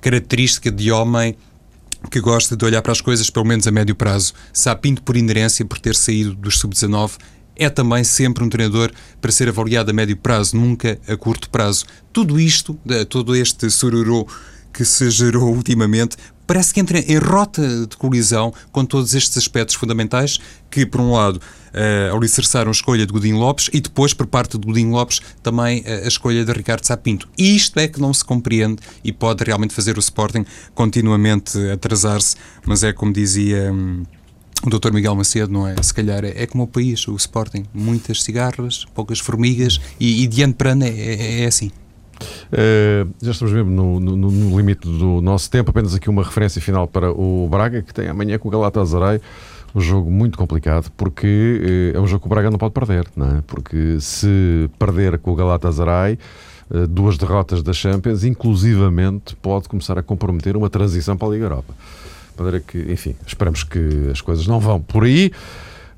característica 0.00 0.72
de 0.72 0.90
homem 0.90 1.36
que 2.10 2.20
gosta 2.20 2.56
de 2.56 2.64
olhar 2.64 2.82
para 2.82 2.92
as 2.92 3.00
coisas, 3.00 3.30
pelo 3.30 3.44
menos 3.44 3.66
a 3.66 3.70
médio 3.70 3.94
prazo. 3.94 4.34
Sapinto, 4.52 5.02
por 5.02 5.16
inerência, 5.16 5.64
por 5.64 5.78
ter 5.78 5.94
saído 5.94 6.34
dos 6.34 6.58
sub-19, 6.58 7.12
é 7.56 7.70
também 7.70 8.02
sempre 8.02 8.42
um 8.42 8.48
treinador 8.48 8.92
para 9.20 9.30
ser 9.30 9.48
avaliado 9.48 9.90
a 9.90 9.94
médio 9.94 10.16
prazo, 10.16 10.56
nunca 10.56 10.98
a 11.06 11.16
curto 11.16 11.48
prazo. 11.50 11.86
Tudo 12.12 12.38
isto, 12.40 12.78
todo 13.08 13.34
este 13.34 13.70
sururu 13.70 14.26
que 14.72 14.84
se 14.84 15.08
gerou 15.08 15.54
ultimamente, 15.54 16.16
parece 16.46 16.74
que 16.74 16.80
entra 16.80 16.98
em 16.98 17.16
rota 17.16 17.86
de 17.86 17.96
colisão 17.96 18.52
com 18.72 18.84
todos 18.84 19.14
estes 19.14 19.38
aspectos 19.38 19.76
fundamentais 19.76 20.40
que, 20.74 20.84
por 20.84 21.00
um 21.00 21.12
lado, 21.12 21.36
uh, 21.36 22.16
alicerçaram 22.16 22.68
a 22.68 22.72
escolha 22.72 23.06
de 23.06 23.12
Godinho 23.12 23.38
Lopes 23.38 23.70
e 23.72 23.80
depois, 23.80 24.12
por 24.12 24.26
parte 24.26 24.58
de 24.58 24.66
Godinho 24.66 24.90
Lopes, 24.90 25.20
também 25.40 25.82
uh, 25.82 26.04
a 26.04 26.08
escolha 26.08 26.44
de 26.44 26.52
Ricardo 26.52 26.84
Sapinto. 26.84 27.28
E 27.38 27.54
isto 27.54 27.78
é 27.78 27.86
que 27.86 28.00
não 28.00 28.12
se 28.12 28.24
compreende 28.24 28.82
e 29.04 29.12
pode 29.12 29.44
realmente 29.44 29.72
fazer 29.72 29.96
o 29.96 30.00
Sporting 30.00 30.44
continuamente 30.74 31.56
atrasar-se, 31.70 32.34
mas 32.66 32.82
é 32.82 32.92
como 32.92 33.12
dizia... 33.12 33.72
Hum, 33.72 34.02
o 34.64 34.70
Dr. 34.70 34.94
Miguel 34.94 35.14
Macedo, 35.14 35.52
não 35.52 35.68
é? 35.68 35.74
Se 35.82 35.92
calhar 35.92 36.24
é, 36.24 36.42
é, 36.42 36.46
como 36.46 36.64
o 36.64 36.66
país, 36.66 37.06
o 37.06 37.14
Sporting. 37.16 37.64
Muitas 37.74 38.22
cigarras, 38.22 38.86
poucas 38.94 39.18
formigas 39.18 39.78
e, 40.00 40.22
e 40.22 40.26
de 40.26 40.42
ano 40.42 40.54
para 40.54 40.70
ano 40.70 40.84
é, 40.84 40.88
é, 40.88 41.42
é 41.42 41.46
assim. 41.46 41.70
Uh, 42.52 43.12
já 43.20 43.32
estamos 43.32 43.52
mesmo 43.52 43.70
no, 43.70 44.00
no, 44.00 44.16
no, 44.16 44.56
limite 44.56 44.88
do 44.88 45.20
nosso 45.20 45.50
tempo. 45.50 45.70
Apenas 45.70 45.94
aqui 45.94 46.08
uma 46.08 46.22
referência 46.22 46.62
final 46.62 46.86
para 46.86 47.12
o 47.12 47.46
Braga, 47.48 47.82
que 47.82 47.92
tem 47.92 48.08
amanhã 48.08 48.38
com 48.38 48.48
o 48.48 48.50
Galatasaray. 48.50 49.20
Um 49.74 49.80
jogo 49.80 50.10
muito 50.10 50.38
complicado, 50.38 50.90
porque 50.96 51.92
uh, 51.94 51.98
é 51.98 52.00
um 52.00 52.06
jogo 52.06 52.20
que 52.20 52.26
o 52.26 52.30
Braga 52.30 52.50
não 52.50 52.58
pode 52.58 52.72
perder, 52.72 53.06
não 53.16 53.38
é? 53.38 53.42
Porque 53.46 53.98
se 54.00 54.70
perder 54.78 55.18
com 55.18 55.32
o 55.32 55.34
Galatasaray, 55.34 56.18
uh, 56.70 56.86
duas 56.86 57.18
derrotas 57.18 57.62
da 57.62 57.72
Champions, 57.72 58.22
inclusivamente 58.22 59.34
pode 59.36 59.68
começar 59.68 59.98
a 59.98 60.02
comprometer 60.02 60.56
uma 60.56 60.70
transição 60.70 61.16
para 61.16 61.28
a 61.28 61.30
Liga 61.32 61.44
Europa. 61.46 61.74
De 62.36 62.60
que, 62.60 62.92
enfim, 62.92 63.14
esperamos 63.26 63.62
que 63.62 64.10
as 64.10 64.20
coisas 64.20 64.46
não 64.46 64.58
vão 64.58 64.80
por 64.80 65.04
aí. 65.04 65.30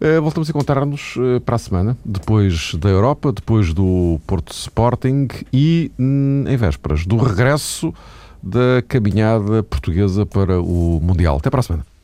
Eh, 0.01 0.21
voltamos 0.21 0.49
a 0.49 0.51
encontrar-nos 0.51 1.15
eh, 1.17 1.41
para 1.41 1.57
a 1.57 1.59
semana, 1.59 1.97
depois 2.05 2.75
da 2.75 2.89
Europa, 2.89 3.33
depois 3.33 3.73
do 3.73 4.21
Porto 4.27 4.53
Sporting 4.53 5.29
e 5.53 5.91
hum, 5.99 6.45
em 6.47 6.57
vésperas 6.57 7.07
do 7.07 7.17
regresso 7.17 7.95
da 8.43 8.83
caminhada 8.87 9.63
portuguesa 9.63 10.27
para 10.27 10.61
o 10.61 11.01
Mundial. 11.03 11.39
Até 11.39 11.49
para 11.49 11.61
a 11.61 11.63
semana. 11.63 11.96